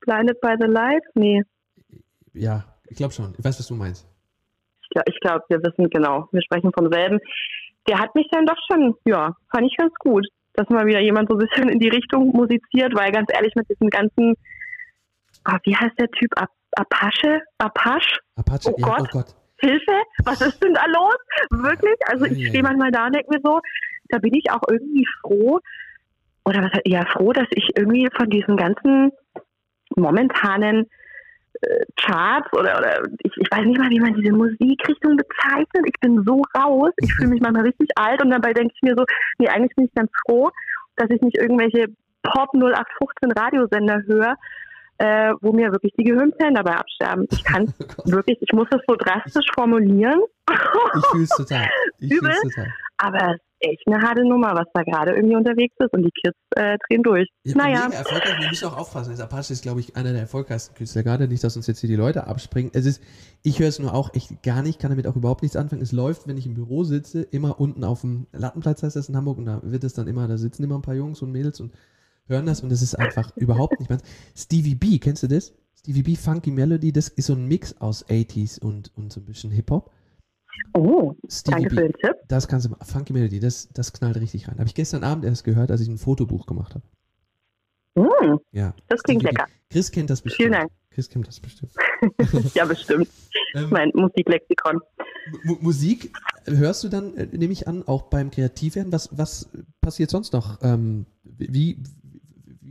Blinded 0.00 0.40
by 0.40 0.54
the 0.58 0.66
Light? 0.66 1.02
Nee. 1.14 1.42
Ja, 2.32 2.64
ich 2.88 2.96
glaube 2.96 3.12
schon. 3.12 3.34
Ich 3.38 3.44
weiß, 3.44 3.58
was 3.58 3.66
du 3.66 3.74
meinst. 3.74 4.06
Ich 4.80 4.88
glaube, 4.90 5.10
glaub, 5.20 5.42
wir 5.48 5.62
wissen 5.62 5.90
genau. 5.90 6.28
Wir 6.32 6.42
sprechen 6.42 6.72
vom 6.72 6.90
selben. 6.90 7.18
Der 7.86 7.98
hat 7.98 8.14
mich 8.14 8.26
dann 8.30 8.46
doch 8.46 8.56
schon, 8.70 8.94
ja, 9.04 9.34
fand 9.50 9.66
ich 9.66 9.76
ganz 9.76 9.92
gut, 9.98 10.26
dass 10.54 10.68
mal 10.70 10.86
wieder 10.86 11.00
jemand 11.00 11.28
so 11.28 11.36
ein 11.36 11.46
bisschen 11.46 11.68
in 11.68 11.78
die 11.78 11.88
Richtung 11.88 12.28
musiziert, 12.28 12.94
weil 12.94 13.12
ganz 13.12 13.28
ehrlich 13.32 13.54
mit 13.56 13.68
diesem 13.68 13.90
ganzen, 13.90 14.34
oh, 15.46 15.56
wie 15.64 15.76
heißt 15.76 15.98
der 15.98 16.10
Typ? 16.10 16.30
Apache? 16.76 17.42
Apache? 17.58 18.20
Apache, 18.36 18.72
oh, 18.72 18.74
ja, 18.78 18.86
Gott. 18.86 19.00
oh 19.00 19.18
Gott. 19.18 19.34
Hilfe, 19.64 20.02
was 20.24 20.40
ist 20.40 20.62
denn 20.62 20.74
da 20.74 20.84
los? 20.86 21.16
Wirklich? 21.50 21.96
Also 22.06 22.26
ich 22.26 22.48
stehe 22.48 22.62
manchmal 22.62 22.90
da 22.90 23.06
und 23.06 23.14
denke 23.14 23.30
mir 23.30 23.40
so, 23.42 23.60
da 24.08 24.18
bin 24.18 24.34
ich 24.34 24.50
auch 24.50 24.62
irgendwie 24.68 25.06
froh, 25.22 25.60
oder 26.44 26.62
was 26.62 26.80
ja 26.84 27.04
froh, 27.06 27.32
dass 27.32 27.48
ich 27.50 27.70
irgendwie 27.76 28.08
von 28.14 28.28
diesen 28.28 28.56
ganzen 28.56 29.12
momentanen 29.96 30.86
äh, 31.62 31.84
Charts 31.96 32.52
oder, 32.52 32.78
oder 32.78 33.02
ich, 33.22 33.32
ich 33.36 33.50
weiß 33.50 33.64
nicht 33.64 33.78
mal, 33.78 33.90
wie 33.90 34.00
man 34.00 34.14
diese 34.14 34.32
Musikrichtung 34.32 35.16
bezeichnet. 35.16 35.86
Ich 35.86 36.00
bin 36.00 36.22
so 36.24 36.42
raus. 36.56 36.92
Ich 36.98 37.14
fühle 37.14 37.30
mich 37.30 37.40
manchmal 37.42 37.64
richtig 37.64 37.88
alt 37.96 38.22
und 38.22 38.30
dabei 38.30 38.52
denke 38.52 38.74
ich 38.74 38.82
mir 38.82 38.94
so, 38.96 39.04
nee, 39.38 39.48
eigentlich 39.48 39.74
bin 39.76 39.86
ich 39.86 39.94
ganz 39.94 40.10
froh, 40.26 40.50
dass 40.96 41.10
ich 41.10 41.20
nicht 41.22 41.38
irgendwelche 41.38 41.86
Pop 42.22 42.50
0815 42.54 43.32
Radiosender 43.32 44.02
höre, 44.06 44.36
äh, 44.98 45.32
wo 45.40 45.52
mir 45.52 45.72
wirklich 45.72 45.92
die 45.98 46.04
Gehirnzellen 46.04 46.54
dabei 46.54 46.76
absterben. 46.76 47.26
Ich 47.30 47.44
kann 47.44 47.72
oh 47.98 48.10
wirklich, 48.10 48.38
ich 48.40 48.52
muss 48.52 48.68
das 48.70 48.80
so 48.86 48.96
drastisch 48.96 49.46
formulieren. 49.54 50.20
Ich 50.50 51.06
fühle 51.10 51.24
es 51.24 51.30
total. 51.30 51.68
Ich 51.98 52.10
Übel, 52.10 52.32
total. 52.42 52.72
Aber 52.98 53.36
echt 53.64 53.82
eine 53.86 54.00
harte 54.00 54.24
Nummer, 54.24 54.54
was 54.54 54.66
da 54.74 54.82
gerade 54.82 55.12
irgendwie 55.14 55.36
unterwegs 55.36 55.74
ist 55.78 55.92
und 55.92 56.02
die 56.02 56.10
Kids 56.10 56.36
äh, 56.56 56.76
drehen 56.86 57.02
durch. 57.02 57.28
Ja, 57.44 57.56
naja. 57.56 57.88
Erfolgreich, 57.90 58.40
wir 58.40 58.48
müssen 58.48 58.68
auch 58.68 58.76
aufpassen. 58.76 59.10
Das 59.10 59.20
Apache 59.20 59.52
ist, 59.52 59.62
glaube 59.62 59.80
ich, 59.80 59.96
einer 59.96 60.12
der 60.12 60.22
erfolgreichsten 60.22 60.74
Künstler 60.74 61.02
gerade. 61.02 61.28
Nicht, 61.28 61.42
dass 61.42 61.56
uns 61.56 61.66
jetzt 61.66 61.80
hier 61.80 61.88
die 61.88 61.96
Leute 61.96 62.26
abspringen. 62.26 62.70
Es 62.74 62.86
ist, 62.86 63.02
ich 63.42 63.58
höre 63.58 63.68
es 63.68 63.78
nur 63.78 63.94
auch 63.94 64.14
echt 64.14 64.42
gar 64.42 64.62
nicht, 64.62 64.78
kann 64.78 64.90
damit 64.90 65.06
auch 65.06 65.16
überhaupt 65.16 65.42
nichts 65.42 65.56
anfangen. 65.56 65.82
Es 65.82 65.92
läuft, 65.92 66.28
wenn 66.28 66.36
ich 66.36 66.46
im 66.46 66.54
Büro 66.54 66.84
sitze, 66.84 67.22
immer 67.22 67.58
unten 67.58 67.84
auf 67.84 68.02
dem 68.02 68.26
Lattenplatz 68.32 68.82
heißt 68.82 68.96
das 68.96 69.08
in 69.08 69.16
Hamburg 69.16 69.38
und 69.38 69.46
da 69.46 69.60
wird 69.62 69.84
es 69.84 69.94
dann 69.94 70.06
immer, 70.06 70.28
da 70.28 70.36
sitzen 70.36 70.62
immer 70.62 70.76
ein 70.76 70.82
paar 70.82 70.94
Jungs 70.94 71.22
und 71.22 71.32
Mädels 71.32 71.60
und 71.60 71.72
hören 72.26 72.46
das 72.46 72.62
und 72.62 72.72
es 72.72 72.82
ist 72.82 72.94
einfach 72.94 73.36
überhaupt 73.36 73.78
nicht 73.78 73.90
meins. 73.90 74.02
Stevie 74.36 74.74
B, 74.74 74.98
kennst 74.98 75.22
du 75.22 75.28
das? 75.28 75.52
Stevie 75.76 76.02
B 76.02 76.16
Funky 76.16 76.50
Melody, 76.50 76.92
das 76.92 77.08
ist 77.08 77.26
so 77.26 77.34
ein 77.34 77.46
Mix 77.46 77.80
aus 77.80 78.06
80s 78.06 78.60
und, 78.60 78.90
und 78.96 79.12
so 79.12 79.20
ein 79.20 79.26
bisschen 79.26 79.50
Hip-Hop. 79.50 79.90
Oh, 80.72 81.14
Stevie 81.28 81.62
danke 81.62 81.68
B, 81.68 81.76
für 81.76 81.82
den 81.82 81.92
Tipp. 81.92 82.16
Das 82.28 82.48
kannst 82.48 82.66
du, 82.66 82.74
Funky 82.84 83.12
Melody, 83.12 83.40
das, 83.40 83.68
das 83.72 83.92
knallt 83.92 84.16
richtig 84.16 84.48
rein. 84.48 84.58
Habe 84.58 84.68
ich 84.68 84.74
gestern 84.74 85.04
Abend 85.04 85.24
erst 85.24 85.44
gehört, 85.44 85.70
als 85.70 85.80
ich 85.80 85.88
ein 85.88 85.98
Fotobuch 85.98 86.46
gemacht 86.46 86.74
habe. 86.74 86.84
Mm, 87.96 88.38
ja. 88.52 88.74
Das 88.88 89.02
klingt 89.02 89.22
Stevie 89.22 89.34
lecker. 89.34 89.46
B. 89.46 89.52
Chris 89.74 89.90
kennt 89.90 90.10
das 90.10 90.22
bestimmt. 90.22 90.48
Vielen 90.48 90.52
Dank. 90.52 90.70
Chris 90.90 91.08
kennt 91.08 91.26
das 91.26 91.40
bestimmt. 91.40 91.72
ja, 92.54 92.64
bestimmt. 92.64 93.08
ähm, 93.54 93.68
mein 93.70 93.90
Musiklexikon. 93.94 94.80
M 95.44 95.58
Musik 95.60 96.12
hörst 96.44 96.84
du 96.84 96.88
dann, 96.88 97.16
äh, 97.16 97.26
nehme 97.32 97.52
ich 97.52 97.66
an, 97.66 97.86
auch 97.86 98.02
beim 98.04 98.30
Kreativwerden. 98.30 98.92
Was, 98.92 99.10
was 99.12 99.48
passiert 99.80 100.10
sonst 100.10 100.32
noch? 100.32 100.62
Ähm, 100.62 101.06
wie, 101.24 101.78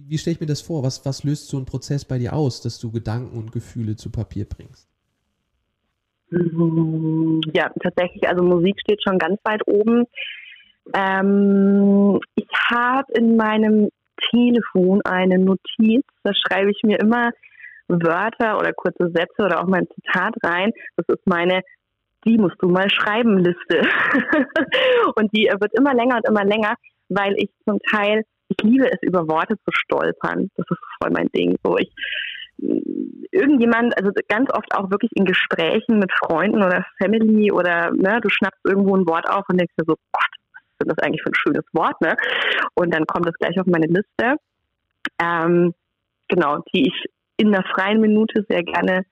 wie, 0.07 0.17
stelle 0.17 0.35
ich 0.35 0.41
mir 0.41 0.47
das 0.47 0.61
vor? 0.61 0.83
Was, 0.83 1.05
was 1.05 1.23
löst 1.23 1.47
so 1.47 1.57
ein 1.57 1.65
Prozess 1.65 2.05
bei 2.05 2.17
dir 2.17 2.33
aus, 2.33 2.61
dass 2.61 2.79
du 2.79 2.91
Gedanken 2.91 3.37
und 3.37 3.51
Gefühle 3.51 3.95
zu 3.95 4.11
Papier 4.11 4.45
bringst? 4.45 4.89
Ja, 7.53 7.71
tatsächlich, 7.81 8.27
also 8.27 8.43
Musik 8.43 8.79
steht 8.79 9.03
schon 9.03 9.19
ganz 9.19 9.39
weit 9.43 9.61
oben. 9.67 10.05
Ähm, 10.93 12.19
ich 12.35 12.47
habe 12.69 13.11
in 13.13 13.37
meinem 13.37 13.89
Telefon 14.31 15.01
eine 15.03 15.37
Notiz, 15.37 16.05
da 16.23 16.31
schreibe 16.33 16.71
ich 16.71 16.81
mir 16.83 16.99
immer 16.99 17.31
Wörter 17.87 18.57
oder 18.57 18.73
kurze 18.73 19.11
Sätze 19.13 19.43
oder 19.43 19.61
auch 19.61 19.67
mein 19.67 19.87
Zitat 19.95 20.33
rein. 20.43 20.71
Das 20.95 21.07
ist 21.09 21.27
meine 21.27 21.61
die 22.25 22.37
musst 22.37 22.55
du 22.59 22.67
mal 22.67 22.89
schreiben 22.89 23.37
Liste. 23.37 23.81
und 25.15 25.35
die 25.35 25.49
wird 25.59 25.73
immer 25.73 25.93
länger 25.93 26.17
und 26.17 26.27
immer 26.27 26.45
länger, 26.45 26.75
weil 27.09 27.35
ich 27.37 27.49
zum 27.67 27.79
Teil, 27.91 28.23
ich 28.49 28.57
liebe 28.63 28.85
es, 28.85 29.01
über 29.01 29.27
Worte 29.27 29.55
zu 29.57 29.71
stolpern. 29.71 30.49
Das 30.55 30.65
ist 30.69 30.79
voll 31.01 31.11
mein 31.11 31.29
Ding. 31.29 31.57
So, 31.63 31.77
ich 31.77 31.91
irgendjemand, 33.31 33.97
also 33.97 34.11
ganz 34.27 34.49
oft 34.53 34.73
auch 34.75 34.91
wirklich 34.91 35.11
in 35.15 35.25
Gesprächen 35.25 35.99
mit 35.99 36.11
Freunden 36.13 36.63
oder 36.63 36.85
Family 37.01 37.51
oder 37.51 37.91
ne, 37.91 38.19
du 38.21 38.29
schnappst 38.29 38.63
irgendwo 38.63 38.95
ein 38.95 39.07
Wort 39.07 39.27
auf 39.29 39.43
und 39.49 39.59
denkst 39.59 39.73
dir 39.77 39.85
so, 39.87 39.95
Gott, 40.11 40.29
was 40.53 40.87
ist 40.87 40.97
das 40.97 41.05
eigentlich 41.05 41.21
für 41.23 41.29
ein 41.29 41.35
schönes 41.35 41.65
Wort, 41.73 41.99
ne? 42.01 42.15
Und 42.75 42.93
dann 42.93 43.05
kommt 43.05 43.27
das 43.27 43.35
gleich 43.35 43.59
auf 43.59 43.65
meine 43.65 43.87
Liste. 43.87 44.37
Ähm, 45.21 45.73
genau, 46.27 46.59
die 46.73 46.87
ich 46.87 47.05
in 47.37 47.53
einer 47.53 47.65
freien 47.73 47.99
Minute 47.99 48.45
sehr 48.47 48.63
gerne 48.63 49.03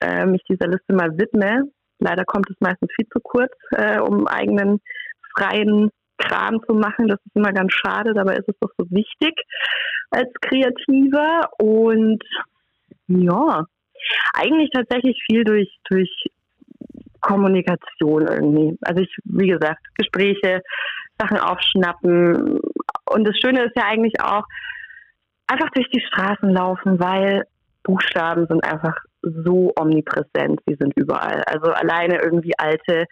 äh, 0.00 0.26
mich 0.26 0.42
dieser 0.48 0.68
Liste 0.68 0.92
mal 0.92 1.16
widme. 1.16 1.70
Leider 2.00 2.24
kommt 2.24 2.50
es 2.50 2.56
meistens 2.60 2.90
viel 2.96 3.06
zu 3.08 3.20
kurz, 3.20 3.52
äh, 3.70 4.00
um 4.00 4.26
eigenen 4.26 4.80
freien 5.36 5.90
Kram 6.18 6.60
zu 6.66 6.74
machen. 6.74 7.08
Das 7.08 7.18
ist 7.24 7.36
immer 7.36 7.52
ganz 7.52 7.72
schade, 7.72 8.14
dabei 8.14 8.34
ist 8.34 8.48
es 8.48 8.56
doch 8.60 8.70
so 8.78 8.86
wichtig 8.90 9.34
als 10.10 10.28
Kreativer. 10.40 11.48
Und 11.58 12.22
ja, 13.08 13.64
eigentlich 14.34 14.70
tatsächlich 14.70 15.22
viel 15.28 15.44
durch, 15.44 15.70
durch 15.90 16.10
Kommunikation 17.20 18.26
irgendwie. 18.26 18.78
Also 18.82 19.02
ich, 19.02 19.14
wie 19.24 19.48
gesagt, 19.48 19.80
Gespräche, 19.96 20.62
Sachen 21.18 21.38
aufschnappen. 21.38 22.60
Und 23.10 23.24
das 23.24 23.36
Schöne 23.38 23.64
ist 23.64 23.76
ja 23.76 23.84
eigentlich 23.84 24.20
auch, 24.20 24.44
einfach 25.46 25.70
durch 25.70 25.88
die 25.90 26.00
Straßen 26.00 26.50
laufen, 26.50 26.98
weil 26.98 27.44
Buchstaben 27.82 28.46
sind 28.46 28.64
einfach 28.64 28.96
so 29.22 29.72
omnipräsent, 29.78 30.60
sie 30.66 30.76
sind 30.78 30.94
überall. 30.96 31.42
Also 31.46 31.72
alleine 31.72 32.20
irgendwie 32.22 32.52
alte 32.58 33.06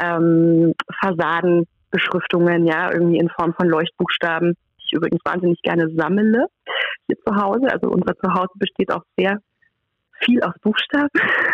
ähm, 0.00 0.74
Fassadenbeschriftungen, 1.90 2.66
ja, 2.66 2.92
irgendwie 2.92 3.18
in 3.18 3.28
Form 3.30 3.54
von 3.54 3.68
Leuchtbuchstaben, 3.68 4.54
die 4.78 4.82
ich 4.84 4.92
übrigens 4.92 5.20
wahnsinnig 5.24 5.60
gerne 5.62 5.88
sammle 5.96 6.46
hier 7.06 7.16
zu 7.26 7.36
Hause. 7.36 7.70
Also 7.70 7.88
unser 7.88 8.16
Zuhause 8.16 8.52
besteht 8.56 8.92
auch 8.92 9.02
sehr 9.16 9.38
viel 10.24 10.42
aus 10.42 10.54
Buchstaben. 10.62 11.08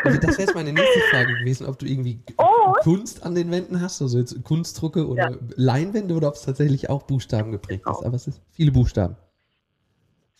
Also 0.05 0.19
das 0.19 0.39
wäre 0.39 0.49
jetzt 0.49 0.55
meine 0.55 0.73
nächste 0.73 1.01
Frage 1.11 1.35
gewesen, 1.39 1.67
ob 1.67 1.79
du 1.79 1.87
irgendwie 1.87 2.21
oh. 2.39 2.73
Kunst 2.83 3.25
an 3.25 3.35
den 3.35 3.51
Wänden 3.51 3.81
hast, 3.81 4.03
also 4.03 4.19
jetzt 4.19 4.43
Kunstdrucke 4.45 5.07
oder 5.07 5.31
ja. 5.31 5.37
Leinwände 5.57 6.15
oder 6.15 6.29
ob 6.29 6.35
es 6.35 6.43
tatsächlich 6.43 6.91
auch 6.91 7.05
Buchstaben 7.05 7.53
geprägt 7.53 7.85
ist. 7.89 8.05
Aber 8.05 8.15
es 8.15 8.27
ist 8.27 8.43
viele 8.51 8.73
Buchstaben. 8.73 9.17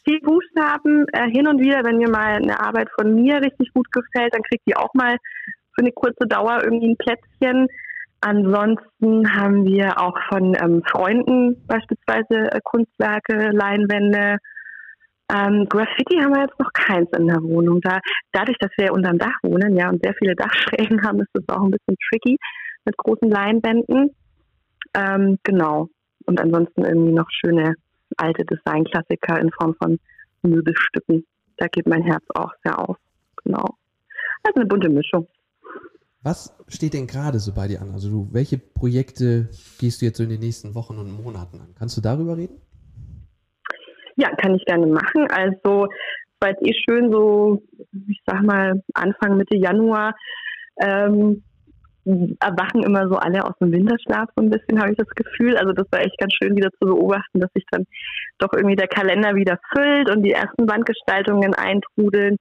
Viel 0.05 0.21
Buchstaben. 0.21 1.07
Äh, 1.13 1.31
hin 1.31 1.47
und 1.47 1.61
wieder, 1.61 1.85
wenn 1.85 1.99
mir 1.99 2.09
mal 2.09 2.35
eine 2.35 2.59
Arbeit 2.61 2.89
von 2.99 3.15
mir 3.15 3.41
richtig 3.41 3.73
gut 3.73 3.91
gefällt, 3.93 4.35
dann 4.35 4.43
kriegt 4.43 4.67
die 4.67 4.77
auch 4.77 4.93
mal 4.95 5.17
für 5.75 5.83
eine 5.83 5.93
kurze 5.93 6.27
Dauer 6.27 6.63
irgendwie 6.65 6.91
ein 6.91 6.97
Plätzchen. 6.97 7.69
Ansonsten 8.21 9.33
haben 9.35 9.67
wir 9.67 10.01
auch 10.01 10.19
von 10.29 10.57
ähm, 10.61 10.83
Freunden 10.91 11.65
beispielsweise 11.67 12.51
äh, 12.51 12.61
Kunstwerke, 12.65 13.51
Leinwände, 13.53 14.39
ähm, 15.33 15.67
Graffiti 15.69 16.19
haben 16.21 16.35
wir 16.35 16.43
jetzt 16.43 16.59
noch 16.61 16.73
keins 16.73 17.09
in 17.19 17.27
der 17.27 17.43
Wohnung. 17.43 17.81
Da, 17.81 17.99
dadurch, 18.33 18.57
dass 18.59 18.71
wir 18.77 18.93
unterm 18.93 19.19
Dach 19.19 19.37
wohnen, 19.43 19.77
ja, 19.77 19.89
und 19.89 20.03
sehr 20.03 20.15
viele 20.15 20.35
Dachschrägen 20.37 21.05
haben, 21.05 21.21
ist 21.21 21.31
das 21.33 21.49
auch 21.49 21.63
ein 21.63 21.71
bisschen 21.71 21.97
tricky 22.09 22.39
mit 22.85 22.97
großen 22.97 23.29
Leinwänden. 23.29 24.15
Ähm, 24.95 25.39
genau. 25.43 25.89
Und 26.27 26.41
ansonsten 26.41 26.85
irgendwie 26.85 27.13
noch 27.13 27.29
schöne 27.31 27.75
alte 28.17 28.45
Designklassiker 28.45 29.41
in 29.41 29.51
Form 29.53 29.75
von 29.83 29.99
Möbelstücken. 30.43 31.27
Da 31.57 31.67
geht 31.67 31.87
mein 31.87 32.03
Herz 32.03 32.25
auch 32.35 32.53
sehr 32.65 32.79
auf. 32.79 32.97
Genau. 33.43 33.77
Also 34.45 34.61
eine 34.61 34.67
bunte 34.67 34.89
Mischung. 34.89 35.27
Was 36.27 36.53
steht 36.67 36.95
denn 36.95 37.07
gerade 37.07 37.39
so 37.39 37.55
bei 37.55 37.69
dir 37.69 37.81
an? 37.81 37.93
Also 37.93 38.11
du, 38.11 38.29
welche 38.33 38.59
Projekte 38.59 39.49
gehst 39.79 40.03
du 40.03 40.07
jetzt 40.07 40.17
so 40.17 40.25
in 40.25 40.31
den 40.31 40.41
nächsten 40.41 40.75
Wochen 40.75 40.99
und 40.99 41.13
Monaten 41.13 41.61
an? 41.61 41.73
Kannst 41.79 41.97
du 41.97 42.01
darüber 42.01 42.37
reden? 42.37 42.61
Ja, 44.17 44.35
kann 44.35 44.57
ich 44.57 44.65
gerne 44.65 44.89
machen. 44.89 45.29
Also 45.31 45.87
war 46.41 46.49
jetzt 46.49 46.67
eh 46.67 46.75
schön 46.85 47.13
so, 47.13 47.63
ich 48.09 48.21
sag 48.27 48.43
mal, 48.43 48.83
Anfang, 48.95 49.37
Mitte 49.37 49.57
Januar 49.57 50.17
ähm, 50.81 51.45
erwachen 52.41 52.83
immer 52.83 53.07
so 53.07 53.15
alle 53.15 53.45
aus 53.45 53.55
dem 53.61 53.71
Winterschlaf 53.71 54.29
so 54.35 54.43
ein 54.43 54.51
bisschen, 54.51 54.81
habe 54.81 54.91
ich 54.91 54.97
das 54.97 55.09
Gefühl. 55.11 55.57
Also 55.57 55.75
das 55.75 55.87
war 55.93 56.01
echt 56.01 56.19
ganz 56.19 56.33
schön 56.35 56.57
wieder 56.57 56.71
zu 56.73 56.87
beobachten, 56.87 57.39
dass 57.39 57.53
sich 57.53 57.65
dann 57.71 57.85
doch 58.39 58.53
irgendwie 58.53 58.75
der 58.75 58.89
Kalender 58.89 59.37
wieder 59.37 59.61
füllt 59.73 60.11
und 60.11 60.25
die 60.25 60.33
ersten 60.33 60.69
Wandgestaltungen 60.69 61.55
eintrudeln. 61.55 62.37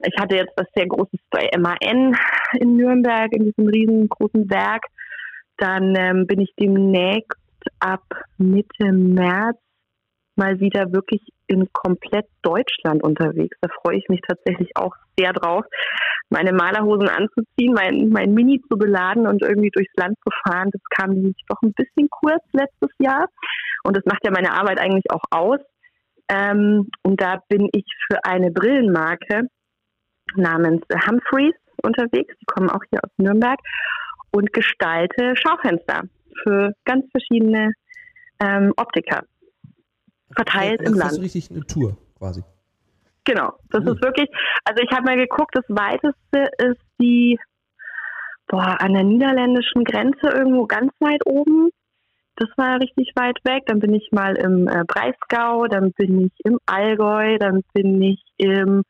Ich 0.00 0.14
hatte 0.18 0.36
jetzt 0.36 0.52
was 0.56 0.66
sehr 0.74 0.86
Großes 0.86 1.20
bei 1.30 1.48
MAN 1.58 2.16
in 2.58 2.76
Nürnberg, 2.76 3.32
in 3.32 3.44
diesem 3.44 3.68
riesengroßen 3.68 4.50
Werk. 4.50 4.84
Dann 5.56 5.94
ähm, 5.96 6.26
bin 6.26 6.40
ich 6.40 6.52
demnächst 6.58 7.38
ab 7.78 8.02
Mitte 8.38 8.92
März 8.92 9.58
mal 10.36 10.58
wieder 10.58 10.92
wirklich 10.92 11.22
in 11.46 11.68
komplett 11.72 12.26
Deutschland 12.42 13.02
unterwegs. 13.02 13.56
Da 13.60 13.68
freue 13.82 13.98
ich 13.98 14.08
mich 14.08 14.20
tatsächlich 14.26 14.70
auch 14.74 14.94
sehr 15.16 15.32
drauf, 15.32 15.64
meine 16.28 16.52
Malerhosen 16.52 17.08
anzuziehen, 17.08 17.72
mein, 17.74 18.08
mein 18.08 18.34
Mini 18.34 18.60
zu 18.68 18.76
beladen 18.76 19.26
und 19.26 19.42
irgendwie 19.42 19.70
durchs 19.70 19.94
Land 19.96 20.16
zu 20.24 20.30
fahren. 20.44 20.70
Das 20.72 20.82
kam 20.90 21.10
nämlich 21.10 21.36
doch 21.48 21.60
ein 21.62 21.72
bisschen 21.74 22.08
kurz 22.10 22.42
letztes 22.52 22.90
Jahr. 22.98 23.26
Und 23.84 23.96
das 23.96 24.04
macht 24.06 24.24
ja 24.24 24.32
meine 24.32 24.52
Arbeit 24.52 24.80
eigentlich 24.80 25.10
auch 25.10 25.22
aus. 25.30 25.60
Ähm, 26.28 26.88
und 27.02 27.20
da 27.20 27.40
bin 27.48 27.68
ich 27.72 27.84
für 28.06 28.24
eine 28.24 28.50
Brillenmarke 28.50 29.42
namens 30.36 30.82
Humphreys 30.90 31.54
unterwegs. 31.82 32.34
Die 32.40 32.46
kommen 32.46 32.70
auch 32.70 32.82
hier 32.90 33.00
aus 33.02 33.10
Nürnberg 33.16 33.58
und 34.30 34.52
gestalte 34.52 35.34
Schaufenster 35.36 36.02
für 36.42 36.72
ganz 36.84 37.04
verschiedene 37.12 37.72
ähm, 38.40 38.72
Optiker 38.76 39.22
verteilt 40.34 40.80
das 40.80 40.88
im 40.88 40.94
Land. 40.94 41.12
Das 41.12 41.18
ist 41.18 41.24
richtig 41.24 41.50
eine 41.50 41.66
Tour 41.66 41.96
quasi. 42.18 42.42
Genau, 43.24 43.54
das 43.70 43.82
cool. 43.84 43.94
ist 43.94 44.02
wirklich, 44.02 44.28
also 44.64 44.82
ich 44.82 44.90
habe 44.90 45.04
mal 45.04 45.16
geguckt, 45.16 45.54
das 45.54 45.64
weiteste 45.68 46.50
ist 46.58 46.82
die, 47.00 47.38
boah, 48.48 48.76
an 48.80 48.92
der 48.92 49.04
niederländischen 49.04 49.84
Grenze 49.84 50.28
irgendwo 50.28 50.66
ganz 50.66 50.92
weit 51.00 51.24
oben. 51.24 51.70
Das 52.36 52.48
war 52.56 52.80
richtig 52.80 53.12
weit 53.14 53.38
weg. 53.44 53.62
Dann 53.66 53.78
bin 53.78 53.94
ich 53.94 54.10
mal 54.10 54.36
im 54.36 54.68
äh, 54.68 54.82
Breisgau, 54.86 55.66
dann 55.68 55.92
bin 55.92 56.26
ich 56.26 56.32
im 56.44 56.58
Allgäu, 56.66 57.38
dann 57.38 57.62
bin 57.72 58.02
ich 58.02 58.22
im, 58.36 58.82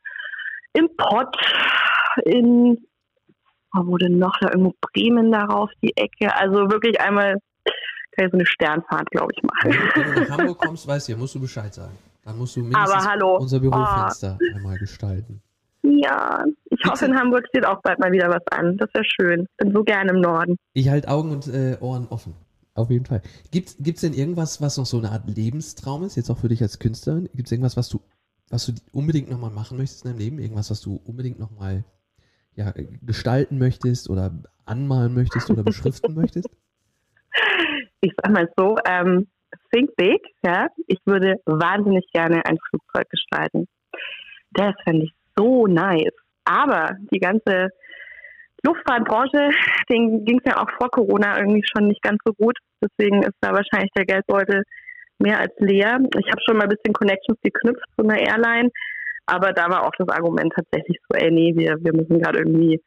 im 0.75 0.89
Pott, 0.97 1.35
in, 2.23 2.85
wo 3.73 3.87
wurde 3.87 4.09
noch 4.09 4.37
da 4.39 4.49
irgendwo 4.49 4.73
Bremen 4.81 5.31
darauf 5.31 5.69
die 5.81 5.95
Ecke. 5.95 6.35
Also 6.35 6.69
wirklich 6.69 6.99
einmal 6.99 7.35
kann 8.11 8.25
ich 8.25 8.31
so 8.31 8.37
eine 8.37 8.45
Sternfahrt, 8.45 9.09
glaube 9.11 9.31
ich, 9.35 9.43
machen. 9.43 9.79
Wenn 9.95 10.13
du 10.13 10.21
nach 10.21 10.37
Hamburg 10.37 10.57
kommst, 10.59 10.87
weißt 10.87 11.07
du, 11.07 11.13
ja, 11.13 11.17
musst 11.17 11.35
du 11.35 11.39
Bescheid 11.39 11.73
sagen. 11.73 11.97
Dann 12.23 12.37
musst 12.37 12.55
du 12.55 12.61
mindestens 12.61 13.23
unser 13.39 13.59
Bürofenster 13.59 14.37
oh. 14.41 14.55
einmal 14.55 14.77
gestalten. 14.77 15.41
Ja, 15.83 16.43
ich 16.65 16.69
Gibt's 16.69 16.89
hoffe, 16.89 17.05
in 17.05 17.19
Hamburg 17.19 17.45
steht 17.49 17.65
auch 17.65 17.81
bald 17.81 17.99
mal 17.99 18.11
wieder 18.11 18.29
was 18.29 18.41
an. 18.51 18.77
Das 18.77 18.89
wäre 18.93 19.05
schön. 19.05 19.47
Bin 19.57 19.71
so 19.71 19.83
gerne 19.83 20.11
im 20.11 20.21
Norden. 20.21 20.57
Ich 20.73 20.89
halte 20.89 21.07
Augen 21.09 21.31
und 21.31 21.47
äh, 21.47 21.77
Ohren 21.79 22.07
offen. 22.09 22.33
Auf 22.73 22.89
jeden 22.89 23.05
Fall. 23.05 23.21
Gibt 23.51 23.77
es 23.79 24.01
denn 24.01 24.13
irgendwas, 24.13 24.61
was 24.61 24.77
noch 24.77 24.85
so 24.85 24.97
eine 24.97 25.11
Art 25.11 25.23
Lebenstraum 25.27 26.03
ist, 26.03 26.15
jetzt 26.17 26.29
auch 26.29 26.37
für 26.37 26.49
dich 26.49 26.61
als 26.61 26.79
Künstlerin? 26.79 27.29
Gibt 27.33 27.47
es 27.47 27.51
irgendwas, 27.51 27.77
was 27.77 27.87
du, 27.87 28.01
was 28.49 28.67
du 28.67 28.73
unbedingt 28.91 29.29
nochmal 29.29 29.51
machen 29.51 29.77
möchtest 29.77 30.05
in 30.05 30.11
deinem 30.11 30.19
Leben? 30.19 30.39
Irgendwas, 30.39 30.71
was 30.71 30.81
du 30.81 31.01
unbedingt 31.05 31.39
nochmal 31.39 31.83
ja, 32.55 32.73
gestalten 33.01 33.57
möchtest 33.57 34.09
oder 34.09 34.31
anmalen 34.65 35.13
möchtest 35.13 35.49
oder 35.49 35.63
beschriften 35.63 36.13
möchtest? 36.15 36.49
ich 38.01 38.13
sag 38.21 38.31
mal 38.31 38.49
so, 38.55 38.77
ähm, 38.87 39.27
think 39.73 39.95
big, 39.95 40.21
ja. 40.43 40.67
Ich 40.87 40.99
würde 41.05 41.35
wahnsinnig 41.45 42.05
gerne 42.13 42.45
ein 42.45 42.57
Flugzeug 42.69 43.09
gestalten. 43.09 43.67
Das 44.51 44.73
fände 44.83 45.05
ich 45.05 45.13
so 45.35 45.67
nice. 45.67 46.13
Aber 46.45 46.91
die 47.11 47.19
ganze 47.19 47.69
Luftfahrtbranche, 48.63 49.51
denen 49.89 50.25
ging 50.25 50.39
es 50.43 50.51
ja 50.51 50.61
auch 50.61 50.69
vor 50.79 50.89
Corona 50.89 51.37
irgendwie 51.39 51.63
schon 51.75 51.87
nicht 51.87 52.01
ganz 52.01 52.19
so 52.25 52.33
gut. 52.33 52.57
Deswegen 52.81 53.23
ist 53.23 53.35
da 53.41 53.51
wahrscheinlich 53.51 53.91
der 53.95 54.05
Geldbeutel 54.05 54.63
mehr 55.19 55.39
als 55.39 55.53
leer. 55.59 55.99
Ich 56.19 56.27
habe 56.31 56.41
schon 56.45 56.57
mal 56.57 56.63
ein 56.63 56.69
bisschen 56.69 56.93
Connections 56.93 57.39
geknüpft 57.41 57.85
zu 57.97 58.03
einer 58.03 58.19
Airline, 58.19 58.69
aber 59.25 59.53
da 59.53 59.69
war 59.69 59.85
auch 59.85 59.93
das 59.97 60.09
Argument 60.09 60.53
tatsächlich 60.53 60.97
so, 61.07 61.17
ey, 61.17 61.31
nee, 61.31 61.53
wir, 61.55 61.77
wir 61.79 61.93
müssen 61.93 62.19
gerade 62.21 62.39
irgendwie 62.39 62.81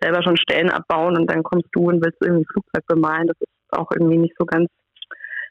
selber 0.00 0.22
schon 0.22 0.36
Stellen 0.36 0.70
abbauen 0.70 1.16
und 1.16 1.30
dann 1.30 1.42
kommst 1.42 1.68
du 1.72 1.88
und 1.88 2.04
willst 2.04 2.18
irgendwie 2.20 2.42
ein 2.42 2.52
Flugzeug 2.52 2.86
bemalen. 2.86 3.26
Das 3.26 3.36
ist 3.40 3.78
auch 3.78 3.90
irgendwie 3.92 4.18
nicht 4.18 4.34
so 4.38 4.46
ganz 4.46 4.68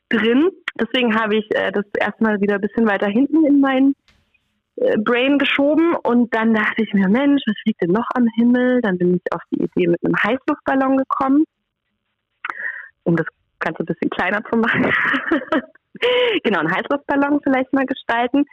drin. 0.10 0.50
Deswegen 0.80 1.16
habe 1.16 1.38
ich 1.38 1.46
äh, 1.56 1.72
das 1.72 1.86
erstmal 2.00 2.40
wieder 2.42 2.56
ein 2.56 2.62
bisschen 2.62 2.88
weiter 2.88 3.08
hinten 3.08 3.46
in 3.46 3.60
mein 3.60 3.94
äh, 4.78 4.98
Brain 4.98 5.38
geschoben 5.38 5.96
und 6.04 6.34
dann 6.34 6.54
dachte 6.54 6.84
ich 6.84 6.94
mir, 6.94 7.08
Mensch, 7.10 7.44
was 7.46 7.56
fliegt 7.64 7.82
denn 7.82 7.92
noch 7.92 8.08
am 8.16 8.28
Himmel? 8.36 8.82
Dann 8.82 8.98
bin 8.98 9.16
ich 9.16 9.34
auf 9.34 9.42
die 9.52 9.64
Idee 9.64 9.88
mit 9.88 10.04
einem 10.04 10.16
Heißluftballon 10.16 10.98
gekommen, 10.98 11.46
um 13.04 13.16
das 13.16 13.28
Ganze 13.60 13.84
ein 13.84 13.86
bisschen 13.86 14.10
kleiner 14.10 14.44
zu 14.46 14.58
machen. 14.58 14.92
genau, 16.44 16.60
einen 16.60 16.72
Heißluftballon 16.72 17.42
vielleicht 17.44 17.74
mal 17.74 17.86
gestalten. 17.86 18.46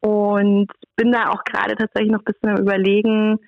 Und 0.00 0.68
bin 0.96 1.12
da 1.12 1.30
auch 1.30 1.44
gerade 1.44 1.76
tatsächlich 1.76 2.10
noch 2.10 2.20
ein 2.20 2.24
bisschen 2.24 2.50
am 2.50 2.60
Überlegen, 2.60 3.38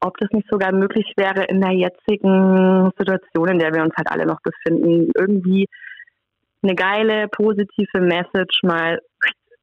ob 0.00 0.16
das 0.18 0.30
nicht 0.30 0.48
sogar 0.50 0.72
möglich 0.72 1.12
wäre, 1.16 1.44
in 1.44 1.60
der 1.60 1.72
jetzigen 1.72 2.90
Situation, 2.96 3.48
in 3.48 3.58
der 3.58 3.74
wir 3.74 3.82
uns 3.82 3.94
halt 3.96 4.10
alle 4.10 4.26
noch 4.26 4.40
befinden, 4.40 5.10
irgendwie 5.16 5.66
eine 6.62 6.74
geile, 6.74 7.28
positive 7.28 8.00
Message 8.00 8.62
mal 8.62 8.98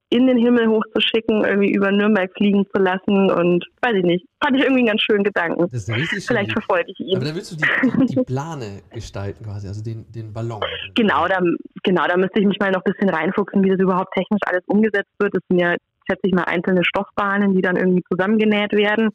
in 0.09 0.27
den 0.27 0.37
Himmel 0.37 0.67
hochzuschicken, 0.67 1.43
irgendwie 1.43 1.71
über 1.71 1.91
Nürnberg 1.91 2.31
fliegen 2.33 2.65
zu 2.73 2.81
lassen 2.81 3.31
und 3.31 3.65
weiß 3.81 3.95
ich 3.95 4.03
nicht. 4.03 4.25
Fand 4.43 4.55
ich 4.55 4.63
irgendwie 4.63 4.81
einen 4.81 4.87
ganz 4.87 5.01
schönen 5.01 5.23
Gedanken. 5.23 5.61
Das 5.61 5.73
ist 5.73 5.89
richtig 5.89 6.25
Vielleicht 6.25 6.51
schön. 6.51 6.61
verfolge 6.61 6.91
ich 6.91 6.99
ihn. 6.99 7.15
Aber 7.17 7.25
da 7.25 7.35
willst 7.35 7.51
du 7.51 7.55
die, 7.57 8.05
die 8.15 8.21
Plane 8.23 8.83
gestalten 8.93 9.43
quasi, 9.43 9.67
also 9.67 9.83
den, 9.83 10.05
den 10.11 10.31
Ballon. 10.31 10.61
Genau 10.93 11.27
da, 11.27 11.39
genau, 11.83 12.07
da 12.07 12.17
müsste 12.17 12.39
ich 12.39 12.45
mich 12.45 12.59
mal 12.59 12.71
noch 12.71 12.83
ein 12.85 12.91
bisschen 12.91 13.09
reinfuchsen, 13.09 13.63
wie 13.63 13.69
das 13.69 13.79
überhaupt 13.79 14.13
technisch 14.13 14.41
alles 14.45 14.63
umgesetzt 14.67 15.11
wird. 15.17 15.33
Das 15.33 15.41
sind 15.49 15.59
ja, 15.59 15.75
schätze 16.07 16.21
ich 16.23 16.33
mal, 16.33 16.43
einzelne 16.43 16.85
Stoffbahnen, 16.85 17.55
die 17.55 17.61
dann 17.61 17.75
irgendwie 17.75 18.03
zusammengenäht 18.09 18.73
werden. 18.73 19.09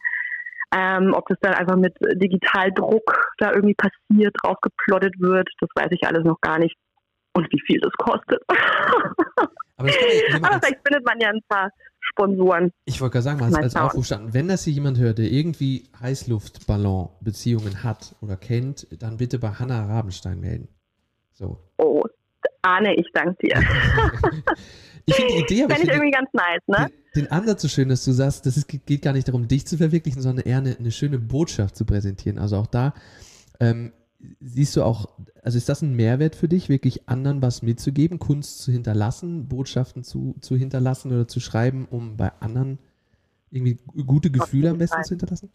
Ähm, 0.74 1.14
ob 1.14 1.26
das 1.28 1.38
dann 1.41 1.55
einfach 1.55 1.76
mit 1.76 1.97
Digitaldruck 2.14 3.32
da 3.38 3.53
irgendwie 3.53 3.74
passiert, 3.74 4.34
draufgeplottet 4.43 5.18
wird, 5.18 5.49
das 5.61 5.68
weiß 5.74 5.88
ich 5.91 6.07
alles 6.07 6.24
noch 6.24 6.41
gar 6.41 6.59
nicht. 6.59 6.76
Und 7.32 7.47
wie 7.53 7.61
viel 7.66 7.80
das 7.80 7.93
kostet. 7.93 8.43
Aber, 9.80 9.88
das 9.88 9.96
kann 10.30 10.44
Aber 10.44 10.54
als, 10.54 10.66
vielleicht 10.66 10.86
findet 10.86 11.06
man 11.06 11.20
ja 11.20 11.28
ein 11.30 11.42
paar 11.48 11.70
Sponsoren. 12.00 12.72
ich 12.84 13.00
wollte 13.00 13.12
gerade 13.14 13.22
sagen, 13.22 13.40
Mal 13.40 13.54
als. 13.54 13.76
Aufruf 13.76 14.06
standen, 14.06 14.34
wenn 14.34 14.48
das 14.48 14.64
hier 14.64 14.72
jemand 14.72 14.98
hört, 14.98 15.18
der 15.18 15.30
irgendwie 15.30 15.88
Heißluftballon-Beziehungen 16.00 17.82
hat 17.82 18.14
oder 18.20 18.36
kennt, 18.36 18.86
dann 19.00 19.16
bitte 19.16 19.38
bei 19.38 19.50
Hanna 19.50 19.86
Rabenstein 19.86 20.40
melden. 20.40 20.68
So. 21.32 21.58
Oh, 21.78 22.04
Arne, 22.62 22.94
ich 22.94 23.06
danke 23.12 23.46
dir. 23.46 23.60
Ich 25.06 25.14
finde 25.16 25.32
die 25.32 25.40
Idee, 25.40 25.64
aber 25.64 25.74
ich 25.74 25.82
ich 25.82 25.88
irgendwie 25.88 26.10
ganz 26.10 26.28
nice, 26.32 26.60
ne? 26.66 26.90
den, 27.14 27.24
den 27.24 27.32
Ansatz 27.32 27.62
so 27.62 27.68
schön, 27.68 27.88
dass 27.88 28.04
du 28.04 28.12
sagst, 28.12 28.46
das 28.46 28.56
ist, 28.56 28.68
geht 28.68 29.02
gar 29.02 29.12
nicht 29.12 29.26
darum, 29.26 29.48
dich 29.48 29.66
zu 29.66 29.76
verwirklichen, 29.76 30.22
sondern 30.22 30.46
eher 30.46 30.58
eine, 30.58 30.76
eine 30.78 30.92
schöne 30.92 31.18
Botschaft 31.18 31.74
zu 31.74 31.84
präsentieren. 31.84 32.38
Also 32.38 32.56
auch 32.56 32.66
da 32.66 32.94
ähm, 33.58 33.92
siehst 34.40 34.76
du 34.76 34.82
auch, 34.82 35.08
also 35.42 35.56
ist 35.56 35.68
das 35.68 35.82
ein 35.82 35.94
Mehrwert 35.94 36.34
für 36.34 36.48
dich, 36.48 36.68
wirklich 36.68 37.08
anderen 37.08 37.42
was 37.42 37.62
mitzugeben, 37.62 38.18
Kunst 38.18 38.62
zu 38.62 38.70
hinterlassen, 38.70 39.48
Botschaften 39.48 40.04
zu, 40.04 40.36
zu 40.40 40.56
hinterlassen 40.56 41.12
oder 41.12 41.26
zu 41.26 41.40
schreiben, 41.40 41.86
um 41.90 42.16
bei 42.16 42.30
anderen 42.40 42.78
irgendwie 43.50 43.78
gute 44.06 44.30
Gefühle 44.30 44.70
am 44.70 44.78
besten 44.78 44.96
Fall. 44.96 45.04
zu 45.04 45.10
hinterlassen? 45.10 45.50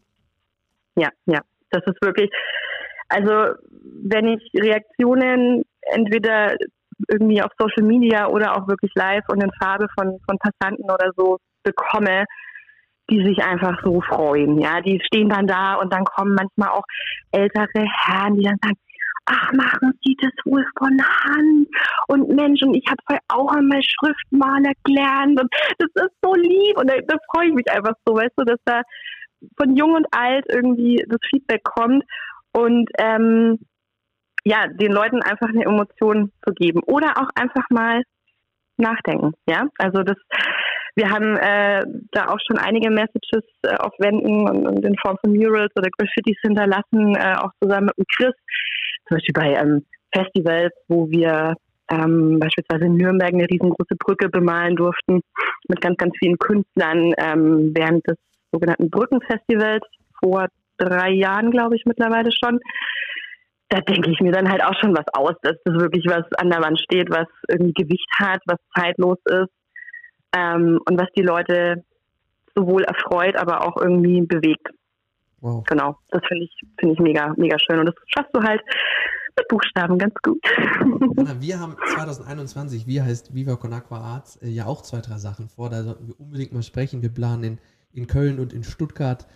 Ja, 0.95 1.09
ja. 1.25 1.41
Das 1.69 1.83
ist 1.85 2.01
wirklich, 2.01 2.29
also 3.09 3.55
wenn 4.03 4.27
ich 4.27 4.51
Reaktionen 4.53 5.63
entweder 5.81 6.55
irgendwie 7.09 7.41
auf 7.41 7.51
Social 7.57 7.83
Media 7.83 8.27
oder 8.27 8.55
auch 8.55 8.67
wirklich 8.67 8.91
live 8.95 9.23
und 9.29 9.43
in 9.43 9.51
Farbe 9.61 9.87
von, 9.97 10.19
von 10.27 10.37
Passanten 10.39 10.85
oder 10.85 11.11
so 11.15 11.37
bekomme, 11.63 12.25
die 13.09 13.23
sich 13.23 13.43
einfach 13.43 13.81
so 13.83 14.01
freuen. 14.01 14.59
Ja, 14.59 14.81
die 14.81 14.99
stehen 15.05 15.29
dann 15.29 15.47
da 15.47 15.75
und 15.75 15.93
dann 15.93 16.05
kommen 16.05 16.35
manchmal 16.35 16.69
auch 16.69 16.83
ältere 17.31 17.85
Herren, 18.05 18.35
die 18.35 18.43
dann 18.43 18.57
sagen, 18.63 18.77
ach, 19.25 19.51
machen 19.53 19.93
Sie 20.03 20.15
das 20.21 20.31
wohl 20.45 20.65
von 20.77 20.97
Hand? 21.01 21.67
Und 22.07 22.29
Mensch, 22.29 22.61
und 22.63 22.75
ich 22.75 22.85
habe 22.87 23.19
auch 23.27 23.51
einmal 23.51 23.81
Schriftmaler 23.81 24.71
gelernt 24.83 25.39
und 25.39 25.53
das 25.79 26.05
ist 26.05 26.15
so 26.23 26.33
lieb 26.35 26.77
und 26.77 26.89
da, 26.89 26.95
da 27.07 27.17
freue 27.31 27.47
ich 27.49 27.53
mich 27.53 27.69
einfach 27.71 27.93
so, 28.05 28.15
weißt 28.15 28.33
du, 28.37 28.45
dass 28.45 28.59
da 28.65 28.81
von 29.57 29.75
jung 29.75 29.93
und 29.93 30.07
alt 30.11 30.45
irgendwie 30.49 31.03
das 31.07 31.19
Feedback 31.29 31.63
kommt 31.63 32.03
und 32.53 32.89
ähm, 32.97 33.59
ja, 34.43 34.67
den 34.67 34.91
Leuten 34.91 35.21
einfach 35.21 35.49
eine 35.49 35.65
Emotion 35.65 36.31
zu 36.45 36.53
geben 36.53 36.81
oder 36.85 37.17
auch 37.17 37.29
einfach 37.35 37.65
mal 37.69 38.03
nachdenken. 38.77 39.33
Ja, 39.47 39.67
also 39.77 40.03
das, 40.03 40.17
wir 40.95 41.09
haben 41.09 41.37
äh, 41.37 41.83
da 42.11 42.27
auch 42.27 42.39
schon 42.45 42.57
einige 42.57 42.89
Messages 42.89 43.43
äh, 43.63 43.75
auf 43.75 43.93
Wänden 43.99 44.49
und, 44.49 44.67
und 44.67 44.85
in 44.85 44.97
Form 44.97 45.17
von 45.21 45.33
Murals 45.33 45.71
oder 45.75 45.89
Graffitis 45.97 46.37
hinterlassen, 46.41 47.15
äh, 47.15 47.35
auch 47.37 47.51
zusammen 47.61 47.89
mit 47.97 48.07
Chris. 48.15 48.33
Zum 49.07 49.17
Beispiel 49.17 49.33
bei 49.33 49.53
ähm, 49.53 49.85
Festivals, 50.13 50.73
wo 50.87 51.09
wir 51.09 51.55
ähm, 51.91 52.39
beispielsweise 52.39 52.85
in 52.85 52.95
Nürnberg 52.95 53.33
eine 53.33 53.47
riesengroße 53.49 53.95
Brücke 53.99 54.29
bemalen 54.29 54.75
durften 54.75 55.21
mit 55.67 55.81
ganz, 55.81 55.97
ganz 55.97 56.13
vielen 56.17 56.37
Künstlern 56.37 57.13
ähm, 57.17 57.73
während 57.75 58.07
des 58.07 58.17
sogenannten 58.51 58.89
Brückenfestivals 58.89 59.83
vor 60.19 60.47
drei 60.77 61.11
Jahren, 61.11 61.51
glaube 61.51 61.75
ich, 61.75 61.85
mittlerweile 61.85 62.31
schon. 62.31 62.59
Da 63.69 63.81
denke 63.81 64.11
ich 64.11 64.19
mir 64.19 64.31
dann 64.31 64.49
halt 64.49 64.63
auch 64.63 64.75
schon 64.79 64.95
was 64.95 65.05
aus, 65.13 65.33
dass 65.41 65.55
das 65.63 65.75
wirklich 65.75 66.05
was 66.05 66.25
an 66.37 66.51
der 66.51 66.61
Wand 66.61 66.79
steht, 66.79 67.09
was 67.09 67.27
irgendwie 67.47 67.73
Gewicht 67.73 68.07
hat, 68.19 68.41
was 68.45 68.59
zeitlos 68.77 69.17
ist 69.25 69.51
ähm, 70.35 70.79
und 70.87 70.99
was 70.99 71.07
die 71.17 71.23
Leute 71.23 71.83
sowohl 72.55 72.83
erfreut, 72.83 73.35
aber 73.35 73.67
auch 73.67 73.77
irgendwie 73.77 74.21
bewegt. 74.21 74.67
Wow. 75.41 75.63
Genau, 75.65 75.97
das 76.09 76.21
finde 76.27 76.45
ich, 76.45 76.61
finde 76.79 76.93
ich 76.93 76.99
mega, 76.99 77.33
mega 77.37 77.57
schön. 77.59 77.79
Und 77.79 77.87
das 77.87 77.95
schaffst 78.07 78.31
du 78.33 78.41
halt 78.41 78.61
mit 79.37 79.47
Buchstaben 79.47 79.97
ganz 79.97 80.13
gut. 80.23 80.39
Anna, 81.17 81.35
wir 81.41 81.59
haben 81.59 81.75
2021, 81.93 82.87
wie 82.87 83.01
heißt 83.01 83.35
Viva 83.35 83.55
Con 83.55 83.73
Aqua 83.73 83.99
Arts, 83.99 84.37
äh, 84.37 84.47
ja 84.47 84.65
auch 84.65 84.81
zwei, 84.81 85.01
drei 85.01 85.17
Sachen 85.17 85.49
vor. 85.49 85.69
Da 85.69 85.83
sollten 85.83 86.07
wir 86.07 86.19
unbedingt 86.19 86.53
mal 86.53 86.63
sprechen. 86.63 87.01
Wir 87.01 87.09
planen 87.09 87.43
in, 87.43 87.57
in 87.93 88.07
Köln 88.07 88.39
und 88.39 88.53
in 88.53 88.63
Stuttgart 88.63 89.27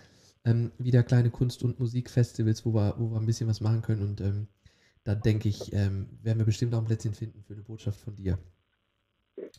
ähm, 0.44 0.72
wieder 0.78 1.02
kleine 1.02 1.30
Kunst- 1.30 1.62
und 1.62 1.78
Musikfestivals, 1.80 2.64
wo 2.64 2.72
wir, 2.74 2.94
wo 2.98 3.10
wir 3.10 3.18
ein 3.20 3.26
bisschen 3.26 3.48
was 3.48 3.60
machen 3.60 3.82
können. 3.82 4.02
Und 4.02 4.20
ähm, 4.20 4.46
da 5.04 5.14
denke 5.14 5.48
ich, 5.48 5.72
ähm, 5.72 6.08
werden 6.22 6.38
wir 6.38 6.46
bestimmt 6.46 6.74
auch 6.74 6.78
ein 6.78 6.84
Plätzchen 6.86 7.14
finden 7.14 7.42
für 7.42 7.54
eine 7.54 7.62
Botschaft 7.62 8.00
von 8.00 8.14
dir. 8.16 8.38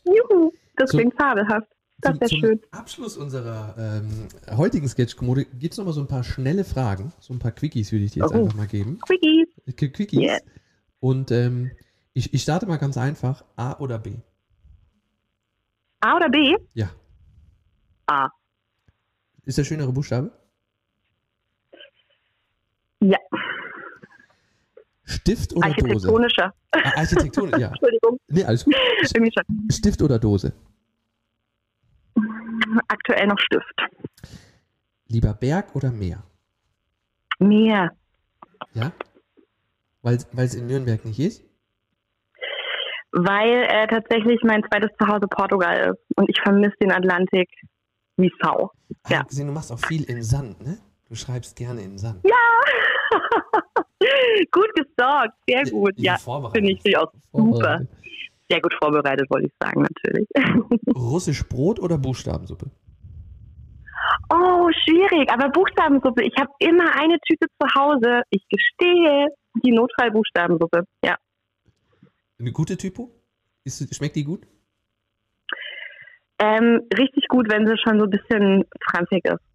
Juhu, 0.04 0.52
das 0.76 0.90
So- 0.90 0.98
klingt 0.98 1.14
fabelhaft. 1.14 1.68
Das 1.98 2.18
wäre 2.20 2.30
schön. 2.30 2.60
Abschluss 2.72 3.16
unserer 3.16 3.76
ähm, 3.78 4.26
heutigen 4.56 4.88
Sketch-Kommode 4.88 5.44
gibt 5.44 5.74
es 5.74 5.78
noch 5.78 5.84
mal 5.84 5.92
so 5.92 6.00
ein 6.00 6.08
paar 6.08 6.24
schnelle 6.24 6.64
Fragen. 6.64 7.12
So 7.20 7.32
ein 7.32 7.38
paar 7.38 7.52
Quickies 7.52 7.92
würde 7.92 8.04
ich 8.06 8.10
dir 8.12 8.24
jetzt 8.24 8.34
Oh. 8.34 8.40
einfach 8.42 8.56
mal 8.56 8.66
geben. 8.66 8.98
Quickies. 9.06 9.46
Qu- 9.76 9.88
Quickies. 9.92 10.18
Yeah. 10.18 10.38
Und 10.98 11.30
ähm, 11.30 11.70
ich, 12.12 12.34
ich 12.34 12.42
starte 12.42 12.66
mal 12.66 12.78
ganz 12.78 12.96
einfach. 12.96 13.44
A 13.54 13.78
oder 13.78 14.00
B? 14.00 14.16
A 16.00 16.16
oder 16.16 16.28
B? 16.28 16.56
Ja. 16.74 16.90
A. 18.06 18.28
Ist 19.44 19.58
der 19.58 19.64
schönere 19.64 19.92
Buchstabe? 19.92 20.32
Ja. 23.02 23.18
Stift 25.04 25.52
oder 25.54 25.68
Dose? 25.70 25.82
Architektonischer. 26.08 26.54
Ah, 26.70 26.92
Architektur, 26.96 27.58
ja. 27.58 27.68
Entschuldigung, 27.72 28.18
Nee, 28.28 28.44
alles 28.44 28.64
gut. 28.64 28.74
Stift 29.70 30.00
oder 30.02 30.18
Dose? 30.18 30.52
Aktuell 32.88 33.26
noch 33.26 33.38
Stift. 33.38 33.74
Lieber 35.08 35.34
Berg 35.34 35.74
oder 35.74 35.90
Meer? 35.90 36.22
Meer. 37.38 37.90
Ja? 38.74 38.92
Weil 40.02 40.16
es 40.36 40.54
in 40.54 40.66
Nürnberg 40.68 41.04
nicht 41.04 41.18
ist? 41.18 41.42
Weil 43.10 43.64
äh, 43.64 43.86
tatsächlich 43.88 44.40
mein 44.44 44.62
zweites 44.70 44.90
Zuhause 44.98 45.26
Portugal 45.28 45.90
ist 45.90 46.18
und 46.18 46.30
ich 46.30 46.40
vermisse 46.40 46.76
den 46.80 46.92
Atlantik 46.92 47.50
wie 48.16 48.32
Sau. 48.42 48.70
Ah, 49.02 49.10
Ja. 49.10 49.22
gesehen, 49.22 49.48
du 49.48 49.52
machst 49.52 49.70
auch 49.72 49.78
viel 49.80 50.04
in 50.04 50.22
Sand, 50.22 50.60
ne? 50.62 50.78
Du 51.08 51.14
schreibst 51.14 51.56
gerne 51.56 51.82
in 51.82 51.98
Sand. 51.98 52.24
gut 54.50 54.74
gestalkt, 54.74 55.34
sehr 55.48 55.64
gut. 55.64 55.92
Ja, 55.96 56.16
finde 56.16 56.72
ich, 56.72 56.96
auch 56.96 57.12
super. 57.32 57.80
Sehr 58.48 58.60
gut 58.60 58.74
vorbereitet, 58.74 59.30
wollte 59.30 59.46
ich 59.46 59.52
sagen, 59.60 59.82
natürlich. 59.82 60.28
Russisch 60.94 61.42
Brot 61.48 61.80
oder 61.80 61.96
Buchstabensuppe? 61.96 62.70
Oh, 64.28 64.70
schwierig. 64.84 65.30
Aber 65.30 65.48
Buchstabensuppe. 65.48 66.24
Ich 66.24 66.34
habe 66.38 66.50
immer 66.58 66.84
eine 66.98 67.18
Tüte 67.20 67.46
zu 67.60 67.74
Hause. 67.74 68.22
Ich 68.30 68.42
gestehe, 68.48 69.28
die 69.64 69.72
Notfallbuchstabensuppe. 69.72 70.84
Ja. 71.04 71.16
Eine 72.38 72.52
gute 72.52 72.76
Typo? 72.76 73.10
Ist, 73.64 73.94
schmeckt 73.94 74.16
die 74.16 74.24
gut? 74.24 74.46
Ähm, 76.38 76.82
richtig 76.96 77.28
gut, 77.28 77.50
wenn 77.50 77.66
sie 77.66 77.76
schon 77.78 77.98
so 78.00 78.06
ein 78.06 78.10
bisschen 78.10 78.64
franzig 78.90 79.24
ist. 79.24 79.51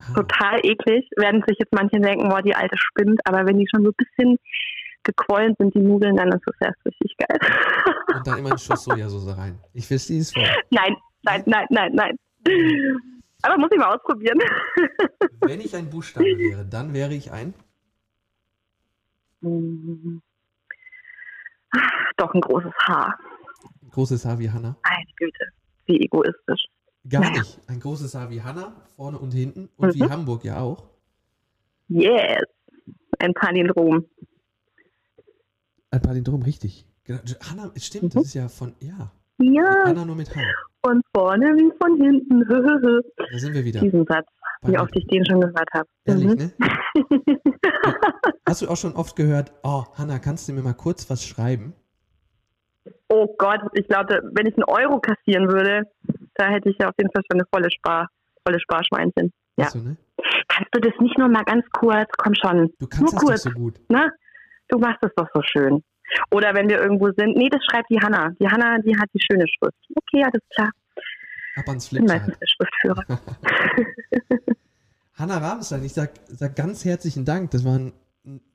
Ah, 0.00 0.14
Total 0.14 0.60
eklig. 0.64 1.08
Werden 1.16 1.42
sich 1.46 1.58
jetzt 1.58 1.72
manche 1.72 1.98
denken, 2.00 2.28
boah, 2.28 2.42
die 2.42 2.54
alte 2.54 2.76
spinnt. 2.78 3.20
Aber 3.26 3.46
wenn 3.46 3.58
die 3.58 3.66
schon 3.68 3.82
so 3.84 3.90
ein 3.90 3.94
bisschen 3.96 4.38
gequollen 5.02 5.54
sind, 5.58 5.74
die 5.74 5.80
Nudeln, 5.80 6.16
dann 6.16 6.28
ist 6.32 6.42
das 6.46 6.54
erst 6.60 6.84
richtig 6.86 7.16
geil. 7.18 7.38
Und 8.14 8.26
dann 8.26 8.38
immer 8.38 8.50
einen 8.50 8.58
Schuss 8.58 8.84
Sojasauce 8.84 9.36
rein. 9.36 9.58
Ich 9.72 9.86
verstehe 9.86 10.20
es 10.20 10.32
voll. 10.32 10.42
nein, 10.70 10.96
nein, 11.22 11.42
nein, 11.46 11.66
nein, 11.70 11.92
nein. 11.94 12.16
Aber 13.42 13.58
muss 13.58 13.70
ich 13.72 13.78
mal 13.78 13.94
ausprobieren. 13.94 14.38
Wenn 15.40 15.60
ich 15.60 15.76
ein 15.76 15.90
Buchstabe 15.90 16.24
wäre, 16.38 16.64
dann 16.64 16.94
wäre 16.94 17.12
ich 17.14 17.30
ein. 17.30 17.52
Doch 22.16 22.32
ein 22.32 22.40
großes 22.40 22.72
Haar. 22.86 23.18
Großes 23.90 24.24
Haar 24.24 24.38
wie 24.38 24.50
Hanna. 24.50 24.76
Meine 24.88 25.04
Güte, 25.16 25.46
wie 25.86 26.00
egoistisch. 26.00 26.64
Gar 27.08 27.20
Naja. 27.22 27.38
nicht. 27.40 27.60
Ein 27.66 27.80
großes 27.80 28.14
Haar 28.14 28.30
wie 28.30 28.42
Hanna, 28.42 28.72
vorne 28.96 29.18
und 29.18 29.32
hinten. 29.32 29.68
Und 29.76 29.94
wie 29.94 30.02
Mhm. 30.02 30.10
Hamburg 30.10 30.44
ja 30.44 30.60
auch. 30.60 30.84
Yes. 31.88 32.42
Ein 33.18 33.34
Palindrom. 33.34 34.06
Ein 35.90 36.02
Palindrom, 36.02 36.42
richtig. 36.42 36.86
Genau. 37.04 37.20
Hanna, 37.48 37.70
es 37.74 37.86
stimmt, 37.86 38.04
Mhm. 38.14 38.18
das 38.18 38.24
ist 38.24 38.34
ja 38.34 38.48
von, 38.48 38.74
ja. 38.80 39.12
Ja, 39.38 39.84
Hanna 39.84 40.04
nur 40.04 40.16
mit 40.16 40.34
H. 40.34 40.40
von 40.84 41.02
vorne 41.14 41.46
wie 41.56 41.70
von 41.80 42.00
hinten. 42.00 42.40
Da 43.32 43.38
sind 43.38 43.52
wir 43.54 43.64
wieder. 43.64 43.80
Diesen 43.80 44.06
Satz, 44.06 44.26
Bei 44.62 44.68
wie 44.72 44.78
oft 44.78 44.94
ich 44.96 45.06
den 45.08 45.24
schon 45.26 45.40
gehört 45.40 45.68
habe. 45.74 45.88
Ehrlich, 46.04 46.26
Mhm. 46.26 46.36
ne? 46.36 46.52
Hast 48.46 48.62
du 48.62 48.68
auch 48.68 48.76
schon 48.76 48.94
oft 48.94 49.16
gehört, 49.16 49.52
oh, 49.62 49.84
Hanna, 49.94 50.18
kannst 50.18 50.48
du 50.48 50.52
mir 50.52 50.62
mal 50.62 50.72
kurz 50.74 51.08
was 51.10 51.24
schreiben? 51.26 51.74
Oh 53.08 53.34
Gott, 53.38 53.60
ich 53.74 53.86
glaube, 53.88 54.22
wenn 54.34 54.46
ich 54.46 54.54
einen 54.54 54.64
Euro 54.64 55.00
kassieren 55.00 55.48
würde, 55.48 55.82
da 56.36 56.48
hätte 56.48 56.70
ich 56.70 56.76
ja 56.78 56.88
auf 56.88 56.94
jeden 56.98 57.10
Fall 57.12 57.22
schon 57.30 57.40
eine 57.40 57.46
volle 57.52 57.70
Spar, 57.70 58.08
volle 58.46 58.60
Sparschweinchen. 58.60 59.32
Ja. 59.56 59.70
Du, 59.70 59.78
ne? 59.78 59.96
Kannst 60.48 60.68
du 60.72 60.80
das 60.80 60.92
nicht 61.00 61.16
nur 61.18 61.28
mal 61.28 61.44
ganz 61.44 61.64
kurz? 61.72 62.08
Komm 62.18 62.34
schon. 62.34 62.70
Du 62.78 62.86
kannst 62.86 63.00
Nur 63.02 63.10
das 63.12 63.20
kurz. 63.22 63.42
doch 63.44 63.52
so 63.52 63.58
gut. 63.58 63.80
Ne? 63.88 64.10
Du 64.68 64.78
machst 64.78 65.02
es 65.02 65.10
doch 65.16 65.28
so 65.34 65.42
schön. 65.42 65.82
Oder 66.30 66.54
wenn 66.54 66.68
wir 66.68 66.80
irgendwo 66.80 67.10
sind, 67.16 67.36
nee, 67.36 67.48
das 67.48 67.60
schreibt 67.64 67.90
die 67.90 68.00
Hanna. 68.00 68.30
Die 68.40 68.46
Hanna, 68.48 68.78
die 68.78 68.96
hat 68.96 69.08
die 69.14 69.20
schöne 69.20 69.44
Schrift. 69.48 69.76
Okay, 69.94 70.22
alles 70.24 70.42
klar. 70.54 70.70
Ab 71.56 71.68
ans 71.68 71.88
Flipchart. 71.88 72.28
der 72.28 72.46
Schriftführer. 72.46 73.04
Hanna 75.14 75.38
Rabenstein, 75.38 75.84
ich 75.84 75.92
sag, 75.92 76.10
sag 76.28 76.56
ganz 76.56 76.84
herzlichen 76.84 77.24
Dank. 77.24 77.50
Das 77.52 77.64
war 77.64 77.78
ein 77.78 77.92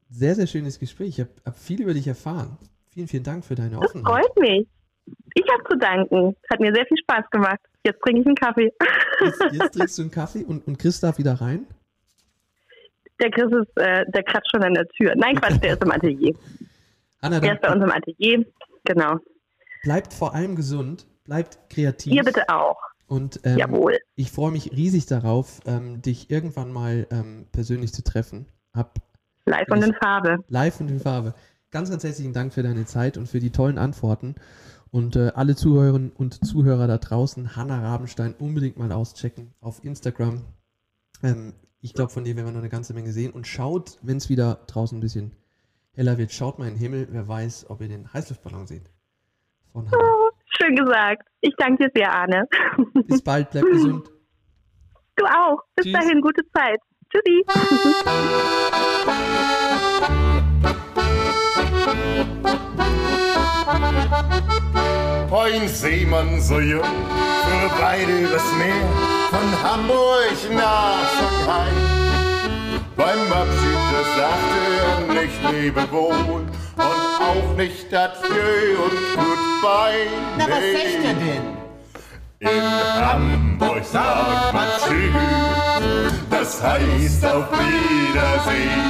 sehr, 0.09 0.36
sehr 0.36 0.47
schönes 0.47 0.80
Gespräch. 0.80 1.09
Ich 1.09 1.19
habe 1.21 1.30
hab 1.45 1.57
viel 1.57 1.82
über 1.82 1.93
dich 1.93 2.07
erfahren. 2.07 2.57
Vielen, 2.89 3.07
vielen 3.07 3.23
Dank 3.23 3.45
für 3.45 3.55
deine 3.55 3.77
Das 3.80 3.89
Offenheit. 3.95 4.13
freut 4.13 4.38
mich. 4.38 4.67
Ich 5.36 5.45
habe 5.51 5.64
zu 5.70 5.78
danken. 5.78 6.36
Hat 6.51 6.60
mir 6.60 6.74
sehr 6.74 6.86
viel 6.86 6.97
Spaß 6.97 7.30
gemacht. 7.32 7.60
Jetzt 7.84 8.01
trinke 8.01 8.22
ich 8.22 8.26
einen 8.28 8.36
Kaffee. 8.36 8.74
Jetzt, 9.22 9.41
jetzt 9.51 9.72
trinkst 9.74 9.97
du 9.97 10.01
einen 10.03 10.12
Kaffee 10.12 10.43
und, 10.43 10.68
und 10.68 10.78
Chris 10.80 10.99
darf 10.99 11.18
wieder 11.18 11.34
rein. 11.39 11.66
Der 13.22 13.32
Chris 13.32 13.51
ist, 13.51 13.78
äh, 13.78 14.05
der 14.12 14.24
kratzt 14.24 14.49
schon 14.51 14.64
an 14.64 14.74
der 14.74 14.88
Tür. 14.89 15.14
Nein, 15.16 15.36
Quatsch, 15.36 15.62
der 15.62 15.74
ist 15.74 15.84
im 15.84 15.91
Atelier. 15.91 16.34
Hanna, 17.22 17.39
Der 17.39 17.53
ist 17.53 17.62
bei 17.62 17.74
uns 17.74 17.84
im 17.84 17.91
Atelier. 17.91 18.45
Genau. 18.86 19.18
bleibt 19.84 20.14
vor 20.14 20.34
allem 20.34 20.55
gesund, 20.55 21.05
bleibt 21.26 21.60
kreativ. 21.70 22.14
Ihr 22.14 22.24
bitte 22.24 22.47
auch. 22.47 22.78
Und 23.07 23.39
ähm, 23.43 23.57
Jawohl. 23.57 23.97
ich 24.16 24.32
freue 24.32 24.51
mich 24.51 24.72
riesig 24.72 25.05
darauf, 25.07 25.60
ähm, 25.66 26.01
dich 26.01 26.30
irgendwann 26.32 26.72
mal 26.72 27.07
ähm, 27.12 27.45
persönlich 27.51 27.91
zu 27.93 28.03
treffen. 28.03 28.45
Hab 28.74 28.99
Live 29.45 29.68
und 29.70 29.84
in 29.84 29.93
Farbe. 29.95 30.38
live 30.47 30.80
und 30.80 30.89
in 30.89 30.99
Farbe. 30.99 31.34
Ganz, 31.72 31.89
ganz 31.89 32.03
herzlichen 32.03 32.34
Dank 32.34 32.53
für 32.53 32.64
deine 32.64 32.86
Zeit 32.86 33.18
und 33.18 33.28
für 33.28 33.39
die 33.39 33.51
tollen 33.51 33.78
Antworten. 33.78 34.36
Und 34.91 35.15
äh, 35.15 35.31
alle 35.35 35.55
Zuhörerinnen 35.55 36.11
und 36.11 36.43
Zuhörer 36.45 36.87
da 36.87 36.97
draußen, 36.97 37.55
Hanna 37.55 37.79
Rabenstein, 37.79 38.33
unbedingt 38.39 38.77
mal 38.77 38.91
auschecken 38.91 39.53
auf 39.61 39.83
Instagram. 39.83 40.41
Ähm, 41.21 41.53
ich 41.81 41.93
glaube, 41.93 42.11
von 42.11 42.23
dir 42.23 42.35
werden 42.35 42.47
wir 42.47 42.51
noch 42.53 42.59
eine 42.59 42.69
ganze 42.69 42.93
Menge 42.93 43.11
sehen. 43.11 43.31
Und 43.31 43.47
schaut, 43.47 43.97
wenn 44.01 44.17
es 44.17 44.29
wieder 44.29 44.59
draußen 44.67 44.97
ein 44.97 45.01
bisschen 45.01 45.31
heller 45.93 46.17
wird, 46.17 46.31
schaut 46.31 46.59
mal 46.59 46.67
in 46.67 46.73
den 46.73 46.79
Himmel. 46.79 47.07
Wer 47.11 47.27
weiß, 47.27 47.69
ob 47.69 47.81
ihr 47.81 47.87
den 47.87 48.11
Heißluftballon 48.11 48.67
seht. 48.67 48.89
Von 49.71 49.89
Hanna. 49.89 50.03
Schön 50.57 50.75
gesagt. 50.75 51.27
Ich 51.41 51.53
danke 51.57 51.85
dir 51.85 51.91
sehr, 51.93 52.11
Arne. 52.11 52.47
Bis 53.05 53.21
bald, 53.21 53.51
bleibt 53.51 53.67
gesund. 53.71 54.09
Du 55.15 55.25
auch. 55.25 55.59
Bis 55.75 55.85
Tschüss. 55.85 55.93
dahin, 55.93 56.21
gute 56.21 56.41
Zeit. 56.51 56.79
Tschüssi. 57.11 57.45
Ein 65.32 65.67
Seemann 65.67 66.41
so 66.41 66.59
jung, 66.59 66.82
fuhr 66.82 67.69
beide 67.80 68.11
übers 68.11 68.51
Meer, 68.57 68.89
von 69.30 69.63
Hamburg 69.63 70.34
nach 70.55 71.05
Shanghai. 71.13 71.69
Beim 72.95 73.32
Abschied, 73.32 73.77
das 73.93 74.07
sagte 74.17 74.59
er 74.82 75.21
nicht 75.21 75.39
Lebewohl 75.51 76.15
und 76.34 76.49
auch 76.77 77.55
nicht 77.55 77.93
Adieu 77.93 78.84
und 78.84 78.99
Goodbye. 79.15 80.07
Na, 80.39 80.45
was 80.45 80.65
sagt 80.73 81.05
er 81.05 81.13
denn? 81.13 81.59
In 82.39 82.63
Hamburg 83.05 83.86
sagt 83.86 84.53
man 84.53 84.67
Tschüss, 84.80 86.13
das 86.32 86.63
heißt 86.63 87.25
auf 87.25 87.45
Wiedersehen. 87.51 88.82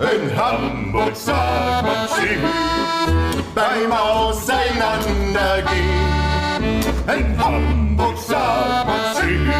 In 0.00 0.36
Hamburg 0.36 1.14
sagt 1.14 1.86
man 1.86 2.08
Tschüss, 2.08 2.73
beim 3.54 3.92
Auseinandergehen. 3.92 6.82
In 7.06 7.38
Hamburg 7.38 8.18
sagt 8.18 8.86
man 8.86 9.14
Tschüss, 9.14 9.54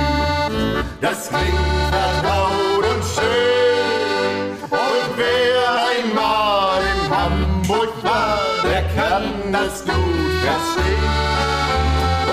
das 1.01 1.29
klingt 1.29 1.55
vertraut 1.91 2.85
und 2.93 3.05
schön. 3.15 4.59
Und 4.71 5.17
wer 5.17 5.63
einmal 5.93 6.83
in 6.83 7.01
Hamburg 7.15 7.93
war, 8.03 8.41
der 8.65 8.83
kann 8.97 9.53
das 9.53 9.85
gut 9.85 10.33
verstehen. 10.43 11.05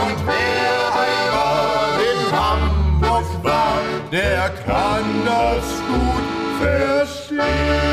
Und 0.02 0.18
wer 0.26 0.80
einmal 1.06 2.00
in 2.12 2.22
Hamburg 2.40 3.28
war, 3.44 3.82
der 4.12 4.44
kann 4.66 5.06
das 5.26 5.68
gut 5.88 6.28
verstehen. 6.60 7.91